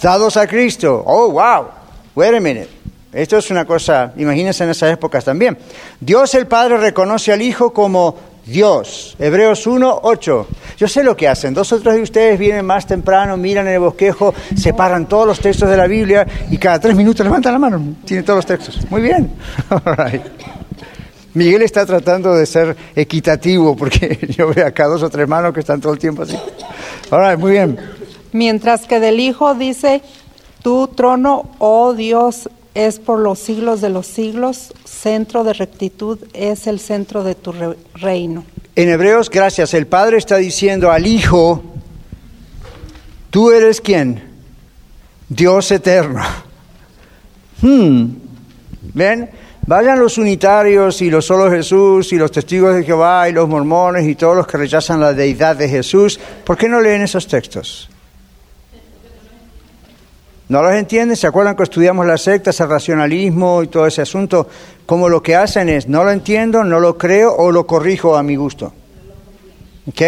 dados 0.00 0.38
a 0.38 0.46
Cristo. 0.46 1.04
Oh, 1.06 1.30
wow. 1.30 1.68
Wait 2.14 2.34
a 2.34 2.40
minute. 2.40 2.70
Esto 3.12 3.36
es 3.36 3.50
una 3.50 3.66
cosa, 3.66 4.14
imagínense 4.16 4.64
en 4.64 4.70
esas 4.70 4.94
épocas 4.94 5.26
también. 5.26 5.58
Dios 6.00 6.34
el 6.36 6.46
Padre 6.46 6.78
reconoce 6.78 7.34
al 7.34 7.42
Hijo 7.42 7.74
como 7.74 8.16
Dios. 8.46 9.16
Hebreos 9.18 9.66
1, 9.66 10.00
8. 10.02 10.46
Yo 10.78 10.88
sé 10.88 11.02
lo 11.02 11.16
que 11.16 11.26
hacen. 11.26 11.52
Dos 11.52 11.72
o 11.72 11.80
tres 11.80 11.96
de 11.96 12.02
ustedes 12.02 12.38
vienen 12.38 12.64
más 12.64 12.86
temprano, 12.86 13.36
miran 13.36 13.66
en 13.66 13.74
el 13.74 13.80
bosquejo, 13.80 14.32
separan 14.56 15.08
todos 15.08 15.26
los 15.26 15.40
textos 15.40 15.68
de 15.68 15.76
la 15.76 15.86
Biblia 15.88 16.26
y 16.50 16.56
cada 16.56 16.78
tres 16.78 16.94
minutos 16.94 17.24
levantan 17.26 17.52
la 17.52 17.58
mano. 17.58 17.82
Tienen 18.04 18.24
todos 18.24 18.38
los 18.38 18.46
textos. 18.46 18.90
Muy 18.90 19.02
bien. 19.02 19.32
Miguel 21.34 21.62
está 21.62 21.84
tratando 21.84 22.34
de 22.34 22.46
ser 22.46 22.76
equitativo 22.94 23.76
porque 23.76 24.18
yo 24.36 24.54
veo 24.54 24.66
acá 24.66 24.86
dos 24.86 25.02
o 25.02 25.10
tres 25.10 25.28
manos 25.28 25.52
que 25.52 25.60
están 25.60 25.80
todo 25.80 25.92
el 25.92 25.98
tiempo 25.98 26.22
así. 26.22 26.38
Muy 27.38 27.50
bien. 27.50 27.78
Mientras 28.32 28.86
que 28.86 29.00
del 29.00 29.18
Hijo 29.20 29.54
dice, 29.54 30.02
tu 30.62 30.88
trono, 30.88 31.50
oh 31.58 31.94
Dios, 31.94 32.48
es 32.76 32.98
por 32.98 33.18
los 33.20 33.38
siglos 33.38 33.80
de 33.80 33.88
los 33.88 34.06
siglos, 34.06 34.74
centro 34.84 35.44
de 35.44 35.54
rectitud 35.54 36.18
es 36.34 36.66
el 36.66 36.78
centro 36.78 37.24
de 37.24 37.34
tu 37.34 37.52
re 37.52 37.74
reino. 37.94 38.44
En 38.76 38.90
Hebreos, 38.90 39.30
gracias, 39.30 39.72
el 39.72 39.86
Padre 39.86 40.18
está 40.18 40.36
diciendo 40.36 40.92
al 40.92 41.06
Hijo, 41.06 41.62
tú 43.30 43.50
eres 43.50 43.80
quién? 43.80 44.22
Dios 45.28 45.72
eterno. 45.72 46.22
Hmm. 47.62 48.08
¿Ven? 48.92 49.30
Vayan 49.66 49.98
los 49.98 50.18
unitarios 50.18 51.00
y 51.00 51.08
los 51.08 51.24
solo 51.24 51.50
Jesús 51.50 52.12
y 52.12 52.16
los 52.16 52.30
testigos 52.30 52.76
de 52.76 52.84
Jehová 52.84 53.30
y 53.30 53.32
los 53.32 53.48
mormones 53.48 54.06
y 54.06 54.14
todos 54.14 54.36
los 54.36 54.46
que 54.46 54.58
rechazan 54.58 55.00
la 55.00 55.14
deidad 55.14 55.56
de 55.56 55.66
Jesús. 55.66 56.20
¿Por 56.44 56.58
qué 56.58 56.68
no 56.68 56.82
leen 56.82 57.00
esos 57.00 57.26
textos? 57.26 57.88
¿No 60.48 60.62
los 60.62 60.74
entienden? 60.74 61.16
¿Se 61.16 61.26
acuerdan 61.26 61.56
que 61.56 61.64
estudiamos 61.64 62.06
las 62.06 62.22
sectas, 62.22 62.60
el 62.60 62.68
racionalismo 62.68 63.64
y 63.64 63.66
todo 63.66 63.86
ese 63.86 64.02
asunto? 64.02 64.46
Como 64.86 65.08
lo 65.08 65.20
que 65.20 65.34
hacen 65.34 65.68
es, 65.68 65.88
no 65.88 66.04
lo 66.04 66.12
entiendo, 66.12 66.62
no 66.62 66.78
lo 66.78 66.96
creo 66.96 67.34
o 67.34 67.50
lo 67.50 67.66
corrijo 67.66 68.16
a 68.16 68.22
mi 68.22 68.36
gusto. 68.36 68.72
¿Ok? 69.88 70.02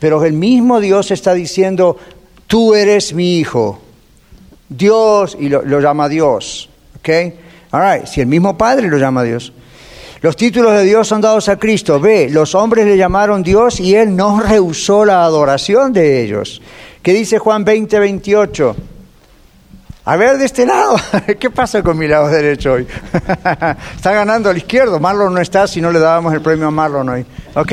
Pero 0.00 0.24
el 0.24 0.32
mismo 0.32 0.80
Dios 0.80 1.12
está 1.12 1.32
diciendo, 1.32 1.96
tú 2.48 2.74
eres 2.74 3.14
mi 3.14 3.38
hijo. 3.38 3.80
Dios, 4.68 5.36
y 5.38 5.48
lo, 5.48 5.62
llama 5.80 6.08
Dios. 6.08 6.68
¿Ok? 6.98 7.08
All 7.70 7.98
right. 7.98 8.06
Si 8.06 8.20
el 8.20 8.26
mismo 8.26 8.58
Padre 8.58 8.88
lo 8.88 8.98
llama 8.98 9.22
Dios. 9.22 9.52
Los 10.22 10.36
títulos 10.36 10.72
de 10.72 10.84
Dios 10.84 11.06
son 11.06 11.20
dados 11.20 11.48
a 11.48 11.56
Cristo. 11.56 12.00
Ve, 12.00 12.28
los 12.30 12.56
hombres 12.56 12.86
le 12.86 12.96
llamaron 12.96 13.44
Dios 13.44 13.78
y 13.78 13.94
Él 13.94 14.16
no 14.16 14.40
rehusó 14.40 15.04
la 15.04 15.22
adoración 15.22 15.92
de 15.92 16.24
ellos. 16.24 16.60
¿Qué 17.02 17.12
dice 17.12 17.38
Juan 17.38 17.64
20, 17.64 17.98
28? 17.98 18.76
A 20.06 20.16
ver, 20.16 20.36
de 20.36 20.44
este 20.44 20.66
lado, 20.66 20.96
¿qué 21.40 21.50
pasa 21.50 21.82
con 21.82 21.96
mi 21.96 22.06
lado 22.06 22.28
derecho 22.28 22.74
hoy? 22.74 22.86
está 23.96 24.12
ganando 24.12 24.50
al 24.50 24.56
izquierdo, 24.56 25.00
Marlon 25.00 25.32
no 25.32 25.40
está 25.40 25.66
si 25.66 25.80
no 25.80 25.90
le 25.90 25.98
dábamos 25.98 26.34
el 26.34 26.42
premio 26.42 26.68
a 26.68 26.70
Marlon 26.70 27.08
hoy. 27.08 27.24
Ok. 27.54 27.72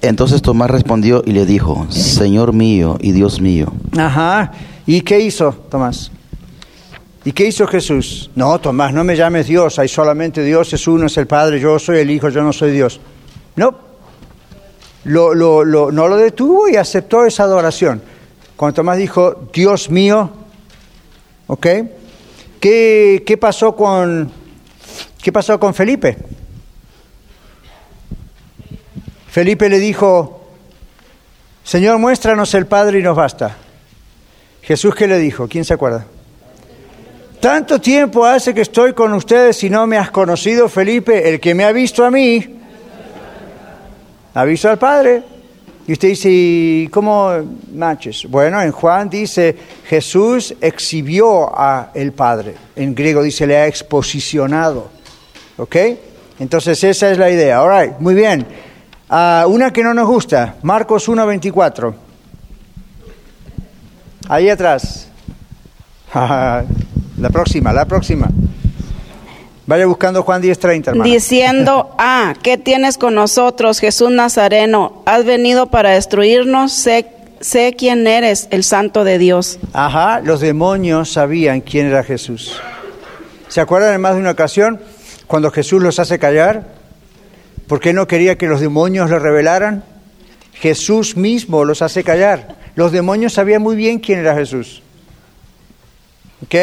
Entonces 0.00 0.40
Tomás 0.40 0.70
respondió 0.70 1.22
y 1.26 1.32
le 1.32 1.44
dijo, 1.44 1.86
Señor 1.90 2.54
mío 2.54 2.96
y 3.00 3.12
Dios 3.12 3.40
mío. 3.40 3.72
Ajá. 3.98 4.52
¿Y 4.86 5.02
qué 5.02 5.20
hizo 5.20 5.52
Tomás? 5.68 6.10
¿Y 7.24 7.32
qué 7.32 7.46
hizo 7.46 7.66
Jesús? 7.66 8.30
No, 8.34 8.58
Tomás, 8.60 8.94
no 8.94 9.04
me 9.04 9.14
llames 9.14 9.48
Dios, 9.48 9.78
hay 9.78 9.88
solamente 9.88 10.42
Dios, 10.42 10.72
es 10.72 10.88
uno, 10.88 11.06
es 11.06 11.16
el 11.18 11.26
Padre, 11.26 11.60
yo 11.60 11.78
soy 11.78 11.98
el 11.98 12.10
Hijo, 12.10 12.30
yo 12.30 12.42
no 12.42 12.54
soy 12.54 12.70
Dios. 12.70 12.98
No. 13.56 13.74
Lo, 15.04 15.34
lo, 15.34 15.64
lo, 15.64 15.92
no 15.92 16.08
lo 16.08 16.16
detuvo 16.16 16.68
y 16.68 16.76
aceptó 16.76 17.26
esa 17.26 17.42
adoración. 17.42 18.00
Cuando 18.56 18.76
Tomás 18.76 18.96
dijo, 18.96 19.48
Dios 19.52 19.90
mío, 19.90 20.30
¿Ok? 21.48 21.66
¿Qué, 22.60 23.24
qué, 23.26 23.36
pasó 23.36 23.74
con, 23.74 24.30
¿Qué 25.20 25.32
pasó 25.32 25.58
con 25.58 25.74
Felipe? 25.74 26.16
Felipe 29.28 29.68
le 29.68 29.78
dijo, 29.78 30.46
Señor, 31.64 31.98
muéstranos 31.98 32.52
el 32.54 32.66
Padre 32.66 33.00
y 33.00 33.02
nos 33.02 33.16
basta. 33.16 33.56
Jesús, 34.62 34.94
¿qué 34.94 35.06
le 35.06 35.18
dijo? 35.18 35.48
¿Quién 35.48 35.64
se 35.64 35.74
acuerda? 35.74 36.06
Tanto 37.40 37.80
tiempo 37.80 38.26
hace 38.26 38.52
que 38.52 38.62
estoy 38.62 38.92
con 38.92 39.14
ustedes 39.14 39.62
y 39.64 39.70
no 39.70 39.86
me 39.86 39.96
has 39.96 40.10
conocido, 40.10 40.68
Felipe. 40.68 41.28
El 41.28 41.40
que 41.40 41.54
me 41.54 41.64
ha 41.64 41.72
visto 41.72 42.04
a 42.04 42.10
mí, 42.10 42.58
ha 44.34 44.44
visto 44.44 44.68
al 44.68 44.78
Padre. 44.78 45.37
Y 45.88 45.92
usted 45.92 46.08
dice, 46.08 46.28
¿y 46.30 46.88
cómo 46.88 47.30
manches? 47.72 48.26
Bueno, 48.28 48.60
en 48.60 48.72
Juan 48.72 49.08
dice, 49.08 49.56
Jesús 49.86 50.54
exhibió 50.60 51.58
a 51.58 51.92
el 51.94 52.12
Padre. 52.12 52.54
En 52.76 52.94
griego 52.94 53.22
dice, 53.22 53.46
le 53.46 53.56
ha 53.56 53.66
exposicionado. 53.66 54.90
¿Ok? 55.56 55.76
Entonces 56.40 56.84
esa 56.84 57.10
es 57.10 57.16
la 57.16 57.30
idea. 57.30 57.62
All 57.62 57.70
right, 57.70 57.98
muy 58.00 58.14
bien. 58.14 58.46
Ah, 59.08 59.46
una 59.48 59.72
que 59.72 59.82
no 59.82 59.94
nos 59.94 60.06
gusta, 60.06 60.56
Marcos 60.60 61.08
1.24. 61.08 61.94
Ahí 64.28 64.50
atrás. 64.50 65.08
la 66.14 67.30
próxima, 67.32 67.72
la 67.72 67.86
próxima. 67.86 68.28
Vaya 69.68 69.84
buscando 69.84 70.22
Juan 70.22 70.40
10:30, 70.40 70.88
hermano. 70.88 71.04
Diciendo, 71.04 71.94
ah, 71.98 72.32
¿qué 72.42 72.56
tienes 72.56 72.96
con 72.96 73.14
nosotros, 73.14 73.80
Jesús 73.80 74.10
Nazareno? 74.10 75.02
¿Has 75.04 75.26
venido 75.26 75.66
para 75.66 75.90
destruirnos? 75.90 76.72
Sé, 76.72 77.04
sé 77.40 77.74
quién 77.76 78.06
eres, 78.06 78.48
el 78.50 78.64
santo 78.64 79.04
de 79.04 79.18
Dios. 79.18 79.58
Ajá, 79.74 80.20
los 80.20 80.40
demonios 80.40 81.12
sabían 81.12 81.60
quién 81.60 81.84
era 81.84 82.02
Jesús. 82.02 82.58
¿Se 83.48 83.60
acuerdan 83.60 83.92
en 83.92 84.00
más 84.00 84.14
de 84.14 84.20
una 84.20 84.30
ocasión 84.30 84.80
cuando 85.26 85.50
Jesús 85.50 85.82
los 85.82 85.98
hace 85.98 86.18
callar? 86.18 86.68
¿Por 87.66 87.78
qué 87.78 87.92
no 87.92 88.08
quería 88.08 88.38
que 88.38 88.46
los 88.46 88.60
demonios 88.60 89.10
le 89.10 89.18
revelaran? 89.18 89.84
Jesús 90.54 91.14
mismo 91.14 91.66
los 91.66 91.82
hace 91.82 92.02
callar. 92.04 92.56
Los 92.74 92.90
demonios 92.90 93.34
sabían 93.34 93.60
muy 93.60 93.76
bien 93.76 93.98
quién 93.98 94.20
era 94.20 94.34
Jesús. 94.34 94.82
¿Ok? 96.42 96.54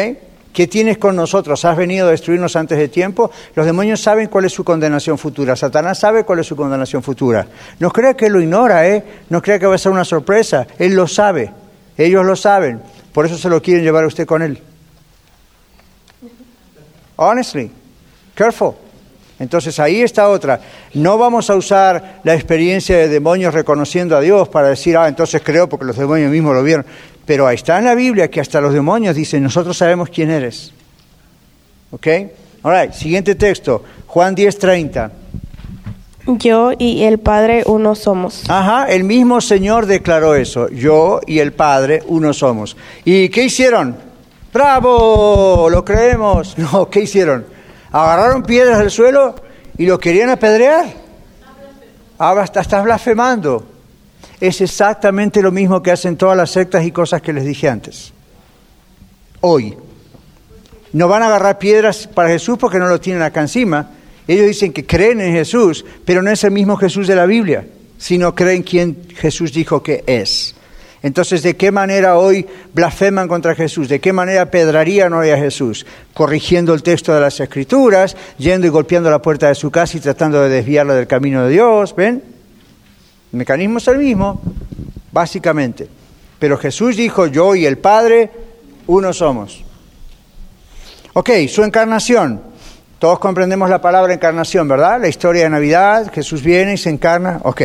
¿Qué 0.56 0.66
tienes 0.66 0.96
con 0.96 1.14
nosotros? 1.14 1.66
¿Has 1.66 1.76
venido 1.76 2.08
a 2.08 2.12
destruirnos 2.12 2.56
antes 2.56 2.78
de 2.78 2.88
tiempo? 2.88 3.30
Los 3.54 3.66
demonios 3.66 4.00
saben 4.00 4.28
cuál 4.28 4.46
es 4.46 4.54
su 4.54 4.64
condenación 4.64 5.18
futura. 5.18 5.54
Satanás 5.54 5.98
sabe 5.98 6.24
cuál 6.24 6.38
es 6.38 6.46
su 6.46 6.56
condenación 6.56 7.02
futura. 7.02 7.46
No 7.78 7.90
crea 7.90 8.14
que 8.14 8.30
lo 8.30 8.40
ignora, 8.40 8.88
¿eh? 8.88 9.04
No 9.28 9.42
crea 9.42 9.58
que 9.58 9.66
va 9.66 9.74
a 9.74 9.78
ser 9.78 9.92
una 9.92 10.06
sorpresa. 10.06 10.66
Él 10.78 10.94
lo 10.94 11.06
sabe. 11.06 11.52
Ellos 11.98 12.24
lo 12.24 12.34
saben. 12.36 12.80
Por 13.12 13.26
eso 13.26 13.36
se 13.36 13.50
lo 13.50 13.60
quieren 13.60 13.84
llevar 13.84 14.04
a 14.04 14.06
usted 14.06 14.24
con 14.24 14.40
él. 14.40 14.62
Honestly. 17.16 17.70
Careful. 18.34 18.76
Entonces 19.38 19.78
ahí 19.78 20.00
está 20.00 20.28
otra. 20.28 20.60
No 20.94 21.18
vamos 21.18 21.50
a 21.50 21.56
usar 21.56 22.20
la 22.24 22.34
experiencia 22.34 22.96
de 22.96 23.08
demonios 23.08 23.52
reconociendo 23.52 24.16
a 24.16 24.20
Dios 24.20 24.48
para 24.48 24.68
decir, 24.68 24.96
ah, 24.96 25.08
entonces 25.08 25.42
creo 25.44 25.68
porque 25.68 25.84
los 25.84 25.96
demonios 25.96 26.30
mismos 26.30 26.54
lo 26.54 26.62
vieron. 26.62 26.86
Pero 27.26 27.46
ahí 27.46 27.56
está 27.56 27.78
en 27.78 27.84
la 27.84 27.94
Biblia 27.94 28.30
que 28.30 28.40
hasta 28.40 28.60
los 28.60 28.72
demonios 28.72 29.14
dicen, 29.14 29.42
nosotros 29.42 29.76
sabemos 29.76 30.08
quién 30.08 30.30
eres. 30.30 30.72
¿Ok? 31.90 32.06
All 32.62 32.92
siguiente 32.92 33.34
texto, 33.34 33.84
Juan 34.06 34.34
10:30. 34.34 35.10
Yo 36.26 36.72
y 36.76 37.04
el 37.04 37.18
Padre 37.18 37.62
uno 37.66 37.94
somos. 37.94 38.42
Ajá, 38.48 38.86
el 38.86 39.04
mismo 39.04 39.40
Señor 39.40 39.86
declaró 39.86 40.34
eso. 40.34 40.68
Yo 40.70 41.20
y 41.26 41.38
el 41.38 41.52
Padre 41.52 42.02
uno 42.06 42.32
somos. 42.32 42.76
¿Y 43.04 43.28
qué 43.28 43.44
hicieron? 43.44 43.96
¡Bravo! 44.52 45.68
Lo 45.70 45.84
creemos. 45.84 46.56
No, 46.72 46.90
¿qué 46.90 47.00
hicieron? 47.00 47.55
Agarraron 47.96 48.42
piedras 48.42 48.78
del 48.78 48.90
suelo 48.90 49.34
y 49.78 49.86
lo 49.86 49.98
querían 49.98 50.30
apedrear. 50.30 50.86
Ahora 52.18 52.44
estás 52.44 52.84
blasfemando 52.84 53.76
es 54.40 54.60
exactamente 54.60 55.42
lo 55.42 55.50
mismo 55.50 55.82
que 55.82 55.90
hacen 55.90 56.16
todas 56.16 56.36
las 56.36 56.50
sectas 56.50 56.84
y 56.84 56.92
cosas 56.92 57.22
que 57.22 57.32
les 57.32 57.44
dije 57.44 57.68
antes. 57.68 58.12
Hoy. 59.40 59.76
No 60.92 61.08
van 61.08 61.22
a 61.22 61.26
agarrar 61.26 61.58
piedras 61.58 62.06
para 62.06 62.30
Jesús 62.30 62.56
porque 62.58 62.78
no 62.78 62.88
lo 62.88 63.00
tienen 63.00 63.22
acá 63.22 63.40
encima. 63.40 63.90
Ellos 64.26 64.46
dicen 64.46 64.72
que 64.72 64.86
creen 64.86 65.20
en 65.20 65.32
Jesús, 65.32 65.84
pero 66.04 66.22
no 66.22 66.30
es 66.30 66.42
el 66.44 66.52
mismo 66.52 66.76
Jesús 66.76 67.06
de 67.06 67.16
la 67.16 67.26
Biblia, 67.26 67.66
sino 67.98 68.34
creen 68.34 68.62
quien 68.62 69.08
Jesús 69.14 69.52
dijo 69.52 69.82
que 69.82 70.04
es. 70.06 70.55
Entonces, 71.06 71.44
¿de 71.44 71.54
qué 71.54 71.70
manera 71.70 72.18
hoy 72.18 72.44
blasfeman 72.74 73.28
contra 73.28 73.54
Jesús? 73.54 73.88
¿De 73.88 74.00
qué 74.00 74.12
manera 74.12 74.50
pedrarían 74.50 75.12
hoy 75.12 75.30
a 75.30 75.38
Jesús? 75.38 75.86
Corrigiendo 76.12 76.74
el 76.74 76.82
texto 76.82 77.14
de 77.14 77.20
las 77.20 77.38
Escrituras, 77.38 78.16
yendo 78.38 78.66
y 78.66 78.70
golpeando 78.70 79.08
la 79.08 79.22
puerta 79.22 79.46
de 79.46 79.54
su 79.54 79.70
casa 79.70 79.96
y 79.96 80.00
tratando 80.00 80.42
de 80.42 80.48
desviarla 80.48 80.96
del 80.96 81.06
camino 81.06 81.44
de 81.44 81.52
Dios, 81.52 81.94
¿ven? 81.94 82.24
El 83.32 83.38
mecanismo 83.38 83.78
es 83.78 83.86
el 83.86 83.98
mismo, 83.98 84.40
básicamente. 85.12 85.86
Pero 86.40 86.58
Jesús 86.58 86.96
dijo, 86.96 87.28
yo 87.28 87.54
y 87.54 87.66
el 87.66 87.78
Padre, 87.78 88.28
uno 88.88 89.12
somos. 89.12 89.64
Ok, 91.12 91.30
su 91.48 91.62
encarnación. 91.62 92.42
Todos 92.98 93.20
comprendemos 93.20 93.70
la 93.70 93.80
palabra 93.80 94.12
encarnación, 94.12 94.66
¿verdad? 94.66 95.00
La 95.00 95.06
historia 95.06 95.44
de 95.44 95.50
Navidad, 95.50 96.10
Jesús 96.12 96.42
viene 96.42 96.74
y 96.74 96.78
se 96.78 96.90
encarna. 96.90 97.38
Ok. 97.44 97.62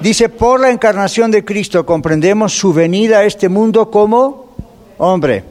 Dice, 0.00 0.28
por 0.28 0.60
la 0.60 0.70
encarnación 0.70 1.30
de 1.30 1.44
Cristo 1.44 1.86
comprendemos 1.86 2.56
su 2.56 2.72
venida 2.72 3.18
a 3.20 3.24
este 3.24 3.48
mundo 3.48 3.90
como 3.90 4.54
hombre. 4.98 5.44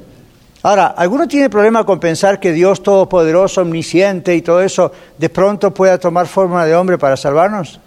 Ahora, 0.61 0.87
¿alguno 0.87 1.27
tiene 1.27 1.49
problema 1.49 1.85
con 1.85 1.99
pensar 1.99 2.39
que 2.39 2.53
Dios 2.53 2.83
Todopoderoso, 2.83 3.61
omnisciente 3.61 4.35
y 4.35 4.41
todo 4.41 4.61
eso, 4.61 4.91
de 5.17 5.29
pronto 5.29 5.73
pueda 5.73 5.97
tomar 5.97 6.27
forma 6.27 6.65
de 6.65 6.75
hombre 6.75 6.97
para 6.97 7.17
salvarnos? 7.17 7.79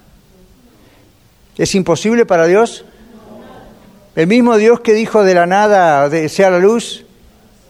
¿Es 1.57 1.75
imposible 1.75 2.27
para 2.27 2.47
Dios? 2.47 2.85
El 4.15 4.27
mismo 4.27 4.57
Dios 4.57 4.81
que 4.81 4.93
dijo 4.93 5.23
de 5.25 5.35
la 5.35 5.47
nada, 5.47 6.11
sea 6.29 6.51
la 6.51 6.59
luz, 6.59 7.05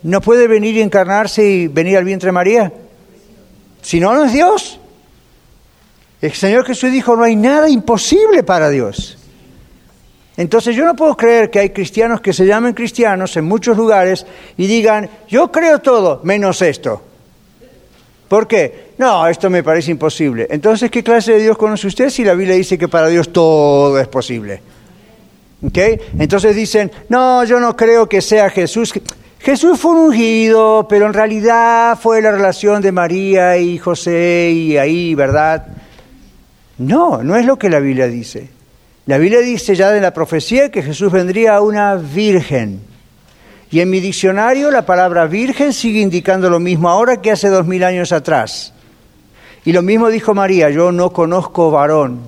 no 0.02 0.20
puede 0.20 0.48
venir 0.48 0.76
y 0.76 0.82
encarnarse 0.82 1.44
y 1.44 1.68
venir 1.68 1.96
al 1.96 2.04
vientre 2.04 2.28
de 2.28 2.32
María. 2.32 2.72
Si 3.82 4.00
no, 4.00 4.14
no 4.14 4.24
es 4.24 4.32
Dios. 4.32 4.80
El 6.26 6.32
Señor 6.32 6.64
Jesús 6.64 6.90
dijo, 6.90 7.14
no 7.14 7.22
hay 7.22 7.36
nada 7.36 7.68
imposible 7.68 8.42
para 8.42 8.68
Dios. 8.68 9.16
Entonces 10.36 10.74
yo 10.74 10.84
no 10.84 10.96
puedo 10.96 11.16
creer 11.16 11.50
que 11.50 11.60
hay 11.60 11.70
cristianos 11.70 12.20
que 12.20 12.32
se 12.32 12.44
llamen 12.44 12.74
cristianos 12.74 13.36
en 13.36 13.44
muchos 13.44 13.76
lugares 13.76 14.26
y 14.56 14.66
digan, 14.66 15.08
yo 15.28 15.52
creo 15.52 15.78
todo 15.78 16.20
menos 16.24 16.62
esto. 16.62 17.00
¿Por 18.26 18.48
qué? 18.48 18.86
No, 18.98 19.24
esto 19.28 19.48
me 19.48 19.62
parece 19.62 19.92
imposible. 19.92 20.48
Entonces, 20.50 20.90
¿qué 20.90 21.04
clase 21.04 21.34
de 21.34 21.42
Dios 21.42 21.56
conoce 21.56 21.86
usted 21.86 22.10
si 22.10 22.24
la 22.24 22.34
Biblia 22.34 22.56
dice 22.56 22.76
que 22.76 22.88
para 22.88 23.06
Dios 23.06 23.32
todo 23.32 23.96
es 24.00 24.08
posible? 24.08 24.60
Entonces 26.18 26.56
dicen, 26.56 26.90
no, 27.08 27.44
yo 27.44 27.60
no 27.60 27.76
creo 27.76 28.08
que 28.08 28.20
sea 28.20 28.50
Jesús. 28.50 28.92
Jesús 29.38 29.78
fue 29.78 29.92
un 29.92 29.98
ungido, 30.08 30.88
pero 30.88 31.06
en 31.06 31.12
realidad 31.12 31.96
fue 32.02 32.20
la 32.20 32.32
relación 32.32 32.82
de 32.82 32.90
María 32.90 33.58
y 33.58 33.78
José 33.78 34.50
y 34.52 34.76
ahí, 34.76 35.14
¿verdad? 35.14 35.75
No, 36.78 37.22
no 37.22 37.36
es 37.36 37.46
lo 37.46 37.58
que 37.58 37.70
la 37.70 37.80
Biblia 37.80 38.06
dice. 38.06 38.48
La 39.06 39.18
Biblia 39.18 39.40
dice 39.40 39.74
ya 39.74 39.90
de 39.90 40.00
la 40.00 40.12
profecía 40.12 40.70
que 40.70 40.82
Jesús 40.82 41.12
vendría 41.12 41.56
a 41.56 41.60
una 41.60 41.94
virgen. 41.94 42.80
Y 43.70 43.80
en 43.80 43.90
mi 43.90 44.00
diccionario 44.00 44.70
la 44.70 44.84
palabra 44.84 45.26
virgen 45.26 45.72
sigue 45.72 46.00
indicando 46.00 46.50
lo 46.50 46.60
mismo 46.60 46.88
ahora 46.88 47.20
que 47.20 47.30
hace 47.30 47.48
dos 47.48 47.66
mil 47.66 47.84
años 47.84 48.12
atrás. 48.12 48.72
Y 49.64 49.72
lo 49.72 49.82
mismo 49.82 50.08
dijo 50.08 50.34
María, 50.34 50.70
yo 50.70 50.92
no 50.92 51.12
conozco 51.12 51.70
varón. 51.70 52.20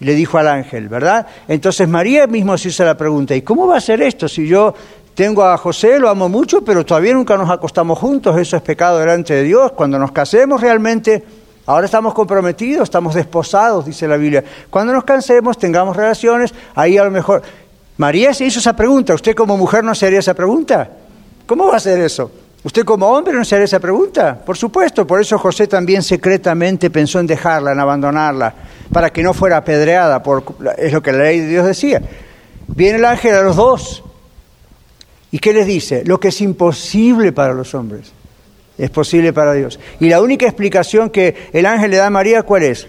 Le 0.00 0.14
dijo 0.14 0.38
al 0.38 0.48
ángel, 0.48 0.88
¿verdad? 0.88 1.26
Entonces 1.46 1.88
María 1.88 2.26
mismo 2.26 2.56
se 2.56 2.68
hizo 2.68 2.84
la 2.84 2.96
pregunta, 2.96 3.34
¿y 3.34 3.42
cómo 3.42 3.66
va 3.66 3.76
a 3.76 3.80
ser 3.80 4.00
esto 4.02 4.28
si 4.28 4.46
yo 4.46 4.74
tengo 5.14 5.44
a 5.44 5.58
José, 5.58 5.98
lo 5.98 6.08
amo 6.08 6.28
mucho, 6.30 6.64
pero 6.64 6.86
todavía 6.86 7.12
nunca 7.12 7.36
nos 7.36 7.50
acostamos 7.50 7.98
juntos, 7.98 8.38
eso 8.38 8.56
es 8.56 8.62
pecado 8.62 8.98
delante 8.98 9.34
de 9.34 9.42
Dios. 9.42 9.72
Cuando 9.72 9.98
nos 9.98 10.12
casemos 10.12 10.60
realmente, 10.62 11.22
ahora 11.70 11.84
estamos 11.84 12.14
comprometidos, 12.14 12.84
estamos 12.84 13.14
desposados, 13.14 13.86
dice 13.86 14.08
la 14.08 14.16
Biblia. 14.16 14.42
Cuando 14.68 14.92
nos 14.92 15.04
cansemos, 15.04 15.56
tengamos 15.56 15.96
relaciones, 15.96 16.52
ahí 16.74 16.98
a 16.98 17.04
lo 17.04 17.10
mejor... 17.10 17.42
María 17.96 18.32
se 18.32 18.46
hizo 18.46 18.60
esa 18.60 18.74
pregunta. 18.74 19.12
¿Usted 19.12 19.34
como 19.34 19.58
mujer 19.58 19.84
no 19.84 19.94
se 19.94 20.06
haría 20.06 20.20
esa 20.20 20.32
pregunta? 20.32 20.90
¿Cómo 21.46 21.66
va 21.66 21.74
a 21.74 21.76
hacer 21.76 22.00
eso? 22.00 22.30
¿Usted 22.64 22.82
como 22.82 23.06
hombre 23.06 23.34
no 23.34 23.44
se 23.44 23.54
haría 23.54 23.66
esa 23.66 23.78
pregunta? 23.78 24.40
Por 24.44 24.56
supuesto, 24.56 25.06
por 25.06 25.20
eso 25.20 25.38
José 25.38 25.66
también 25.66 26.02
secretamente 26.02 26.88
pensó 26.88 27.20
en 27.20 27.26
dejarla, 27.26 27.72
en 27.72 27.78
abandonarla, 27.78 28.54
para 28.90 29.10
que 29.10 29.22
no 29.22 29.34
fuera 29.34 29.58
apedreada, 29.58 30.22
por, 30.22 30.42
es 30.78 30.92
lo 30.92 31.02
que 31.02 31.12
la 31.12 31.24
ley 31.24 31.40
de 31.40 31.48
Dios 31.48 31.66
decía. 31.66 32.00
Viene 32.68 32.98
el 32.98 33.04
ángel 33.04 33.34
a 33.34 33.42
los 33.42 33.56
dos. 33.56 34.02
¿Y 35.30 35.38
qué 35.38 35.52
les 35.52 35.66
dice? 35.66 36.02
Lo 36.06 36.18
que 36.18 36.28
es 36.28 36.40
imposible 36.40 37.32
para 37.32 37.52
los 37.52 37.74
hombres 37.74 38.12
es 38.80 38.90
posible 38.90 39.32
para 39.32 39.52
Dios. 39.52 39.78
Y 40.00 40.08
la 40.08 40.20
única 40.20 40.46
explicación 40.46 41.10
que 41.10 41.48
el 41.52 41.66
ángel 41.66 41.90
le 41.90 41.98
da 41.98 42.06
a 42.06 42.10
María, 42.10 42.42
¿cuál 42.42 42.62
es? 42.62 42.86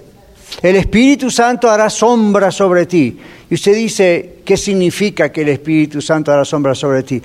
El 0.62 0.76
Espíritu 0.76 1.30
Santo 1.30 1.70
hará 1.70 1.89
sombra 1.89 2.52
sobre 2.52 2.86
ti. 2.86 3.20
Y 3.50 3.56
usted 3.56 3.76
dice, 3.76 4.36
¿qué 4.46 4.56
significa 4.58 5.32
que 5.32 5.42
el 5.42 5.50
Espíritu 5.50 6.02
Santo 6.02 6.32
hará 6.32 6.46
sombra 6.46 6.74
sobre 6.74 7.04
ti? 7.04 7.22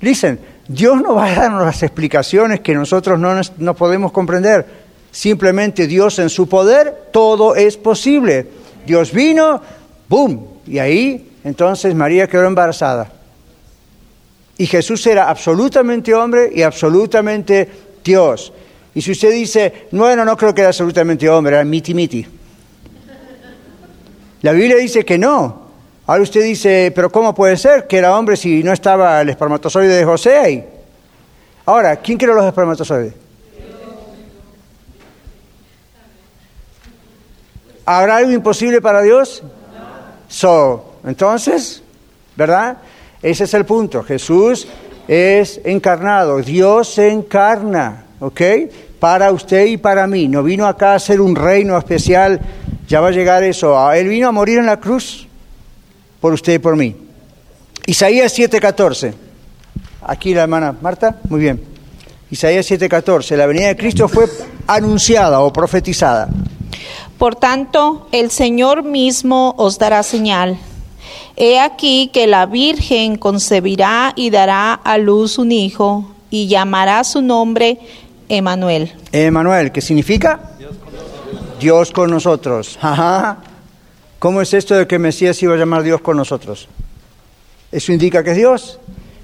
Dicen, 0.00 0.38
Dios 0.66 1.00
no 1.00 1.14
va 1.14 1.26
a 1.26 1.34
darnos 1.34 1.64
las 1.64 1.82
explicaciones 1.82 2.60
que 2.60 2.74
nosotros 2.74 3.18
no, 3.18 3.40
no 3.58 3.74
podemos 3.74 4.12
comprender. 4.12 4.66
Simplemente 5.10 5.86
Dios 5.86 6.18
en 6.18 6.30
su 6.30 6.48
poder, 6.48 7.08
todo 7.12 7.54
es 7.54 7.76
posible. 7.76 8.46
Dios 8.86 9.12
vino, 9.12 9.60
¡boom! 10.08 10.46
Y 10.66 10.78
ahí 10.78 11.30
entonces 11.44 11.94
María 11.94 12.28
quedó 12.28 12.46
embarazada. 12.46 13.12
Y 14.58 14.66
Jesús 14.66 15.06
era 15.06 15.28
absolutamente 15.30 16.14
hombre 16.14 16.50
y 16.54 16.62
absolutamente 16.62 17.68
Dios. 18.04 18.52
Y 18.94 19.02
si 19.02 19.12
usted 19.12 19.32
dice, 19.32 19.86
bueno, 19.92 20.24
no 20.24 20.36
creo 20.36 20.54
que 20.54 20.62
era 20.62 20.68
absolutamente 20.68 21.28
hombre, 21.28 21.54
era 21.54 21.64
miti 21.64 21.94
miti. 21.94 22.26
La 24.42 24.52
Biblia 24.52 24.76
dice 24.76 25.04
que 25.04 25.18
no. 25.18 25.70
Ahora 26.06 26.22
usted 26.22 26.42
dice, 26.42 26.92
pero 26.94 27.10
¿cómo 27.10 27.34
puede 27.34 27.56
ser 27.56 27.86
que 27.86 27.98
era 27.98 28.16
hombre 28.16 28.36
si 28.36 28.64
no 28.64 28.72
estaba 28.72 29.20
el 29.20 29.28
espermatozoide 29.28 29.94
de 29.94 30.04
José 30.04 30.38
ahí? 30.38 30.64
Ahora, 31.66 31.96
¿quién 31.96 32.18
creó 32.18 32.34
los 32.34 32.46
espermatozoides? 32.46 33.14
¿Habrá 37.84 38.16
algo 38.16 38.32
imposible 38.32 38.80
para 38.80 39.02
Dios? 39.02 39.42
So, 40.28 40.94
entonces, 41.04 41.82
¿verdad? 42.36 42.78
Ese 43.22 43.44
es 43.44 43.54
el 43.54 43.64
punto. 43.64 44.02
Jesús 44.02 44.66
es 45.10 45.60
encarnado, 45.64 46.40
Dios 46.40 46.94
se 46.94 47.08
encarna, 47.08 48.04
¿ok? 48.20 48.40
Para 49.00 49.32
usted 49.32 49.66
y 49.66 49.76
para 49.76 50.06
mí. 50.06 50.28
No 50.28 50.44
vino 50.44 50.68
acá 50.68 50.94
a 50.94 51.00
ser 51.00 51.20
un 51.20 51.34
reino 51.34 51.76
especial, 51.76 52.40
ya 52.86 53.00
va 53.00 53.08
a 53.08 53.10
llegar 53.10 53.42
eso. 53.42 53.76
Ah, 53.76 53.98
Él 53.98 54.06
vino 54.06 54.28
a 54.28 54.32
morir 54.32 54.58
en 54.58 54.66
la 54.66 54.78
cruz 54.78 55.26
por 56.20 56.32
usted 56.32 56.54
y 56.54 56.58
por 56.60 56.76
mí. 56.76 56.94
Isaías 57.86 58.32
7:14. 58.38 59.12
Aquí 60.02 60.32
la 60.32 60.42
hermana 60.42 60.76
Marta, 60.80 61.16
muy 61.28 61.40
bien. 61.40 61.60
Isaías 62.30 62.70
7:14, 62.70 63.36
la 63.36 63.46
venida 63.46 63.66
de 63.66 63.76
Cristo 63.76 64.06
fue 64.06 64.26
anunciada 64.68 65.40
o 65.40 65.52
profetizada. 65.52 66.28
Por 67.18 67.34
tanto, 67.34 68.06
el 68.12 68.30
Señor 68.30 68.84
mismo 68.84 69.56
os 69.58 69.76
dará 69.76 70.04
señal. 70.04 70.56
He 71.42 71.58
aquí 71.58 72.10
que 72.12 72.26
la 72.26 72.44
Virgen 72.44 73.16
concebirá 73.16 74.12
y 74.14 74.28
dará 74.28 74.74
a 74.74 74.98
luz 74.98 75.38
un 75.38 75.52
hijo 75.52 76.14
y 76.28 76.48
llamará 76.48 77.02
su 77.02 77.22
nombre 77.22 77.78
Emanuel. 78.28 78.92
Emanuel, 79.10 79.72
¿qué 79.72 79.80
significa? 79.80 80.38
Dios 81.58 81.92
con 81.92 82.10
nosotros. 82.10 82.78
Ajá. 82.82 83.38
¿Cómo 84.18 84.42
es 84.42 84.52
esto 84.52 84.74
de 84.74 84.86
que 84.86 84.98
Mesías 84.98 85.42
iba 85.42 85.54
a 85.54 85.56
llamar 85.56 85.82
Dios 85.82 86.02
con 86.02 86.18
nosotros? 86.18 86.68
¿Eso 87.72 87.90
indica 87.90 88.22
que 88.22 88.32
es 88.32 88.36
Dios? 88.36 88.78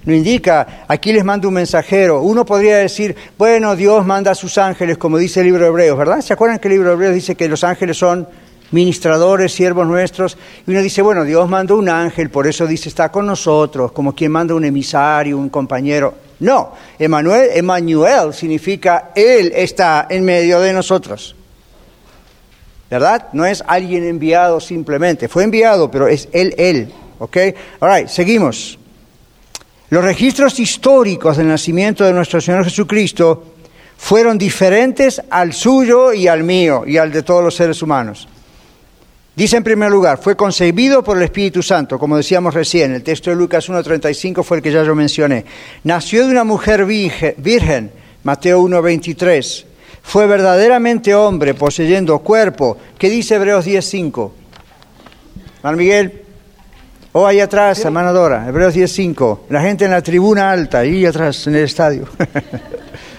No 0.07 0.14
indica, 0.14 0.87
aquí 0.89 1.12
les 1.12 1.23
manda 1.23 1.47
un 1.49 1.53
mensajero. 1.53 2.23
Uno 2.23 2.47
podría 2.47 2.79
decir, 2.79 3.14
bueno, 3.37 3.77
Dios 3.77 4.07
manda 4.07 4.31
a 4.31 4.35
sus 4.35 4.57
ángeles, 4.57 4.97
como 4.97 5.19
dice 5.19 5.41
el 5.41 5.49
libro 5.49 5.64
de 5.64 5.69
Hebreos, 5.69 5.99
¿verdad? 5.99 6.23
¿Se 6.23 6.33
acuerdan 6.33 6.61
que 6.61 6.69
el 6.69 6.75
libro 6.77 6.89
de 6.89 6.95
Hebreos 6.95 7.14
dice 7.14 7.35
que 7.35 7.47
los 7.47 7.62
ángeles 7.62 7.99
son 7.99 8.27
ministradores, 8.71 9.53
siervos 9.53 9.87
nuestros? 9.87 10.37
Y 10.67 10.71
uno 10.71 10.83
dice, 10.83 11.03
bueno, 11.03 11.25
Dios 11.25 11.49
mandó 11.49 11.77
un 11.77 11.89
ángel, 11.89 12.31
por 12.31 12.47
eso 12.47 12.67
dice, 12.67 12.89
está 12.89 13.11
con 13.11 13.27
nosotros, 13.27 13.93
como 13.93 14.14
quien 14.14 14.33
manda 14.33 14.55
un 14.55 14.64
emisario, 14.64 15.39
un 15.39 15.49
compañero. 15.49 16.14
No, 16.41 16.73
Emanuel, 16.99 17.51
Emanuel 17.55 18.35
significa 18.35 19.12
Él 19.14 19.53
está 19.55 20.07
en 20.11 20.25
medio 20.25 20.61
de 20.61 20.73
nosotros. 20.73 21.35
¿Verdad? 22.91 23.29
No 23.33 23.45
es 23.45 23.64
alguien 23.67 24.05
enviado 24.05 24.61
simplemente. 24.61 25.29
Fue 25.29 25.43
enviado, 25.45 25.91
pero 25.91 26.07
es 26.07 26.29
Él, 26.33 26.55
Él. 26.57 26.93
¿Ok? 27.19 27.37
All 27.81 27.99
right, 27.99 28.09
seguimos. 28.09 28.79
Los 29.89 30.05
registros 30.05 30.59
históricos 30.61 31.37
del 31.37 31.49
nacimiento 31.49 32.05
de 32.05 32.12
nuestro 32.12 32.41
Señor 32.41 32.64
Jesucristo 32.64 33.55
fueron 33.97 34.37
diferentes 34.37 35.23
al 35.31 35.53
suyo 35.53 36.12
y 36.12 36.29
al 36.29 36.45
mío 36.45 36.85
y 36.87 36.99
al 36.99 37.11
de 37.11 37.23
todos 37.23 37.43
los 37.43 37.55
seres 37.55 37.81
humanos. 37.83 38.29
Dice 39.37 39.59
en 39.59 39.64
primer 39.64 39.91
lugar, 39.91 40.16
fue 40.16 40.34
concebido 40.34 41.05
por 41.05 41.18
el 41.18 41.24
Espíritu 41.24 41.62
Santo, 41.62 41.99
como 41.99 42.16
decíamos 42.16 42.55
recién, 42.55 42.95
el 42.95 43.03
texto 43.03 43.28
de 43.28 43.37
Lucas 43.37 43.68
1.35 43.68 44.43
fue 44.43 44.57
el 44.57 44.62
que 44.62 44.72
ya 44.72 44.82
yo 44.82 44.95
mencioné. 44.95 45.45
Nació 45.84 46.24
de 46.24 46.32
una 46.32 46.43
mujer 46.43 46.87
virgen, 46.87 47.93
Mateo 48.22 48.62
1.23. 48.62 49.64
Fue 50.03 50.26
verdaderamente 50.26 51.14
hombre, 51.14 51.53
poseyendo 51.53 52.18
cuerpo. 52.20 52.78
¿Qué 52.97 53.11
dice 53.11 53.34
Hebreos 53.34 53.66
10.5? 53.66 54.30
Juan 55.61 55.76
Miguel. 55.76 56.22
O 57.12 57.20
oh, 57.20 57.26
ahí 57.26 57.41
atrás, 57.41 57.84
hermana 57.84 58.12
Dora, 58.12 58.49
Hebreos 58.49 58.74
10.5. 58.74 59.41
La 59.51 59.61
gente 59.61 59.84
en 59.84 59.91
la 59.91 60.01
tribuna 60.01 60.51
alta, 60.51 60.78
ahí 60.78 61.05
atrás, 61.05 61.47
en 61.47 61.57
el 61.57 61.64
estadio. 61.64 62.09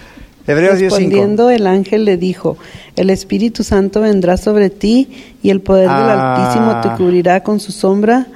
Hebreos 0.47 0.79
10.5. 0.79 0.81
Respondiendo 0.81 1.49
el 1.49 1.67
ángel 1.67 2.05
le 2.05 2.17
dijo, 2.17 2.57
el 2.95 3.09
Espíritu 3.09 3.63
Santo 3.63 4.01
vendrá 4.01 4.37
sobre 4.37 4.69
ti 4.69 5.09
y 5.43 5.49
el 5.49 5.61
poder 5.61 5.89
del 5.89 5.89
Ah. 5.89 6.35
Altísimo 6.35 6.81
te 6.81 7.01
cubrirá 7.01 7.43
con 7.43 7.59
su 7.59 7.71
sombra, 7.71 8.27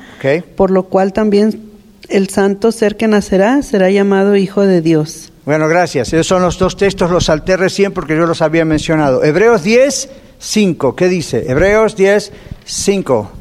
por 0.55 0.71
lo 0.71 0.83
cual 0.83 1.13
también 1.13 1.61
el 2.09 2.29
santo 2.29 2.71
ser 2.71 2.97
que 2.97 3.07
nacerá 3.07 3.61
será 3.61 3.89
llamado 3.89 4.35
Hijo 4.35 4.61
de 4.61 4.81
Dios. 4.81 5.31
Bueno, 5.45 5.67
gracias. 5.67 6.13
Esos 6.13 6.27
son 6.27 6.41
los 6.43 6.59
dos 6.59 6.77
textos, 6.77 7.09
los 7.09 7.25
salté 7.25 7.57
recién 7.57 7.93
porque 7.93 8.15
yo 8.15 8.25
los 8.27 8.41
había 8.41 8.65
mencionado. 8.65 9.23
Hebreos 9.23 9.63
10, 9.63 10.09
5. 10.37 10.95
¿Qué 10.95 11.07
dice? 11.07 11.45
Hebreos 11.49 11.95
10, 11.95 12.31
5. 12.65 13.31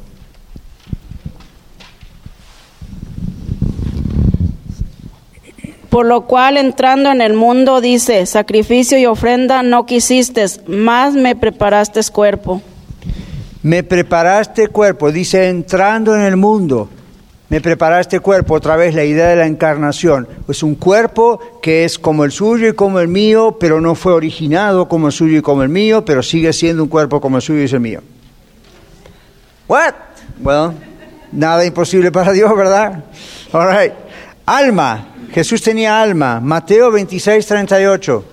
Por 5.90 6.06
lo 6.06 6.22
cual 6.22 6.56
entrando 6.56 7.10
en 7.10 7.20
el 7.20 7.34
mundo 7.34 7.80
dice, 7.80 8.24
sacrificio 8.24 8.96
y 8.96 9.06
ofrenda 9.06 9.64
no 9.64 9.86
quisiste, 9.86 10.46
más 10.68 11.14
me 11.14 11.34
preparaste 11.34 12.00
cuerpo. 12.12 12.62
Me 13.62 13.82
preparaste 13.82 14.68
cuerpo, 14.68 15.10
dice 15.10 15.48
entrando 15.48 16.14
en 16.14 16.22
el 16.22 16.36
mundo. 16.36 16.88
Me 17.50 17.60
preparaste 17.60 18.20
cuerpo, 18.20 18.54
otra 18.54 18.76
vez 18.76 18.94
la 18.94 19.02
idea 19.02 19.26
de 19.26 19.36
la 19.36 19.46
encarnación. 19.46 20.28
Es 20.48 20.62
un 20.62 20.76
cuerpo 20.76 21.40
que 21.60 21.84
es 21.84 21.98
como 21.98 22.22
el 22.22 22.30
suyo 22.30 22.68
y 22.68 22.74
como 22.74 23.00
el 23.00 23.08
mío, 23.08 23.56
pero 23.58 23.80
no 23.80 23.96
fue 23.96 24.12
originado 24.12 24.88
como 24.88 25.08
el 25.08 25.12
suyo 25.12 25.38
y 25.38 25.42
como 25.42 25.64
el 25.64 25.68
mío, 25.68 26.04
pero 26.04 26.22
sigue 26.22 26.52
siendo 26.52 26.84
un 26.84 26.88
cuerpo 26.88 27.20
como 27.20 27.38
el 27.38 27.42
suyo 27.42 27.64
y 27.64 27.64
el 27.64 27.80
mío. 27.80 28.02
What? 29.66 29.94
Well, 30.40 30.70
nada 31.32 31.64
imposible 31.64 32.12
para 32.12 32.30
Dios, 32.30 32.56
¿verdad? 32.56 33.04
All 33.52 33.68
right. 33.68 33.92
Alma. 34.46 35.09
Jesús 35.32 35.62
tenía 35.62 36.00
alma. 36.00 36.40
Mateo 36.40 36.90
26, 36.90 37.46
38. 37.46 38.24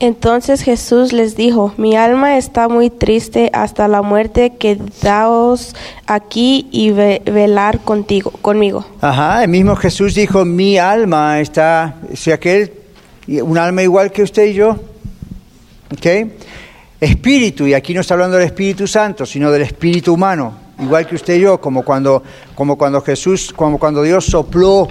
Entonces 0.00 0.62
Jesús 0.62 1.12
les 1.12 1.36
dijo, 1.36 1.72
mi 1.78 1.96
alma 1.96 2.36
está 2.36 2.68
muy 2.68 2.90
triste 2.90 3.48
hasta 3.54 3.86
la 3.88 4.02
muerte, 4.02 4.54
quedaos 4.58 5.74
aquí 6.06 6.66
y 6.72 6.90
ve- 6.90 7.22
velar 7.24 7.80
contigo, 7.80 8.30
conmigo. 8.42 8.84
Ajá, 9.00 9.44
el 9.44 9.48
mismo 9.50 9.76
Jesús 9.76 10.14
dijo, 10.14 10.44
mi 10.44 10.76
alma 10.78 11.40
está, 11.40 11.94
si 12.12 12.32
aquel, 12.32 12.72
un 13.28 13.56
alma 13.56 13.82
igual 13.82 14.10
que 14.10 14.22
usted 14.24 14.46
y 14.46 14.54
yo, 14.54 14.70
¿ok? 15.92 16.28
Espíritu, 17.04 17.66
y 17.66 17.74
aquí 17.74 17.94
no 17.94 18.00
está 18.00 18.14
hablando 18.14 18.36
del 18.36 18.46
Espíritu 18.46 18.86
Santo, 18.86 19.24
sino 19.26 19.50
del 19.50 19.62
Espíritu 19.62 20.14
humano, 20.14 20.54
igual 20.80 21.06
que 21.06 21.14
usted 21.14 21.36
y 21.36 21.40
yo, 21.40 21.60
como 21.60 21.82
cuando, 21.82 22.22
como 22.54 22.76
cuando 22.76 23.00
Jesús, 23.00 23.52
como 23.54 23.78
cuando 23.78 24.02
Dios 24.02 24.26
sopló 24.26 24.88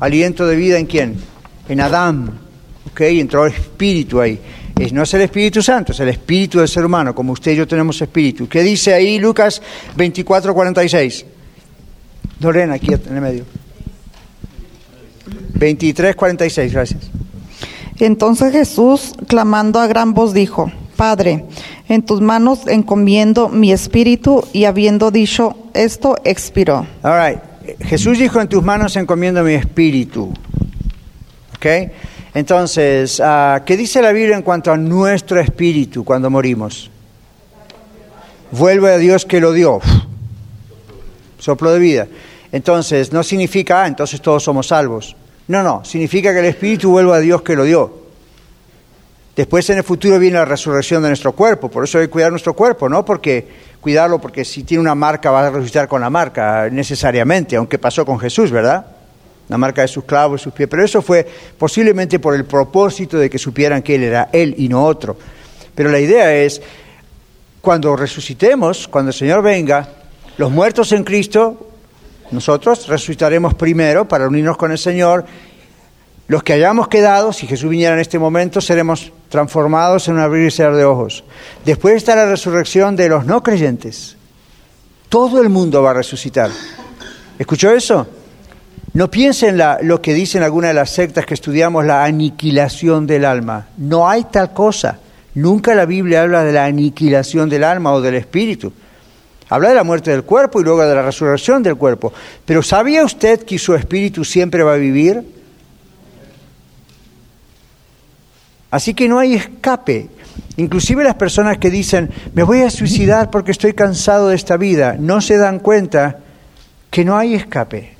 aliento 0.00 0.46
de 0.46 0.56
vida 0.56 0.78
en 0.78 0.86
quién? 0.86 1.16
En 1.68 1.80
Adán, 1.80 2.30
¿ok? 2.90 3.00
Entró 3.02 3.46
el 3.46 3.52
Espíritu 3.52 4.20
ahí. 4.20 4.38
Es, 4.78 4.92
no 4.92 5.02
es 5.02 5.14
el 5.14 5.22
Espíritu 5.22 5.62
Santo, 5.62 5.92
es 5.92 6.00
el 6.00 6.08
Espíritu 6.08 6.58
del 6.58 6.68
ser 6.68 6.84
humano, 6.84 7.14
como 7.14 7.32
usted 7.32 7.52
y 7.52 7.56
yo 7.56 7.66
tenemos 7.66 8.00
Espíritu. 8.00 8.48
¿Qué 8.48 8.62
dice 8.62 8.92
ahí 8.92 9.18
Lucas 9.18 9.62
24, 9.96 10.52
46? 10.52 11.26
Lorena, 12.40 12.74
aquí 12.74 12.88
en 12.92 13.14
el 13.14 13.20
medio. 13.20 13.44
23, 15.54 16.16
46, 16.16 16.72
gracias. 16.72 17.10
Entonces 18.00 18.52
Jesús, 18.52 19.12
clamando 19.28 19.78
a 19.78 19.86
gran 19.86 20.14
voz, 20.14 20.34
dijo, 20.34 20.70
Padre, 20.94 21.44
en 21.88 22.02
tus 22.02 22.20
manos 22.20 22.66
encomiendo 22.66 23.48
mi 23.48 23.72
espíritu, 23.72 24.44
y 24.52 24.64
habiendo 24.64 25.10
dicho 25.10 25.56
esto, 25.74 26.16
expiró. 26.24 26.86
All. 27.02 27.40
Jesús 27.80 28.18
dijo, 28.18 28.40
en 28.40 28.48
tus 28.48 28.62
manos 28.62 28.96
encomiendo 28.96 29.42
mi 29.42 29.54
espíritu. 29.54 30.32
¿Ok? 31.56 31.66
Entonces, 32.34 33.20
ah, 33.24 33.62
¿qué 33.64 33.76
dice 33.76 34.02
la 34.02 34.12
Biblia 34.12 34.36
en 34.36 34.42
cuanto 34.42 34.72
a 34.72 34.76
nuestro 34.76 35.40
espíritu 35.40 36.04
cuando 36.04 36.28
morimos? 36.30 36.90
Vuelve 38.50 38.92
a 38.92 38.98
Dios 38.98 39.24
que 39.24 39.40
lo 39.40 39.52
dio. 39.52 39.80
Soplo 41.38 41.72
de 41.72 41.78
vida. 41.78 42.08
Entonces, 42.52 43.12
no 43.12 43.22
significa, 43.22 43.82
ah, 43.82 43.86
entonces 43.86 44.20
todos 44.20 44.42
somos 44.42 44.68
salvos. 44.68 45.16
No, 45.48 45.62
no, 45.62 45.84
significa 45.84 46.32
que 46.32 46.40
el 46.40 46.46
espíritu 46.46 46.90
vuelve 46.90 47.14
a 47.14 47.18
Dios 47.18 47.42
que 47.42 47.56
lo 47.56 47.64
dio. 47.64 48.03
Después 49.36 49.68
en 49.70 49.78
el 49.78 49.84
futuro 49.84 50.18
viene 50.18 50.38
la 50.38 50.44
resurrección 50.44 51.02
de 51.02 51.08
nuestro 51.08 51.32
cuerpo, 51.32 51.68
por 51.68 51.84
eso 51.84 51.98
hay 51.98 52.06
que 52.06 52.10
cuidar 52.10 52.30
nuestro 52.30 52.54
cuerpo, 52.54 52.88
no 52.88 53.04
porque 53.04 53.46
cuidarlo 53.80 54.20
porque 54.20 54.44
si 54.44 54.62
tiene 54.62 54.80
una 54.80 54.94
marca 54.94 55.30
va 55.30 55.46
a 55.46 55.50
resucitar 55.50 55.88
con 55.88 56.00
la 56.00 56.08
marca 56.08 56.68
necesariamente, 56.70 57.56
aunque 57.56 57.78
pasó 57.78 58.06
con 58.06 58.18
Jesús, 58.18 58.50
¿verdad? 58.50 58.86
La 59.48 59.58
marca 59.58 59.82
de 59.82 59.88
sus 59.88 60.04
clavos, 60.04 60.40
sus 60.40 60.52
pies, 60.52 60.68
pero 60.68 60.84
eso 60.84 61.02
fue 61.02 61.26
posiblemente 61.58 62.18
por 62.18 62.34
el 62.34 62.44
propósito 62.44 63.18
de 63.18 63.28
que 63.28 63.38
supieran 63.38 63.82
que 63.82 63.96
él 63.96 64.04
era 64.04 64.28
él 64.32 64.54
y 64.56 64.68
no 64.68 64.84
otro. 64.84 65.16
Pero 65.74 65.90
la 65.90 65.98
idea 65.98 66.32
es, 66.32 66.62
cuando 67.60 67.96
resucitemos, 67.96 68.86
cuando 68.86 69.10
el 69.10 69.14
Señor 69.14 69.42
venga, 69.42 69.88
los 70.38 70.50
muertos 70.50 70.92
en 70.92 71.02
Cristo, 71.02 71.68
nosotros 72.30 72.86
resucitaremos 72.86 73.54
primero 73.54 74.06
para 74.08 74.28
unirnos 74.28 74.56
con 74.56 74.70
el 74.70 74.78
Señor. 74.78 75.24
Los 76.26 76.42
que 76.42 76.54
hayamos 76.54 76.88
quedado, 76.88 77.32
si 77.32 77.46
Jesús 77.46 77.68
viniera 77.68 77.94
en 77.94 78.00
este 78.00 78.18
momento, 78.18 78.60
seremos 78.60 79.12
transformados 79.28 80.08
en 80.08 80.14
un 80.14 80.20
abrir 80.20 80.46
y 80.46 80.50
cerrar 80.50 80.74
de 80.74 80.84
ojos. 80.84 81.22
Después 81.64 81.96
está 81.96 82.16
la 82.16 82.26
resurrección 82.26 82.96
de 82.96 83.10
los 83.10 83.26
no 83.26 83.42
creyentes. 83.42 84.16
Todo 85.10 85.42
el 85.42 85.50
mundo 85.50 85.82
va 85.82 85.90
a 85.90 85.94
resucitar. 85.94 86.50
¿Escuchó 87.38 87.70
eso? 87.70 88.06
No 88.94 89.10
piensen 89.10 89.58
la, 89.58 89.78
lo 89.82 90.00
que 90.00 90.14
dicen 90.14 90.42
algunas 90.42 90.70
de 90.70 90.74
las 90.74 90.90
sectas 90.90 91.26
que 91.26 91.34
estudiamos, 91.34 91.84
la 91.84 92.04
aniquilación 92.04 93.06
del 93.06 93.24
alma. 93.24 93.66
No 93.76 94.08
hay 94.08 94.24
tal 94.24 94.52
cosa. 94.54 94.98
Nunca 95.34 95.74
la 95.74 95.84
Biblia 95.84 96.22
habla 96.22 96.42
de 96.44 96.52
la 96.52 96.64
aniquilación 96.64 97.50
del 97.50 97.64
alma 97.64 97.92
o 97.92 98.00
del 98.00 98.14
espíritu. 98.14 98.72
Habla 99.50 99.70
de 99.70 99.74
la 99.74 99.84
muerte 99.84 100.10
del 100.10 100.22
cuerpo 100.22 100.60
y 100.60 100.64
luego 100.64 100.86
de 100.86 100.94
la 100.94 101.02
resurrección 101.02 101.62
del 101.62 101.76
cuerpo. 101.76 102.12
Pero 102.46 102.62
¿sabía 102.62 103.04
usted 103.04 103.44
que 103.44 103.58
su 103.58 103.74
espíritu 103.74 104.24
siempre 104.24 104.62
va 104.62 104.74
a 104.74 104.76
vivir? 104.76 105.33
Así 108.74 108.92
que 108.92 109.06
no 109.06 109.20
hay 109.20 109.34
escape. 109.34 110.08
Inclusive 110.56 111.04
las 111.04 111.14
personas 111.14 111.58
que 111.58 111.70
dicen, 111.70 112.10
me 112.34 112.42
voy 112.42 112.62
a 112.62 112.70
suicidar 112.70 113.30
porque 113.30 113.52
estoy 113.52 113.72
cansado 113.72 114.30
de 114.30 114.34
esta 114.34 114.56
vida, 114.56 114.96
no 114.98 115.20
se 115.20 115.36
dan 115.36 115.60
cuenta 115.60 116.18
que 116.90 117.04
no 117.04 117.16
hay 117.16 117.36
escape. 117.36 117.94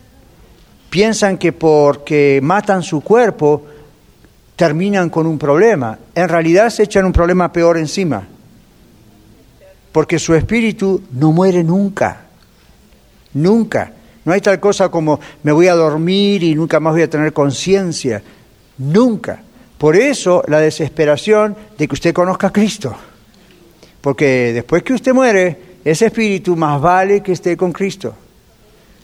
Piensan 0.91 1.39
que 1.39 1.53
porque 1.53 2.41
matan 2.43 2.83
su 2.83 3.03
cuerpo 3.03 3.63
terminan 4.57 5.11
con 5.11 5.29
un 5.29 5.39
problema. 5.39 5.97
En 6.13 6.29
realidad 6.29 6.71
se 6.71 6.83
echan 6.83 7.05
un 7.05 7.13
problema 7.13 7.53
peor 7.53 7.79
encima. 7.79 8.27
Porque 9.93 10.19
su 10.19 10.35
espíritu 10.35 11.05
no 11.13 11.31
muere 11.31 11.63
nunca. 11.63 12.23
Nunca. 13.35 13.93
No 14.25 14.33
hay 14.33 14.41
tal 14.41 14.59
cosa 14.59 14.89
como 14.89 15.21
me 15.45 15.53
voy 15.53 15.69
a 15.69 15.75
dormir 15.77 16.43
y 16.43 16.57
nunca 16.57 16.81
más 16.81 16.95
voy 16.95 17.03
a 17.03 17.11
tener 17.11 17.33
conciencia. 17.33 18.21
Nunca. 18.77 19.44
Por 19.79 19.97
eso 19.97 20.43
la 20.49 20.61
desesperación 20.61 21.57
de 21.77 21.89
que 21.89 21.95
usted 21.95 22.15
conozca 22.15 22.49
a 22.49 22.53
Cristo. 22.53 22.95
Porque 24.01 24.53
después 24.53 24.83
que 24.83 24.95
usted 24.95 25.13
muere, 25.13 25.59
ese 25.85 26.07
espíritu 26.07 26.57
más 26.57 26.81
vale 26.81 27.23
que 27.23 27.33
esté 27.33 27.57
con 27.57 27.73
Cristo. 27.73 28.15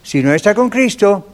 Si 0.03 0.23
no 0.23 0.33
está 0.33 0.55
con 0.55 0.71
Cristo, 0.71 1.27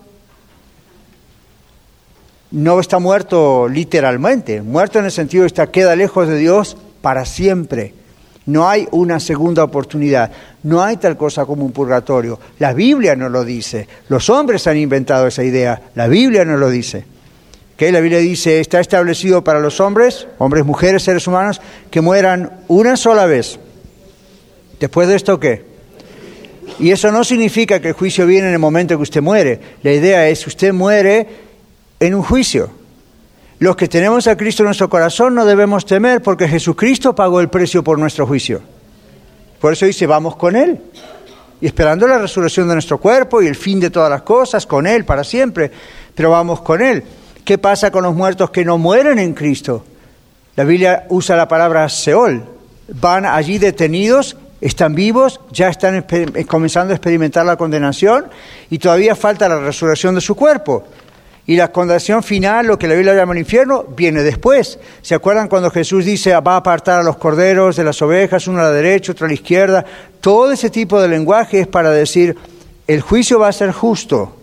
no 2.52 2.80
está 2.80 2.98
muerto 2.98 3.68
literalmente, 3.68 4.62
muerto 4.62 4.98
en 4.98 5.06
el 5.06 5.12
sentido 5.12 5.44
de 5.44 5.50
que 5.50 5.68
queda 5.68 5.96
lejos 5.96 6.28
de 6.28 6.38
Dios 6.38 6.76
para 7.00 7.24
siempre. 7.24 7.94
No 8.46 8.68
hay 8.68 8.86
una 8.92 9.18
segunda 9.18 9.64
oportunidad, 9.64 10.30
no 10.62 10.82
hay 10.82 10.96
tal 10.96 11.16
cosa 11.16 11.44
como 11.44 11.64
un 11.64 11.72
purgatorio. 11.72 12.38
La 12.60 12.72
Biblia 12.72 13.16
no 13.16 13.28
lo 13.28 13.44
dice, 13.44 13.88
los 14.08 14.30
hombres 14.30 14.66
han 14.66 14.76
inventado 14.76 15.26
esa 15.26 15.42
idea, 15.42 15.90
la 15.94 16.06
Biblia 16.06 16.44
no 16.44 16.56
lo 16.56 16.70
dice. 16.70 17.04
¿Qué? 17.76 17.92
La 17.92 18.00
Biblia 18.00 18.18
dice, 18.18 18.60
está 18.60 18.80
establecido 18.80 19.44
para 19.44 19.60
los 19.60 19.80
hombres, 19.80 20.26
hombres, 20.38 20.64
mujeres, 20.64 21.02
seres 21.02 21.26
humanos, 21.26 21.60
que 21.90 22.00
mueran 22.00 22.60
una 22.68 22.96
sola 22.96 23.26
vez. 23.26 23.58
Después 24.80 25.08
de 25.08 25.16
esto, 25.16 25.38
¿qué? 25.38 25.64
Y 26.78 26.90
eso 26.90 27.12
no 27.12 27.22
significa 27.22 27.80
que 27.80 27.88
el 27.88 27.94
juicio 27.94 28.26
viene 28.26 28.48
en 28.48 28.54
el 28.54 28.58
momento 28.58 28.96
que 28.96 29.02
usted 29.02 29.22
muere. 29.22 29.60
La 29.82 29.92
idea 29.92 30.28
es, 30.28 30.46
usted 30.46 30.72
muere 30.72 31.26
en 32.00 32.14
un 32.14 32.22
juicio. 32.22 32.70
Los 33.58 33.76
que 33.76 33.88
tenemos 33.88 34.26
a 34.26 34.36
Cristo 34.36 34.62
en 34.62 34.66
nuestro 34.66 34.90
corazón 34.90 35.34
no 35.34 35.46
debemos 35.46 35.86
temer 35.86 36.22
porque 36.22 36.48
Jesucristo 36.48 37.14
pagó 37.14 37.40
el 37.40 37.48
precio 37.48 37.82
por 37.82 37.98
nuestro 37.98 38.26
juicio. 38.26 38.60
Por 39.60 39.72
eso 39.72 39.86
dice, 39.86 40.06
vamos 40.06 40.36
con 40.36 40.56
Él. 40.56 40.78
Y 41.60 41.66
esperando 41.66 42.06
la 42.06 42.18
resurrección 42.18 42.68
de 42.68 42.74
nuestro 42.74 42.98
cuerpo 42.98 43.40
y 43.40 43.46
el 43.46 43.56
fin 43.56 43.80
de 43.80 43.88
todas 43.88 44.10
las 44.10 44.22
cosas, 44.22 44.66
con 44.66 44.86
Él 44.86 45.06
para 45.06 45.24
siempre. 45.24 45.70
Pero 46.14 46.30
vamos 46.30 46.60
con 46.60 46.82
Él. 46.82 47.02
¿Qué 47.46 47.58
pasa 47.58 47.92
con 47.92 48.02
los 48.02 48.16
muertos 48.16 48.50
que 48.50 48.64
no 48.64 48.76
mueren 48.76 49.20
en 49.20 49.32
Cristo? 49.32 49.84
La 50.56 50.64
Biblia 50.64 51.06
usa 51.10 51.36
la 51.36 51.46
palabra 51.46 51.88
Seol. 51.88 52.42
Van 52.88 53.24
allí 53.24 53.58
detenidos, 53.58 54.36
están 54.60 54.96
vivos, 54.96 55.40
ya 55.52 55.68
están 55.68 56.04
comenzando 56.48 56.92
a 56.92 56.96
experimentar 56.96 57.46
la 57.46 57.54
condenación 57.56 58.26
y 58.68 58.80
todavía 58.80 59.14
falta 59.14 59.48
la 59.48 59.60
resurrección 59.60 60.16
de 60.16 60.22
su 60.22 60.34
cuerpo. 60.34 60.88
Y 61.46 61.54
la 61.54 61.70
condenación 61.70 62.24
final, 62.24 62.66
lo 62.66 62.76
que 62.80 62.88
la 62.88 62.96
Biblia 62.96 63.14
llama 63.14 63.34
el 63.34 63.38
infierno, 63.38 63.84
viene 63.96 64.24
después. 64.24 64.80
¿Se 65.00 65.14
acuerdan 65.14 65.46
cuando 65.46 65.70
Jesús 65.70 66.04
dice 66.04 66.32
va 66.40 66.54
a 66.54 66.56
apartar 66.56 66.98
a 66.98 67.04
los 67.04 67.16
corderos 67.16 67.76
de 67.76 67.84
las 67.84 68.02
ovejas, 68.02 68.48
uno 68.48 68.58
a 68.58 68.64
la 68.64 68.72
derecha, 68.72 69.12
otro 69.12 69.26
a 69.26 69.28
la 69.28 69.34
izquierda? 69.34 69.84
Todo 70.20 70.50
ese 70.50 70.68
tipo 70.68 71.00
de 71.00 71.06
lenguaje 71.06 71.60
es 71.60 71.68
para 71.68 71.90
decir, 71.90 72.36
el 72.88 73.02
juicio 73.02 73.38
va 73.38 73.46
a 73.46 73.52
ser 73.52 73.70
justo. 73.70 74.34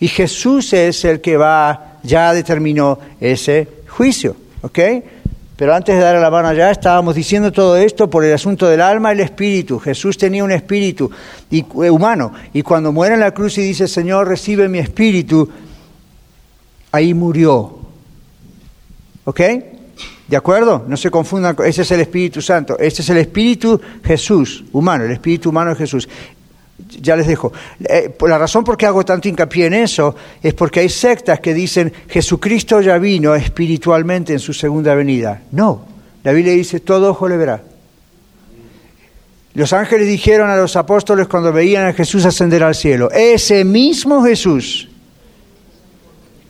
Y 0.00 0.08
Jesús 0.08 0.72
es 0.72 1.04
el 1.04 1.20
que 1.20 1.36
va, 1.36 1.91
ya 2.02 2.32
determinó 2.32 2.98
ese 3.20 3.68
juicio. 3.88 4.36
¿Ok? 4.62 4.78
Pero 5.56 5.74
antes 5.74 5.94
de 5.94 6.02
dar 6.02 6.16
la 6.16 6.30
mano 6.30 6.48
allá, 6.48 6.70
estábamos 6.70 7.14
diciendo 7.14 7.52
todo 7.52 7.76
esto 7.76 8.10
por 8.10 8.24
el 8.24 8.32
asunto 8.32 8.66
del 8.66 8.80
alma 8.80 9.10
y 9.10 9.14
el 9.14 9.20
espíritu. 9.20 9.78
Jesús 9.78 10.18
tenía 10.18 10.42
un 10.42 10.50
espíritu 10.50 11.10
y, 11.50 11.64
humano. 11.88 12.32
Y 12.52 12.62
cuando 12.62 12.90
muere 12.90 13.14
en 13.14 13.20
la 13.20 13.32
cruz 13.32 13.58
y 13.58 13.62
dice, 13.62 13.86
Señor, 13.86 14.26
recibe 14.26 14.68
mi 14.68 14.78
espíritu, 14.78 15.48
ahí 16.90 17.14
murió. 17.14 17.78
¿Ok? 19.24 19.40
¿De 20.26 20.36
acuerdo? 20.36 20.84
No 20.88 20.96
se 20.96 21.10
confundan, 21.10 21.54
ese 21.64 21.82
es 21.82 21.90
el 21.90 22.00
Espíritu 22.00 22.40
Santo, 22.40 22.78
este 22.78 23.02
es 23.02 23.10
el 23.10 23.18
Espíritu 23.18 23.80
Jesús, 24.02 24.64
humano, 24.72 25.04
el 25.04 25.12
Espíritu 25.12 25.50
humano 25.50 25.70
de 25.70 25.76
Jesús. 25.76 26.08
Ya 26.78 27.16
les 27.16 27.26
dejo. 27.26 27.52
Eh, 27.84 28.16
la 28.26 28.38
razón 28.38 28.64
por 28.64 28.76
qué 28.76 28.86
hago 28.86 29.04
tanto 29.04 29.28
hincapié 29.28 29.66
en 29.66 29.74
eso 29.74 30.14
es 30.42 30.54
porque 30.54 30.80
hay 30.80 30.88
sectas 30.88 31.40
que 31.40 31.54
dicen 31.54 31.92
Jesucristo 32.08 32.80
ya 32.80 32.98
vino 32.98 33.34
espiritualmente 33.34 34.32
en 34.32 34.40
su 34.40 34.52
segunda 34.52 34.94
venida. 34.94 35.42
No, 35.52 35.84
la 36.24 36.32
Biblia 36.32 36.54
dice 36.54 36.80
todo 36.80 37.10
ojo 37.10 37.28
le 37.28 37.36
verá. 37.36 37.62
Los 39.54 39.72
ángeles 39.74 40.08
dijeron 40.08 40.50
a 40.50 40.56
los 40.56 40.76
apóstoles 40.76 41.28
cuando 41.28 41.52
veían 41.52 41.86
a 41.86 41.92
Jesús 41.92 42.24
ascender 42.24 42.62
al 42.62 42.74
cielo, 42.74 43.10
ese 43.10 43.64
mismo 43.64 44.24
Jesús 44.24 44.88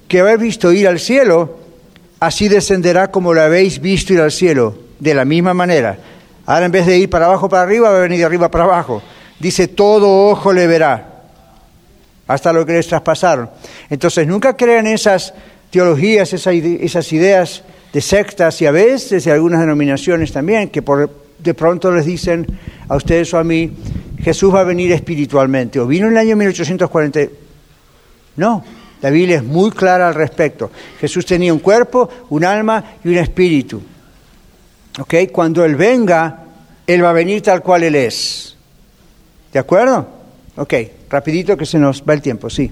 que 0.06 0.20
habéis 0.20 0.38
visto 0.38 0.72
ir 0.72 0.86
al 0.86 1.00
cielo, 1.00 1.58
así 2.20 2.48
descenderá 2.48 3.10
como 3.10 3.34
lo 3.34 3.40
habéis 3.40 3.80
visto 3.80 4.12
ir 4.12 4.20
al 4.20 4.30
cielo, 4.30 4.76
de 5.00 5.14
la 5.14 5.24
misma 5.24 5.54
manera. 5.54 5.98
Ahora 6.46 6.66
en 6.66 6.72
vez 6.72 6.86
de 6.86 6.98
ir 6.98 7.10
para 7.10 7.24
abajo 7.24 7.48
para 7.48 7.62
arriba, 7.62 7.90
va 7.90 7.96
a 7.96 8.02
venir 8.02 8.18
de 8.18 8.24
arriba 8.24 8.50
para 8.50 8.64
abajo. 8.64 9.02
Dice, 9.42 9.66
todo 9.66 10.28
ojo 10.28 10.52
le 10.52 10.68
verá, 10.68 11.24
hasta 12.28 12.52
lo 12.52 12.64
que 12.64 12.74
les 12.74 12.86
traspasaron. 12.86 13.50
Entonces, 13.90 14.24
nunca 14.24 14.56
crean 14.56 14.86
esas 14.86 15.34
teologías, 15.68 16.32
esas 16.32 17.12
ideas 17.12 17.64
de 17.92 18.00
sectas 18.00 18.62
y 18.62 18.66
a 18.66 18.70
veces 18.70 19.24
de 19.24 19.32
algunas 19.32 19.58
denominaciones 19.58 20.30
también, 20.30 20.68
que 20.68 20.80
por, 20.80 21.10
de 21.40 21.54
pronto 21.54 21.90
les 21.90 22.06
dicen 22.06 22.46
a 22.88 22.94
ustedes 22.94 23.34
o 23.34 23.38
a 23.38 23.42
mí, 23.42 23.72
Jesús 24.22 24.54
va 24.54 24.60
a 24.60 24.64
venir 24.64 24.92
espiritualmente, 24.92 25.80
o 25.80 25.88
vino 25.88 26.06
en 26.06 26.12
el 26.12 26.18
año 26.18 26.36
1840. 26.36 27.20
No, 28.36 28.64
la 29.00 29.10
Biblia 29.10 29.38
es 29.38 29.44
muy 29.44 29.72
clara 29.72 30.06
al 30.06 30.14
respecto. 30.14 30.70
Jesús 31.00 31.26
tenía 31.26 31.52
un 31.52 31.58
cuerpo, 31.58 32.08
un 32.30 32.44
alma 32.44 32.94
y 33.02 33.08
un 33.08 33.18
espíritu. 33.18 33.82
¿Ok? 35.00 35.14
Cuando 35.32 35.64
Él 35.64 35.74
venga, 35.74 36.44
Él 36.86 37.02
va 37.02 37.10
a 37.10 37.12
venir 37.12 37.42
tal 37.42 37.60
cual 37.60 37.82
Él 37.82 37.96
es. 37.96 38.51
¿De 39.52 39.58
acuerdo? 39.58 40.08
Ok, 40.56 40.74
rapidito 41.10 41.56
que 41.56 41.66
se 41.66 41.78
nos 41.78 42.02
va 42.02 42.14
el 42.14 42.22
tiempo, 42.22 42.48
sí. 42.48 42.70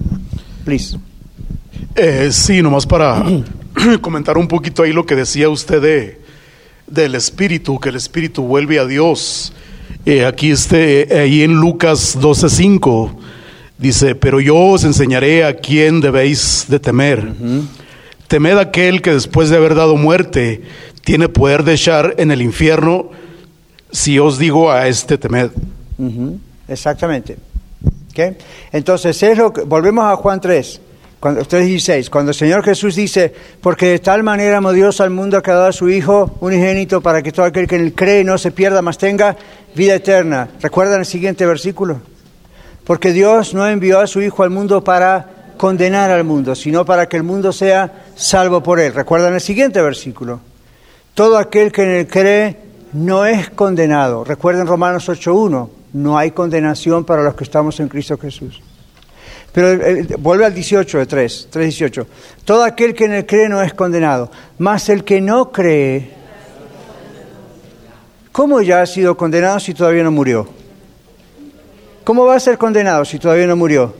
Please. 0.65 0.97
Eh, 1.95 2.29
sí, 2.31 2.61
nomás 2.61 2.85
para 2.85 3.23
comentar 4.01 4.37
un 4.37 4.47
poquito 4.47 4.83
ahí 4.83 4.93
lo 4.93 5.05
que 5.05 5.15
decía 5.15 5.49
usted 5.49 5.81
de, 5.81 6.21
del 6.87 7.15
espíritu, 7.15 7.79
que 7.79 7.89
el 7.89 7.95
espíritu 7.95 8.43
vuelve 8.43 8.79
a 8.79 8.85
Dios. 8.85 9.53
Eh, 10.05 10.25
aquí 10.25 10.51
este, 10.51 11.07
ahí 11.11 11.43
en 11.43 11.53
Lucas 11.53 12.17
12:5 12.19 13.11
Dice, 13.81 14.13
pero 14.13 14.39
yo 14.39 14.55
os 14.55 14.83
enseñaré 14.83 15.43
a 15.43 15.55
quién 15.55 16.01
debéis 16.01 16.67
de 16.69 16.79
temer. 16.79 17.33
Temed 18.27 18.59
aquel 18.59 19.01
que 19.01 19.11
después 19.11 19.49
de 19.49 19.57
haber 19.57 19.73
dado 19.73 19.97
muerte 19.97 20.61
tiene 21.03 21.29
poder 21.29 21.63
de 21.63 21.73
echar 21.73 22.13
en 22.19 22.29
el 22.29 22.43
infierno, 22.43 23.09
si 23.91 24.19
os 24.19 24.37
digo 24.37 24.71
a 24.71 24.87
este 24.87 25.17
temed. 25.17 25.49
Exactamente. 26.71 27.37
Entonces, 28.71 29.21
es 29.23 29.37
lo 29.37 29.53
que, 29.53 29.61
volvemos 29.61 30.05
a 30.05 30.15
Juan 30.15 30.39
3, 30.39 30.81
cuando, 31.19 31.41
3.16, 31.41 32.09
cuando 32.09 32.31
el 32.31 32.35
Señor 32.35 32.63
Jesús 32.63 32.95
dice, 32.95 33.33
porque 33.61 33.87
de 33.87 33.99
tal 33.99 34.23
manera 34.23 34.57
amó 34.57 34.71
Dios 34.73 35.01
al 35.01 35.09
mundo 35.09 35.41
que 35.41 35.51
ha 35.51 35.55
dado 35.55 35.67
a 35.67 35.73
su 35.73 35.89
Hijo 35.89 36.31
unigénito 36.39 37.01
para 37.01 37.21
que 37.21 37.31
todo 37.31 37.45
aquel 37.45 37.67
que 37.67 37.75
en 37.75 37.85
él 37.85 37.93
cree 37.93 38.23
no 38.23 38.37
se 38.37 38.51
pierda, 38.51 38.81
mas 38.81 38.97
tenga 38.97 39.35
vida 39.75 39.95
eterna. 39.95 40.49
¿Recuerdan 40.61 40.99
el 40.99 41.05
siguiente 41.05 41.45
versículo? 41.45 41.99
Porque 42.83 43.11
Dios 43.11 43.53
no 43.53 43.67
envió 43.67 43.99
a 43.99 44.07
su 44.07 44.21
Hijo 44.21 44.43
al 44.43 44.49
mundo 44.49 44.83
para 44.83 45.53
condenar 45.57 46.09
al 46.09 46.23
mundo, 46.23 46.55
sino 46.55 46.85
para 46.85 47.07
que 47.07 47.17
el 47.17 47.23
mundo 47.23 47.51
sea 47.51 48.05
salvo 48.15 48.63
por 48.63 48.79
él. 48.79 48.93
Recuerdan 48.93 49.35
el 49.35 49.41
siguiente 49.41 49.81
versículo. 49.81 50.39
Todo 51.13 51.37
aquel 51.37 51.71
que 51.71 51.83
en 51.83 51.89
él 51.91 52.07
cree 52.07 52.57
no 52.93 53.25
es 53.25 53.49
condenado. 53.51 54.23
Recuerden 54.23 54.65
Romanos 54.65 55.07
8.1, 55.07 55.69
no 55.93 56.17
hay 56.17 56.31
condenación 56.31 57.05
para 57.05 57.23
los 57.23 57.35
que 57.35 57.43
estamos 57.43 57.79
en 57.79 57.87
Cristo 57.87 58.17
Jesús. 58.17 58.61
Pero 59.51 59.71
eh, 59.71 60.07
vuelve 60.17 60.45
al 60.45 60.53
18 60.53 60.99
de 60.99 61.05
3, 61.05 61.49
3.18. 61.51 62.05
Todo 62.45 62.63
aquel 62.63 62.93
que 62.93 63.05
en 63.05 63.13
él 63.13 63.25
cree 63.25 63.49
no 63.49 63.61
es 63.61 63.73
condenado, 63.73 64.31
mas 64.57 64.87
el 64.89 65.03
que 65.03 65.19
no 65.19 65.51
cree, 65.51 66.11
¿cómo 68.31 68.61
ya 68.61 68.81
ha 68.81 68.85
sido 68.85 69.17
condenado 69.17 69.59
si 69.59 69.73
todavía 69.73 70.03
no 70.03 70.11
murió? 70.11 70.47
¿Cómo 72.03 72.25
va 72.25 72.35
a 72.35 72.39
ser 72.39 72.57
condenado 72.57 73.05
si 73.05 73.19
todavía 73.19 73.47
no 73.47 73.55
murió? 73.55 73.93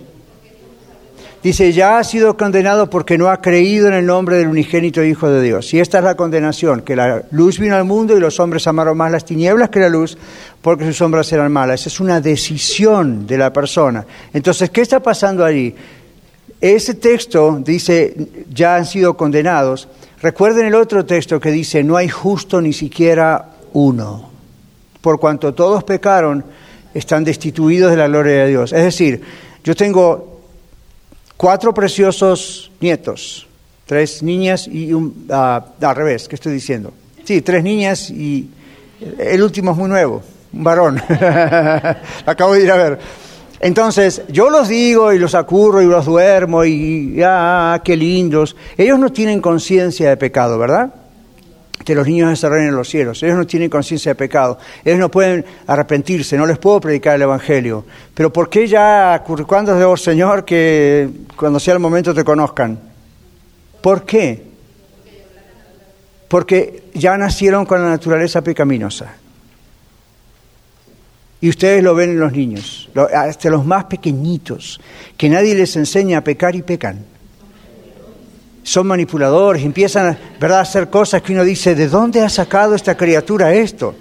Dice, 1.44 1.74
ya 1.74 1.98
ha 1.98 2.04
sido 2.04 2.38
condenado 2.38 2.88
porque 2.88 3.18
no 3.18 3.30
ha 3.30 3.42
creído 3.42 3.88
en 3.88 3.96
el 3.96 4.06
nombre 4.06 4.38
del 4.38 4.48
unigénito 4.48 5.04
Hijo 5.04 5.28
de 5.28 5.42
Dios. 5.42 5.74
Y 5.74 5.80
esta 5.80 5.98
es 5.98 6.04
la 6.04 6.16
condenación, 6.16 6.82
que 6.82 6.96
la 6.96 7.24
luz 7.32 7.58
vino 7.58 7.76
al 7.76 7.84
mundo 7.84 8.16
y 8.16 8.20
los 8.20 8.40
hombres 8.40 8.68
amaron 8.68 8.96
más 8.96 9.12
las 9.12 9.26
tinieblas 9.26 9.70
que 9.70 9.80
la 9.80 9.90
luz 9.90 10.16
porque 10.62 10.86
sus 10.86 10.98
sombras 10.98 11.32
eran 11.34 11.52
malas. 11.52 11.88
Es 11.88 12.00
una 12.00 12.22
decisión 12.22 13.26
de 13.26 13.40
la 13.40 13.52
persona. 13.52 14.06
Entonces, 14.32 14.70
¿qué 14.70 14.82
está 14.82 15.00
pasando 15.00 15.44
allí? 15.44 15.74
Ese 16.60 16.94
texto 16.94 17.60
dice, 17.66 18.16
ya 18.54 18.76
han 18.76 18.86
sido 18.86 19.18
condenados. 19.18 19.88
Recuerden 20.22 20.68
el 20.68 20.76
otro 20.76 21.04
texto 21.06 21.40
que 21.40 21.50
dice, 21.50 21.84
no 21.84 21.98
hay 21.98 22.08
justo 22.08 22.62
ni 22.62 22.72
siquiera 22.72 23.50
uno. 23.74 24.30
Por 25.02 25.20
cuanto 25.20 25.56
todos 25.56 25.84
pecaron, 25.84 26.46
están 26.94 27.24
destituidos 27.24 27.90
de 27.90 27.98
la 27.98 28.08
gloria 28.08 28.44
de 28.44 28.50
Dios. 28.50 28.74
Es 28.74 28.84
decir, 28.84 29.22
yo 29.64 29.76
tengo 29.76 30.31
cuatro 31.42 31.74
preciosos 31.74 32.70
nietos, 32.80 33.48
tres 33.88 34.22
niñas 34.22 34.68
y 34.68 34.94
un... 34.94 35.26
ah, 35.32 35.66
al 35.82 35.96
revés, 35.96 36.28
¿qué 36.28 36.36
estoy 36.36 36.54
diciendo? 36.54 36.94
Sí, 37.24 37.42
tres 37.42 37.64
niñas 37.64 38.12
y 38.12 38.48
el 39.18 39.42
último 39.42 39.72
es 39.72 39.78
muy 39.78 39.90
nuevo, 39.90 40.22
un 40.54 40.64
varón. 40.64 41.02
Acabo 42.28 42.54
de 42.54 42.64
ir 42.64 42.72
a 42.72 42.76
ver. 42.76 43.00
Entonces, 43.60 44.22
yo 44.30 44.52
los 44.52 44.68
digo 44.68 45.12
y 45.14 45.18
los 45.18 45.34
acurro 45.34 45.82
y 45.82 45.88
los 45.88 46.06
duermo 46.06 46.64
y, 46.64 47.20
ah, 47.26 47.82
qué 47.84 47.98
lindos. 47.98 48.56
Ellos 48.78 49.00
no 49.00 49.12
tienen 49.12 49.42
conciencia 49.42 50.10
de 50.10 50.18
pecado, 50.18 50.60
¿verdad? 50.60 50.94
Que 51.84 51.96
los 51.96 52.08
niños 52.08 52.30
desarrollen 52.30 52.70
en 52.70 52.76
los 52.76 52.90
cielos. 52.90 53.22
Ellos 53.24 53.38
no 53.38 53.48
tienen 53.48 53.70
conciencia 53.70 54.12
de 54.12 54.16
pecado. 54.16 54.58
Ellos 54.84 55.00
no 55.00 55.10
pueden 55.10 55.46
arrepentirse. 55.68 56.38
No 56.38 56.46
les 56.46 56.58
puedo 56.58 56.80
predicar 56.80 57.16
el 57.16 57.24
Evangelio. 57.24 57.86
Pero 58.14 58.32
¿por 58.32 58.50
qué 58.50 58.68
ya, 58.68 59.24
cuándo 59.48 59.76
debo, 59.76 59.98
Señor, 59.98 60.46
que 60.46 61.10
cuando 61.36 61.60
sea 61.60 61.74
el 61.74 61.80
momento 61.80 62.14
te 62.14 62.24
conozcan? 62.24 62.80
¿Por 63.82 64.06
qué? 64.06 64.44
Porque 66.28 66.84
ya 66.94 67.18
nacieron 67.18 67.66
con 67.66 67.82
la 67.82 67.90
naturaleza 67.90 68.42
pecaminosa. 68.42 69.16
Y 71.42 71.50
ustedes 71.50 71.84
lo 71.84 71.96
ven 71.96 72.12
en 72.12 72.20
los 72.20 72.32
niños, 72.32 72.90
hasta 73.14 73.50
los 73.50 73.66
más 73.66 73.86
pequeñitos, 73.86 74.80
que 75.18 75.28
nadie 75.28 75.56
les 75.56 75.76
enseña 75.76 76.20
a 76.20 76.24
pecar 76.24 76.56
y 76.56 76.62
pecan 76.62 77.11
son 78.64 78.88
manipuladores, 78.88 79.64
empiezan 79.64 80.18
¿verdad? 80.40 80.60
a 80.60 80.62
hacer 80.62 80.90
cosas 80.90 81.22
que 81.22 81.34
uno 81.34 81.44
dice, 81.44 81.76
¿de 81.76 81.88
dónde 81.88 82.22
ha 82.22 82.30
sacado 82.30 82.76
esta 82.76 82.96
criatura 82.96 83.54
esto? 83.54 83.96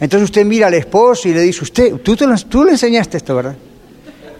Entonces 0.00 0.24
usted 0.24 0.44
mira 0.46 0.68
al 0.68 0.74
esposo 0.74 1.28
y 1.28 1.34
le 1.34 1.42
dice, 1.42 1.62
usted, 1.62 1.96
tú, 1.96 2.16
te 2.16 2.26
tú 2.48 2.64
le 2.64 2.72
enseñaste 2.72 3.18
esto, 3.18 3.36
¿verdad? 3.36 3.56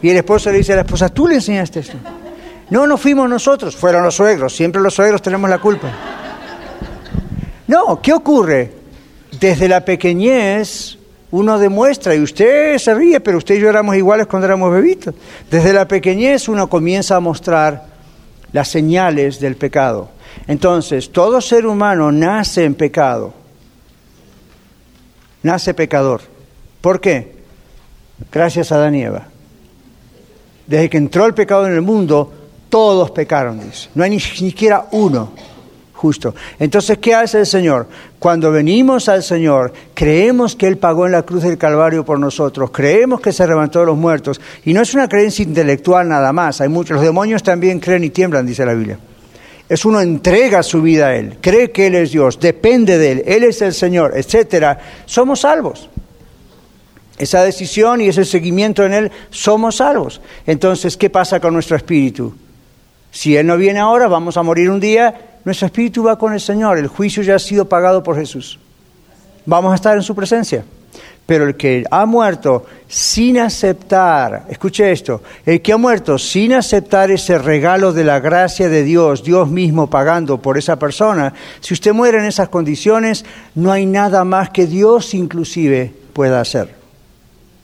Y 0.02 0.08
el 0.08 0.16
esposo 0.16 0.50
le 0.50 0.58
dice 0.58 0.72
a 0.72 0.76
la 0.76 0.82
esposa, 0.82 1.10
tú 1.10 1.28
le 1.28 1.34
enseñaste 1.34 1.80
esto. 1.80 1.98
No, 2.70 2.86
no 2.86 2.96
fuimos 2.96 3.28
nosotros, 3.28 3.76
fueron 3.76 4.02
los 4.02 4.14
suegros, 4.14 4.56
siempre 4.56 4.80
los 4.80 4.94
suegros 4.94 5.20
tenemos 5.20 5.50
la 5.50 5.58
culpa. 5.58 5.90
No, 7.66 8.00
¿qué 8.00 8.12
ocurre? 8.12 8.72
Desde 9.38 9.68
la 9.68 9.84
pequeñez 9.84 10.96
uno 11.32 11.58
demuestra, 11.58 12.14
y 12.14 12.20
usted 12.20 12.78
se 12.78 12.94
ríe, 12.94 13.20
pero 13.20 13.38
usted 13.38 13.56
y 13.56 13.60
yo 13.60 13.68
éramos 13.68 13.94
iguales 13.96 14.26
cuando 14.26 14.46
éramos 14.46 14.72
bebitos. 14.72 15.14
Desde 15.50 15.72
la 15.72 15.86
pequeñez 15.86 16.48
uno 16.48 16.68
comienza 16.68 17.16
a 17.16 17.20
mostrar 17.20 17.89
las 18.52 18.68
señales 18.68 19.40
del 19.40 19.56
pecado. 19.56 20.10
Entonces, 20.46 21.10
todo 21.10 21.40
ser 21.40 21.66
humano 21.66 22.10
nace 22.12 22.64
en 22.64 22.74
pecado, 22.74 23.32
nace 25.42 25.74
pecador. 25.74 26.22
¿Por 26.80 27.00
qué? 27.00 27.40
Gracias 28.32 28.72
a 28.72 28.76
Adán 28.76 28.94
y 28.94 29.02
Eva. 29.02 29.26
Desde 30.66 30.88
que 30.88 30.98
entró 30.98 31.26
el 31.26 31.34
pecado 31.34 31.66
en 31.66 31.74
el 31.74 31.82
mundo, 31.82 32.32
todos 32.68 33.10
pecaron. 33.10 33.60
No 33.94 34.04
hay 34.04 34.10
ni 34.10 34.20
siquiera 34.20 34.86
uno 34.92 35.32
justo. 36.00 36.34
Entonces, 36.58 36.96
¿qué 36.96 37.14
hace 37.14 37.40
el 37.40 37.46
Señor? 37.46 37.86
Cuando 38.18 38.50
venimos 38.50 39.10
al 39.10 39.22
Señor, 39.22 39.70
creemos 39.92 40.56
que 40.56 40.66
Él 40.66 40.78
pagó 40.78 41.04
en 41.04 41.12
la 41.12 41.24
cruz 41.24 41.42
del 41.42 41.58
Calvario 41.58 42.06
por 42.06 42.18
nosotros, 42.18 42.70
creemos 42.70 43.20
que 43.20 43.32
se 43.32 43.46
levantó 43.46 43.80
de 43.80 43.86
los 43.86 43.98
muertos, 43.98 44.40
y 44.64 44.72
no 44.72 44.80
es 44.80 44.94
una 44.94 45.10
creencia 45.10 45.42
intelectual 45.42 46.08
nada 46.08 46.32
más, 46.32 46.62
hay 46.62 46.70
muchos, 46.70 46.94
los 46.94 47.04
demonios 47.04 47.42
también 47.42 47.80
creen 47.80 48.04
y 48.04 48.08
tiemblan, 48.08 48.46
dice 48.46 48.64
la 48.64 48.72
Biblia. 48.72 48.98
Es 49.68 49.84
uno 49.84 50.00
entrega 50.00 50.62
su 50.62 50.80
vida 50.80 51.08
a 51.08 51.16
Él, 51.16 51.36
cree 51.38 51.70
que 51.70 51.88
Él 51.88 51.94
es 51.96 52.12
Dios, 52.12 52.40
depende 52.40 52.96
de 52.96 53.12
Él, 53.12 53.22
Él 53.26 53.44
es 53.44 53.60
el 53.60 53.74
Señor, 53.74 54.14
etcétera. 54.16 54.78
Somos 55.04 55.40
salvos. 55.40 55.90
Esa 57.18 57.44
decisión 57.44 58.00
y 58.00 58.08
ese 58.08 58.24
seguimiento 58.24 58.86
en 58.86 58.94
Él, 58.94 59.12
somos 59.28 59.76
salvos. 59.76 60.22
Entonces, 60.46 60.96
¿qué 60.96 61.10
pasa 61.10 61.40
con 61.40 61.52
nuestro 61.52 61.76
espíritu? 61.76 62.34
Si 63.10 63.36
Él 63.36 63.46
no 63.46 63.58
viene 63.58 63.80
ahora, 63.80 64.08
vamos 64.08 64.38
a 64.38 64.42
morir 64.42 64.70
un 64.70 64.80
día, 64.80 65.29
nuestro 65.44 65.66
espíritu 65.66 66.02
va 66.02 66.18
con 66.18 66.32
el 66.32 66.40
Señor, 66.40 66.78
el 66.78 66.88
juicio 66.88 67.22
ya 67.22 67.36
ha 67.36 67.38
sido 67.38 67.68
pagado 67.68 68.02
por 68.02 68.16
Jesús. 68.16 68.58
Vamos 69.46 69.72
a 69.72 69.74
estar 69.74 69.96
en 69.96 70.02
su 70.02 70.14
presencia. 70.14 70.64
Pero 71.30 71.46
el 71.46 71.54
que 71.54 71.84
ha 71.88 72.06
muerto 72.06 72.66
sin 72.88 73.38
aceptar, 73.38 74.46
escuche 74.48 74.90
esto, 74.90 75.22
el 75.46 75.62
que 75.62 75.72
ha 75.72 75.76
muerto 75.76 76.18
sin 76.18 76.52
aceptar 76.52 77.12
ese 77.12 77.38
regalo 77.38 77.92
de 77.92 78.02
la 78.02 78.18
gracia 78.18 78.68
de 78.68 78.82
Dios, 78.82 79.22
Dios 79.22 79.48
mismo 79.48 79.88
pagando 79.88 80.42
por 80.42 80.58
esa 80.58 80.76
persona, 80.76 81.32
si 81.60 81.72
usted 81.72 81.92
muere 81.92 82.18
en 82.18 82.24
esas 82.24 82.48
condiciones, 82.48 83.24
no 83.54 83.70
hay 83.70 83.86
nada 83.86 84.24
más 84.24 84.50
que 84.50 84.66
Dios 84.66 85.14
inclusive 85.14 85.94
pueda 86.12 86.40
hacer. 86.40 86.74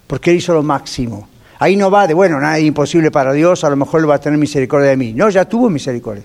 Porque 0.06 0.30
Él 0.30 0.36
hizo 0.36 0.54
lo 0.54 0.62
máximo. 0.62 1.28
Ahí 1.58 1.74
no 1.74 1.90
va 1.90 2.06
de, 2.06 2.14
bueno, 2.14 2.38
nada 2.38 2.60
imposible 2.60 3.10
para 3.10 3.32
Dios, 3.32 3.64
a 3.64 3.70
lo 3.70 3.74
mejor 3.74 4.00
Él 4.00 4.08
va 4.08 4.14
a 4.14 4.20
tener 4.20 4.38
misericordia 4.38 4.90
de 4.90 4.96
mí. 4.96 5.12
No, 5.12 5.28
ya 5.28 5.44
tuvo 5.44 5.68
misericordia. 5.70 6.22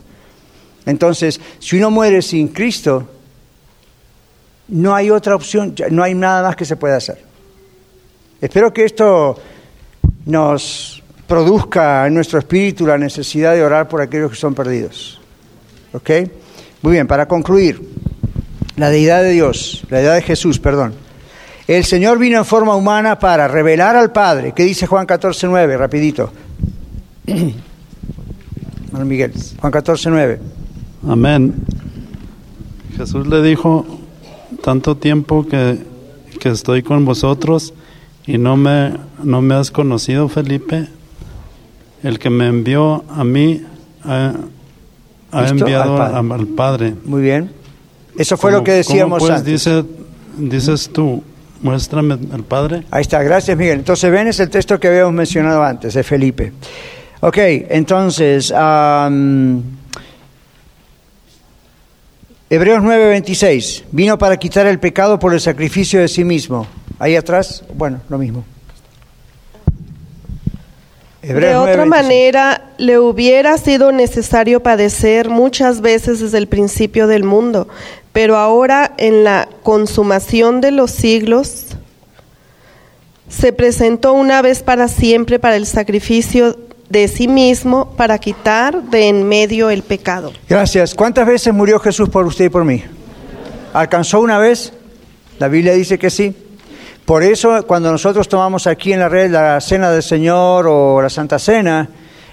Entonces, 0.86 1.40
si 1.60 1.78
uno 1.78 1.92
muere 1.92 2.22
sin 2.22 2.48
Cristo, 2.50 3.08
no 4.70 4.96
hay 4.96 5.10
otra 5.10 5.36
opción, 5.36 5.76
no 5.92 6.04
hay 6.04 6.14
nada 6.14 6.44
más 6.44 6.56
que 6.56 6.66
se 6.66 6.76
pueda 6.76 6.98
hacer. 6.98 7.22
Espero 8.40 8.74
que 8.74 8.86
esto 8.86 9.38
nos 10.26 11.04
produzca 11.28 12.08
en 12.08 12.14
nuestro 12.14 12.40
espíritu 12.40 12.86
la 12.86 12.98
necesidad 12.98 13.54
de 13.54 13.64
orar 13.64 13.88
por 13.88 14.02
aquellos 14.02 14.32
que 14.32 14.38
son 14.38 14.56
perdidos. 14.56 15.22
¿Ok? 15.94 16.10
Muy 16.82 16.94
bien, 16.94 17.08
para 17.08 17.28
concluir, 17.28 17.82
la 18.78 18.90
deidad 18.90 19.22
de 19.22 19.32
Dios, 19.32 19.84
la 19.90 19.98
deidad 19.98 20.16
de 20.16 20.22
Jesús, 20.24 20.60
perdón. 20.60 20.94
El 21.68 21.86
Señor 21.86 22.18
vino 22.18 22.38
en 22.38 22.46
forma 22.46 22.76
humana 22.76 23.20
para 23.20 23.48
revelar 23.48 23.96
al 23.96 24.12
Padre. 24.12 24.54
¿Qué 24.56 24.64
dice 24.64 24.88
Juan 24.88 25.06
14, 25.06 25.48
9? 25.48 25.78
Rapidito. 25.78 26.32
Hermano 27.28 29.06
Miguel, 29.06 29.32
Juan 29.60 29.72
14, 29.72 30.10
9. 30.10 30.40
Amén. 31.08 31.54
Jesús 32.98 33.28
le 33.28 33.42
dijo, 33.42 33.86
tanto 34.64 34.96
tiempo 34.98 35.46
que, 35.48 35.80
que 36.40 36.50
estoy 36.50 36.84
con 36.84 37.06
vosotros 37.06 37.74
y 38.28 38.38
no 38.38 38.56
me, 38.58 38.94
no 39.24 39.42
me 39.42 39.56
has 39.56 39.72
conocido, 39.72 40.30
Felipe. 40.30 40.88
El 42.04 42.20
que 42.20 42.30
me 42.30 42.48
envió 42.48 43.04
a 43.10 43.24
mí 43.24 43.62
ha, 44.04 44.34
enviado 45.32 46.02
Al 46.02 46.12
Padre. 46.12 46.14
Padre. 46.28 46.34
al 46.42 46.48
Padre. 46.48 46.96
Muy 47.06 47.22
bien. 47.22 47.52
Eso 48.18 48.38
fue 48.38 48.52
lo 48.52 48.58
¿Cómo- 48.58 48.66
que 48.66 48.72
decíamos 48.74 49.20
cómo, 49.20 49.28
pues, 49.30 49.40
antes. 49.40 49.46
Dice, 49.66 49.84
dices 50.38 50.90
tú, 50.92 51.24
muéstrame 51.62 52.18
al 52.34 52.44
Padre. 52.44 52.84
Ahí 52.92 53.02
está, 53.02 53.24
gracias 53.24 53.58
Miguel. 53.58 53.80
Entonces 53.80 54.12
ven, 54.12 54.28
es 54.28 54.40
el 54.40 54.50
texto 54.50 54.80
que 54.80 54.88
habíamos 54.90 55.14
mencionado 55.14 55.64
antes, 55.64 55.94
de 55.94 56.04
Felipe. 56.04 56.52
Ok, 57.22 57.38
entonces, 57.38 58.52
Hebreos 62.54 62.84
9:26, 62.84 63.86
vino 63.94 64.18
para 64.18 64.36
quitar 64.36 64.68
el 64.68 64.78
pecado 64.78 65.18
por 65.18 65.34
el 65.34 65.40
sacrificio 65.40 66.02
de 66.02 66.10
sí 66.10 66.26
mismo. 66.26 66.68
Ahí 67.00 67.16
atrás, 67.16 67.64
bueno, 67.76 68.02
lo 68.10 68.18
mismo. 68.18 68.44
De 71.22 71.30
Hebreos 71.30 71.62
otra 71.62 71.86
9:26. 71.86 71.88
manera, 71.88 72.72
le 72.78 73.00
hubiera 73.00 73.58
sido 73.58 73.94
necesario 73.94 74.62
padecer 74.62 75.30
muchas 75.30 75.80
veces 75.80 76.20
desde 76.20 76.40
el 76.40 76.48
principio 76.48 77.08
del 77.08 77.24
mundo, 77.24 77.70
pero 78.12 78.36
ahora 78.36 78.96
en 78.98 79.24
la 79.24 79.48
consumación 79.64 80.60
de 80.60 80.72
los 80.72 80.92
siglos 80.92 81.68
se 83.30 83.54
presentó 83.54 84.12
una 84.12 84.42
vez 84.42 84.62
para 84.62 84.90
siempre 84.90 85.40
para 85.40 85.56
el 85.56 85.66
sacrificio 85.66 86.58
de 86.92 87.08
sí 87.08 87.28
mismo 87.28 87.94
para 87.96 88.18
quitar 88.18 88.84
de 88.84 89.08
en 89.08 89.28
medio 89.28 89.70
el 89.70 89.84
pecado. 89.84 90.34
Gracias. 90.50 90.94
¿Cuántas 90.94 91.26
veces 91.26 91.54
murió 91.54 91.80
Jesús 91.80 92.10
por 92.10 92.26
usted 92.26 92.46
y 92.46 92.50
por 92.50 92.66
mí? 92.66 92.84
¿Alcanzó 93.74 94.20
una 94.20 94.38
vez? 94.38 94.74
La 95.40 95.48
Biblia 95.48 95.74
dice 95.74 95.98
que 95.98 96.10
sí. 96.10 96.36
Por 97.06 97.24
eso 97.24 97.66
cuando 97.66 97.92
nosotros 97.92 98.28
tomamos 98.28 98.68
aquí 98.68 98.94
en 98.94 99.00
la 99.00 99.10
red 99.10 99.32
la 99.32 99.60
Cena 99.62 99.90
del 99.92 100.04
Señor 100.04 100.68
o 100.68 101.02
la 101.02 101.10
Santa 101.10 101.40
Cena, 101.40 101.88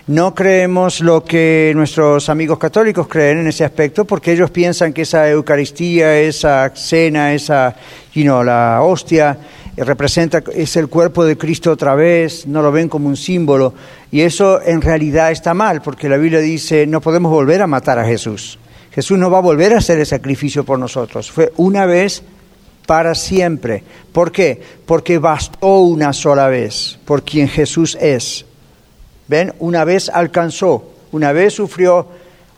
no 0.09 0.34
creemos 0.34 1.00
lo 1.00 1.22
que 1.22 1.72
nuestros 1.76 2.28
amigos 2.28 2.59
católicos 2.59 3.06
creen 3.09 3.38
en 3.38 3.48
ese 3.48 3.64
aspecto, 3.64 4.04
porque 4.04 4.32
ellos 4.32 4.50
piensan 4.50 4.92
que 4.92 5.02
esa 5.02 5.28
Eucaristía, 5.28 6.18
esa 6.18 6.72
cena, 6.74 7.34
esa, 7.34 7.76
you 8.14 8.22
know, 8.22 8.42
la 8.42 8.80
hostia, 8.82 9.36
representa, 9.85 10.43
es 10.53 10.76
el 10.76 10.89
cuerpo 10.89 11.24
de 11.24 11.37
Cristo 11.37 11.70
otra 11.70 11.95
vez, 11.95 12.47
no 12.47 12.62
lo 12.62 12.72
ven 12.72 12.89
como 12.89 13.09
un 13.09 13.16
símbolo. 13.16 13.74
Y 14.11 14.22
eso 14.22 14.61
en 14.62 14.81
realidad 14.81 15.31
está 15.31 15.55
mal, 15.55 15.83
porque 15.83 16.09
la 16.09 16.16
Biblia 16.16 16.41
dice, 16.41 16.87
no 16.87 17.01
podemos 17.01 17.31
volver 17.31 17.62
a 17.62 17.66
matar 17.66 17.99
a 17.99 18.05
Jesús. 18.05 18.59
Jesús 18.93 19.18
no 19.18 19.31
va 19.31 19.39
a 19.39 19.43
volver 19.43 19.74
a 19.74 19.79
hacer 19.79 19.99
el 19.99 20.07
sacrificio 20.07 20.64
por 20.64 20.79
nosotros. 20.79 21.31
Fue 21.31 21.53
una 21.57 21.87
vez 21.87 22.22
para 22.87 23.14
siempre. 23.14 23.85
¿Por 24.12 24.33
qué? 24.33 24.61
Porque 24.87 25.18
bastó 25.18 25.81
una 25.81 26.12
sola 26.12 26.49
vez, 26.49 26.99
por 27.05 27.22
quien 27.22 27.49
Jesús 27.49 27.97
es. 28.01 28.45
¿Ven? 29.29 29.53
Una 29.59 29.85
vez 29.85 30.09
alcanzó, 30.09 30.95
una 31.12 31.33
vez 31.33 31.53
sufrió, 31.55 32.09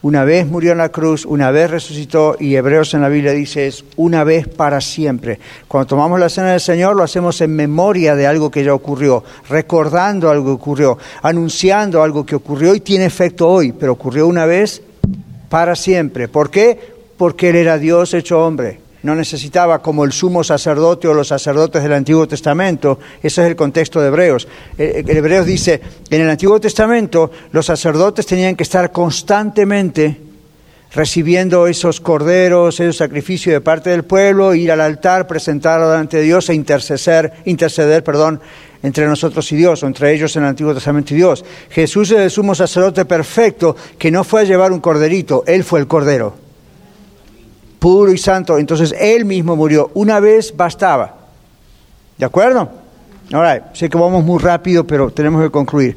una 0.02 0.24
vez 0.24 0.46
murió 0.46 0.72
en 0.72 0.78
la 0.78 0.88
cruz, 0.88 1.26
una 1.26 1.50
vez 1.50 1.70
resucitó 1.70 2.36
y 2.40 2.54
Hebreos 2.54 2.94
en 2.94 3.02
la 3.02 3.08
Biblia 3.08 3.32
dice 3.32 3.66
es 3.66 3.84
una 3.96 4.24
vez 4.24 4.48
para 4.48 4.80
siempre. 4.80 5.38
Cuando 5.68 5.88
tomamos 5.88 6.18
la 6.18 6.28
cena 6.28 6.52
del 6.52 6.60
Señor 6.60 6.96
lo 6.96 7.02
hacemos 7.02 7.40
en 7.40 7.54
memoria 7.54 8.14
de 8.14 8.26
algo 8.26 8.50
que 8.50 8.64
ya 8.64 8.72
ocurrió, 8.72 9.22
recordando 9.48 10.30
algo 10.30 10.46
que 10.46 10.62
ocurrió, 10.62 10.98
anunciando 11.22 12.02
algo 12.02 12.24
que 12.24 12.36
ocurrió 12.36 12.74
y 12.74 12.80
tiene 12.80 13.04
efecto 13.04 13.48
hoy, 13.48 13.72
pero 13.72 13.92
ocurrió 13.92 14.26
una 14.26 14.46
vez 14.46 14.82
para 15.48 15.76
siempre. 15.76 16.28
¿Por 16.28 16.50
qué? 16.50 16.78
Porque 17.16 17.50
Él 17.50 17.56
era 17.56 17.76
Dios 17.78 18.14
hecho 18.14 18.44
hombre 18.44 18.89
no 19.02 19.14
necesitaba 19.14 19.80
como 19.80 20.04
el 20.04 20.12
sumo 20.12 20.44
sacerdote 20.44 21.08
o 21.08 21.14
los 21.14 21.28
sacerdotes 21.28 21.82
del 21.82 21.92
Antiguo 21.92 22.28
Testamento. 22.28 22.98
Ese 23.22 23.42
es 23.42 23.48
el 23.48 23.56
contexto 23.56 24.00
de 24.00 24.08
Hebreos. 24.08 24.46
El 24.76 25.16
Hebreos 25.16 25.46
dice, 25.46 25.80
en 26.10 26.20
el 26.20 26.30
Antiguo 26.30 26.60
Testamento 26.60 27.30
los 27.52 27.66
sacerdotes 27.66 28.26
tenían 28.26 28.56
que 28.56 28.64
estar 28.64 28.92
constantemente 28.92 30.20
recibiendo 30.92 31.66
esos 31.66 32.00
corderos, 32.00 32.80
esos 32.80 32.96
sacrificios 32.96 33.52
de 33.52 33.60
parte 33.60 33.90
del 33.90 34.04
pueblo, 34.04 34.54
ir 34.54 34.72
al 34.72 34.80
altar, 34.80 35.26
presentarlo 35.26 35.88
delante 35.88 36.16
de 36.16 36.24
Dios 36.24 36.48
e 36.48 36.54
interceder, 36.54 37.32
interceder 37.44 38.02
perdón, 38.02 38.40
entre 38.82 39.06
nosotros 39.06 39.50
y 39.52 39.56
Dios, 39.56 39.82
o 39.82 39.86
entre 39.86 40.12
ellos 40.12 40.34
en 40.36 40.42
el 40.42 40.48
Antiguo 40.48 40.74
Testamento 40.74 41.14
y 41.14 41.18
Dios. 41.18 41.44
Jesús 41.70 42.10
es 42.10 42.18
el 42.18 42.30
sumo 42.30 42.54
sacerdote 42.54 43.04
perfecto 43.04 43.76
que 43.98 44.10
no 44.10 44.24
fue 44.24 44.40
a 44.40 44.44
llevar 44.44 44.72
un 44.72 44.80
corderito, 44.80 45.44
Él 45.46 45.64
fue 45.64 45.80
el 45.80 45.86
cordero 45.86 46.49
puro 47.80 48.12
y 48.12 48.18
santo. 48.18 48.58
Entonces 48.58 48.94
Él 48.96 49.24
mismo 49.24 49.56
murió. 49.56 49.90
Una 49.94 50.20
vez 50.20 50.56
bastaba. 50.56 51.16
¿De 52.16 52.24
acuerdo? 52.24 52.70
Ahora, 53.32 53.70
sé 53.72 53.88
que 53.88 53.98
vamos 53.98 54.22
muy 54.22 54.38
rápido, 54.38 54.86
pero 54.86 55.10
tenemos 55.10 55.42
que 55.42 55.50
concluir. 55.50 55.96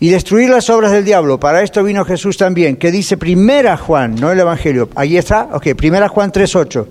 Y 0.00 0.10
destruir 0.10 0.50
las 0.50 0.70
obras 0.70 0.92
del 0.92 1.04
diablo. 1.04 1.38
Para 1.38 1.62
esto 1.62 1.82
vino 1.82 2.04
Jesús 2.04 2.36
también. 2.36 2.76
¿Qué 2.76 2.90
dice 2.90 3.16
Primera 3.16 3.76
Juan, 3.76 4.14
no 4.14 4.30
el 4.30 4.40
Evangelio? 4.40 4.88
Ahí 4.94 5.16
está. 5.16 5.48
Ok, 5.52 5.74
Primera 5.76 6.08
Juan 6.08 6.32
3.8. 6.32 6.86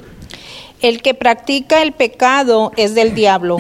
El 0.82 1.02
que 1.02 1.14
practica 1.14 1.82
el 1.82 1.94
pecado 1.94 2.72
es 2.76 2.94
del 2.94 3.16
diablo, 3.16 3.58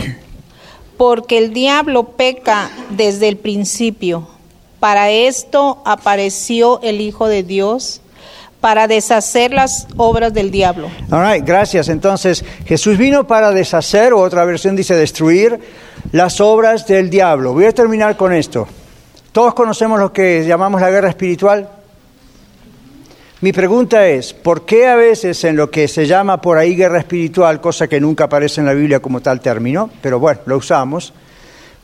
porque 0.97 1.37
el 1.37 1.53
diablo 1.53 2.03
peca 2.03 2.69
desde 2.89 3.29
el 3.29 3.37
principio. 3.37 4.27
Para 4.79 5.09
esto 5.09 5.81
apareció 5.85 6.81
el 6.81 6.99
Hijo 6.99 7.27
de 7.27 7.43
Dios 7.43 8.01
para 8.63 8.87
deshacer 8.87 9.51
las 9.51 9.87
obras 9.97 10.33
del 10.33 10.49
diablo. 10.49 10.89
All 11.11 11.41
gracias. 11.41 11.89
Entonces, 11.89 12.45
Jesús 12.65 12.97
vino 12.97 13.27
para 13.27 13.51
deshacer, 13.51 14.13
o 14.13 14.21
otra 14.21 14.45
versión 14.45 14.73
dice 14.77 14.95
destruir, 14.95 15.59
las 16.13 16.39
obras 16.39 16.87
del 16.87 17.09
diablo. 17.09 17.51
Voy 17.51 17.65
a 17.65 17.73
terminar 17.73 18.15
con 18.15 18.31
esto. 18.31 18.65
Todos 19.33 19.53
conocemos 19.53 19.99
lo 19.99 20.13
que 20.13 20.45
llamamos 20.45 20.79
la 20.79 20.89
guerra 20.89 21.09
espiritual. 21.09 21.67
Mi 23.41 23.51
pregunta 23.51 24.07
es, 24.07 24.31
¿por 24.31 24.63
qué 24.63 24.87
a 24.87 24.95
veces 24.95 25.43
en 25.43 25.57
lo 25.57 25.69
que 25.69 25.89
se 25.89 26.07
llama 26.07 26.39
por 26.39 26.57
ahí 26.57 26.73
guerra 26.73 26.99
espiritual, 26.99 27.59
cosa 27.59 27.89
que 27.89 27.99
nunca 27.99 28.23
aparece 28.23 28.61
en 28.61 28.67
la 28.67 28.73
Biblia 28.73 29.01
como 29.01 29.19
tal 29.19 29.41
término, 29.41 29.89
pero 30.01 30.19
bueno, 30.19 30.39
lo 30.45 30.55
usamos, 30.55 31.13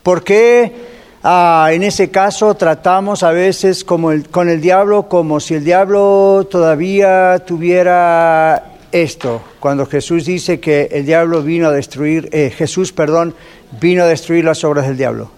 ¿por 0.02 0.24
qué 0.24 0.99
Ah, 1.22 1.68
en 1.72 1.82
ese 1.82 2.10
caso 2.10 2.54
tratamos 2.54 3.22
a 3.22 3.30
veces 3.30 3.84
como 3.84 4.10
con 4.30 4.48
el 4.48 4.62
diablo 4.62 5.06
como 5.06 5.38
si 5.38 5.52
el 5.52 5.64
diablo 5.64 6.48
todavía 6.50 7.42
tuviera 7.46 8.72
esto. 8.90 9.42
Cuando 9.60 9.84
Jesús 9.84 10.24
dice 10.24 10.60
que 10.60 10.88
el 10.90 11.04
diablo 11.04 11.42
vino 11.42 11.68
a 11.68 11.72
destruir, 11.72 12.30
eh, 12.32 12.50
Jesús, 12.56 12.92
perdón, 12.92 13.34
vino 13.78 14.04
a 14.04 14.06
destruir 14.06 14.46
las 14.46 14.64
obras 14.64 14.86
del 14.86 14.96
diablo. 14.96 15.30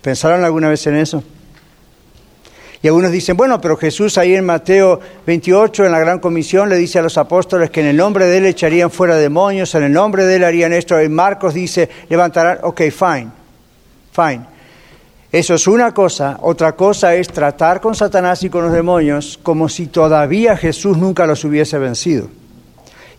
¿Pensaron 0.00 0.42
alguna 0.42 0.70
vez 0.70 0.86
en 0.86 0.96
eso? 0.96 1.22
Y 2.80 2.88
algunos 2.88 3.10
dicen, 3.10 3.36
bueno, 3.36 3.60
pero 3.60 3.76
Jesús 3.76 4.16
ahí 4.16 4.34
en 4.34 4.46
Mateo 4.46 5.00
28, 5.26 5.84
en 5.84 5.92
la 5.92 5.98
gran 5.98 6.18
comisión, 6.18 6.70
le 6.70 6.76
dice 6.76 6.98
a 6.98 7.02
los 7.02 7.18
apóstoles 7.18 7.68
que 7.68 7.80
en 7.80 7.88
el 7.88 7.96
nombre 7.96 8.24
de 8.26 8.38
él 8.38 8.46
echarían 8.46 8.90
fuera 8.90 9.16
demonios, 9.16 9.74
en 9.74 9.82
el 9.82 9.92
nombre 9.92 10.24
de 10.24 10.36
él 10.36 10.44
harían 10.44 10.72
esto. 10.72 10.98
En 10.98 11.14
Marcos 11.14 11.52
dice, 11.52 11.90
levantarán, 12.08 12.60
ok, 12.62 12.82
fine. 12.90 13.35
Fine. 14.16 14.46
Eso 15.30 15.54
es 15.54 15.66
una 15.66 15.92
cosa. 15.92 16.38
Otra 16.40 16.72
cosa 16.74 17.14
es 17.14 17.28
tratar 17.28 17.82
con 17.82 17.94
Satanás 17.94 18.42
y 18.42 18.48
con 18.48 18.64
los 18.64 18.72
demonios 18.72 19.38
como 19.42 19.68
si 19.68 19.88
todavía 19.88 20.56
Jesús 20.56 20.96
nunca 20.96 21.26
los 21.26 21.44
hubiese 21.44 21.78
vencido. 21.78 22.28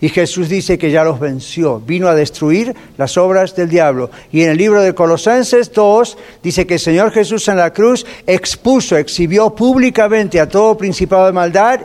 Y 0.01 0.09
Jesús 0.09 0.49
dice 0.49 0.77
que 0.77 0.91
ya 0.91 1.03
los 1.03 1.19
venció, 1.19 1.79
vino 1.79 2.07
a 2.07 2.15
destruir 2.15 2.75
las 2.97 3.17
obras 3.17 3.55
del 3.55 3.69
diablo. 3.69 4.09
Y 4.31 4.41
en 4.43 4.51
el 4.51 4.57
libro 4.57 4.81
de 4.81 4.95
Colosenses 4.95 5.71
2 5.71 6.17
dice 6.41 6.65
que 6.65 6.75
el 6.75 6.79
Señor 6.79 7.11
Jesús 7.11 7.47
en 7.47 7.57
la 7.57 7.71
cruz 7.73 8.05
expuso, 8.25 8.97
exhibió 8.97 9.51
públicamente 9.51 10.39
a 10.39 10.49
todo 10.49 10.77
principado 10.77 11.27
de 11.27 11.33
maldad, 11.33 11.81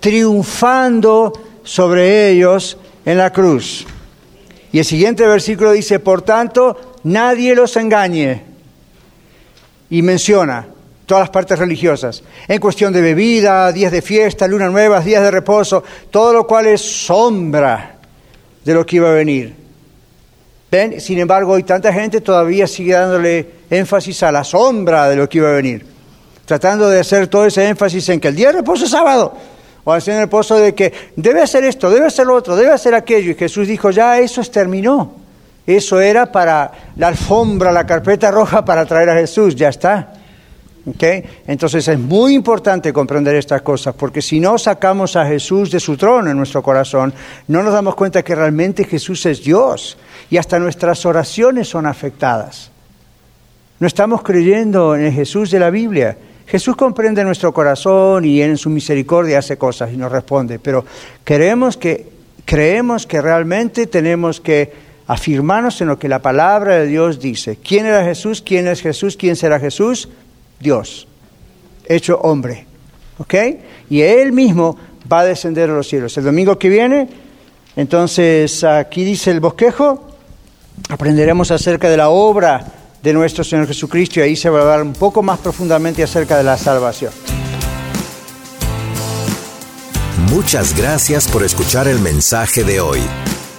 triunfando 0.00 1.32
sobre 1.62 2.30
ellos 2.30 2.78
en 3.04 3.18
la 3.18 3.32
cruz. 3.32 3.86
Y 4.72 4.78
el 4.78 4.84
siguiente 4.84 5.26
versículo 5.26 5.72
dice, 5.72 6.00
por 6.00 6.22
tanto, 6.22 6.95
nadie 7.06 7.54
los 7.54 7.76
engañe. 7.76 8.42
Y 9.88 10.02
menciona 10.02 10.66
todas 11.06 11.22
las 11.22 11.30
partes 11.30 11.58
religiosas, 11.58 12.24
en 12.48 12.58
cuestión 12.58 12.92
de 12.92 13.00
bebida, 13.00 13.70
días 13.70 13.92
de 13.92 14.02
fiesta, 14.02 14.48
lunas 14.48 14.72
nuevas, 14.72 15.04
días 15.04 15.22
de 15.22 15.30
reposo, 15.30 15.84
todo 16.10 16.32
lo 16.32 16.46
cual 16.46 16.66
es 16.66 16.80
sombra 16.80 17.94
de 18.64 18.74
lo 18.74 18.84
que 18.84 18.96
iba 18.96 19.10
a 19.10 19.12
venir. 19.12 19.54
¿Ven? 20.68 21.00
Sin 21.00 21.20
embargo, 21.20 21.52
hoy 21.52 21.62
tanta 21.62 21.92
gente 21.92 22.20
todavía 22.20 22.66
sigue 22.66 22.94
dándole 22.94 23.50
énfasis 23.70 24.24
a 24.24 24.32
la 24.32 24.42
sombra 24.42 25.08
de 25.08 25.14
lo 25.14 25.28
que 25.28 25.38
iba 25.38 25.48
a 25.50 25.52
venir, 25.52 25.86
tratando 26.44 26.90
de 26.90 26.98
hacer 26.98 27.28
todo 27.28 27.46
ese 27.46 27.68
énfasis 27.68 28.08
en 28.08 28.18
que 28.18 28.26
el 28.26 28.34
día 28.34 28.48
de 28.48 28.58
reposo 28.58 28.84
es 28.84 28.90
sábado, 28.90 29.32
o 29.84 29.92
hacer 29.92 30.14
el 30.14 30.20
reposo 30.22 30.56
de 30.56 30.74
que 30.74 30.92
debe 31.14 31.40
hacer 31.40 31.62
esto, 31.62 31.88
debe 31.88 32.06
hacer 32.06 32.26
lo 32.26 32.34
otro, 32.34 32.56
debe 32.56 32.72
hacer 32.72 32.96
aquello, 32.96 33.30
y 33.30 33.36
Jesús 33.36 33.68
dijo, 33.68 33.92
ya 33.92 34.18
eso 34.18 34.42
terminó. 34.42 35.25
Eso 35.66 36.00
era 36.00 36.30
para 36.30 36.70
la 36.96 37.08
alfombra, 37.08 37.72
la 37.72 37.86
carpeta 37.86 38.30
roja 38.30 38.64
para 38.64 38.86
traer 38.86 39.10
a 39.10 39.14
Jesús, 39.14 39.56
ya 39.56 39.68
está. 39.68 40.12
Entonces 41.46 41.88
es 41.88 41.98
muy 41.98 42.34
importante 42.34 42.92
comprender 42.92 43.34
estas 43.34 43.62
cosas, 43.62 43.94
porque 43.96 44.22
si 44.22 44.38
no 44.38 44.56
sacamos 44.56 45.16
a 45.16 45.26
Jesús 45.26 45.72
de 45.72 45.80
su 45.80 45.96
trono 45.96 46.30
en 46.30 46.36
nuestro 46.36 46.62
corazón, 46.62 47.12
no 47.48 47.64
nos 47.64 47.72
damos 47.72 47.96
cuenta 47.96 48.22
que 48.22 48.36
realmente 48.36 48.84
Jesús 48.84 49.26
es 49.26 49.42
Dios 49.42 49.98
y 50.30 50.36
hasta 50.36 50.60
nuestras 50.60 51.04
oraciones 51.04 51.68
son 51.68 51.86
afectadas. 51.86 52.70
No 53.80 53.88
estamos 53.88 54.22
creyendo 54.22 54.94
en 54.94 55.06
el 55.06 55.12
Jesús 55.12 55.50
de 55.50 55.58
la 55.58 55.70
Biblia. 55.70 56.16
Jesús 56.46 56.76
comprende 56.76 57.24
nuestro 57.24 57.52
corazón 57.52 58.24
y 58.24 58.40
en 58.40 58.56
su 58.56 58.70
misericordia 58.70 59.40
hace 59.40 59.58
cosas 59.58 59.92
y 59.92 59.96
nos 59.96 60.12
responde, 60.12 60.60
pero 60.60 60.84
creemos 61.24 61.76
que, 61.76 62.08
creemos 62.44 63.08
que 63.08 63.20
realmente 63.20 63.88
tenemos 63.88 64.40
que 64.40 64.85
afirmarnos 65.06 65.80
en 65.80 65.88
lo 65.88 65.98
que 65.98 66.08
la 66.08 66.20
palabra 66.20 66.76
de 66.76 66.86
Dios 66.86 67.20
dice. 67.20 67.56
¿Quién 67.56 67.86
era 67.86 68.04
Jesús? 68.04 68.42
¿Quién 68.42 68.66
es 68.66 68.80
Jesús? 68.80 69.16
¿Quién 69.16 69.36
será 69.36 69.60
Jesús? 69.60 70.08
Dios, 70.58 71.06
hecho 71.86 72.18
hombre. 72.18 72.66
¿Ok? 73.18 73.34
Y 73.88 74.02
Él 74.02 74.32
mismo 74.32 74.76
va 75.10 75.20
a 75.20 75.24
descender 75.24 75.70
a 75.70 75.74
los 75.74 75.88
cielos. 75.88 76.16
El 76.18 76.24
domingo 76.24 76.58
que 76.58 76.68
viene, 76.68 77.08
entonces 77.76 78.64
aquí 78.64 79.04
dice 79.04 79.30
el 79.30 79.40
bosquejo, 79.40 80.16
aprenderemos 80.88 81.50
acerca 81.50 81.88
de 81.88 81.96
la 81.96 82.08
obra 82.08 82.64
de 83.02 83.12
nuestro 83.12 83.44
Señor 83.44 83.68
Jesucristo 83.68 84.20
y 84.20 84.24
ahí 84.24 84.36
se 84.36 84.50
va 84.50 84.58
a 84.58 84.62
hablar 84.62 84.82
un 84.82 84.92
poco 84.92 85.22
más 85.22 85.38
profundamente 85.38 86.02
acerca 86.02 86.36
de 86.36 86.42
la 86.42 86.58
salvación. 86.58 87.12
Muchas 90.30 90.76
gracias 90.76 91.28
por 91.28 91.44
escuchar 91.44 91.86
el 91.86 92.00
mensaje 92.00 92.64
de 92.64 92.80
hoy. 92.80 93.00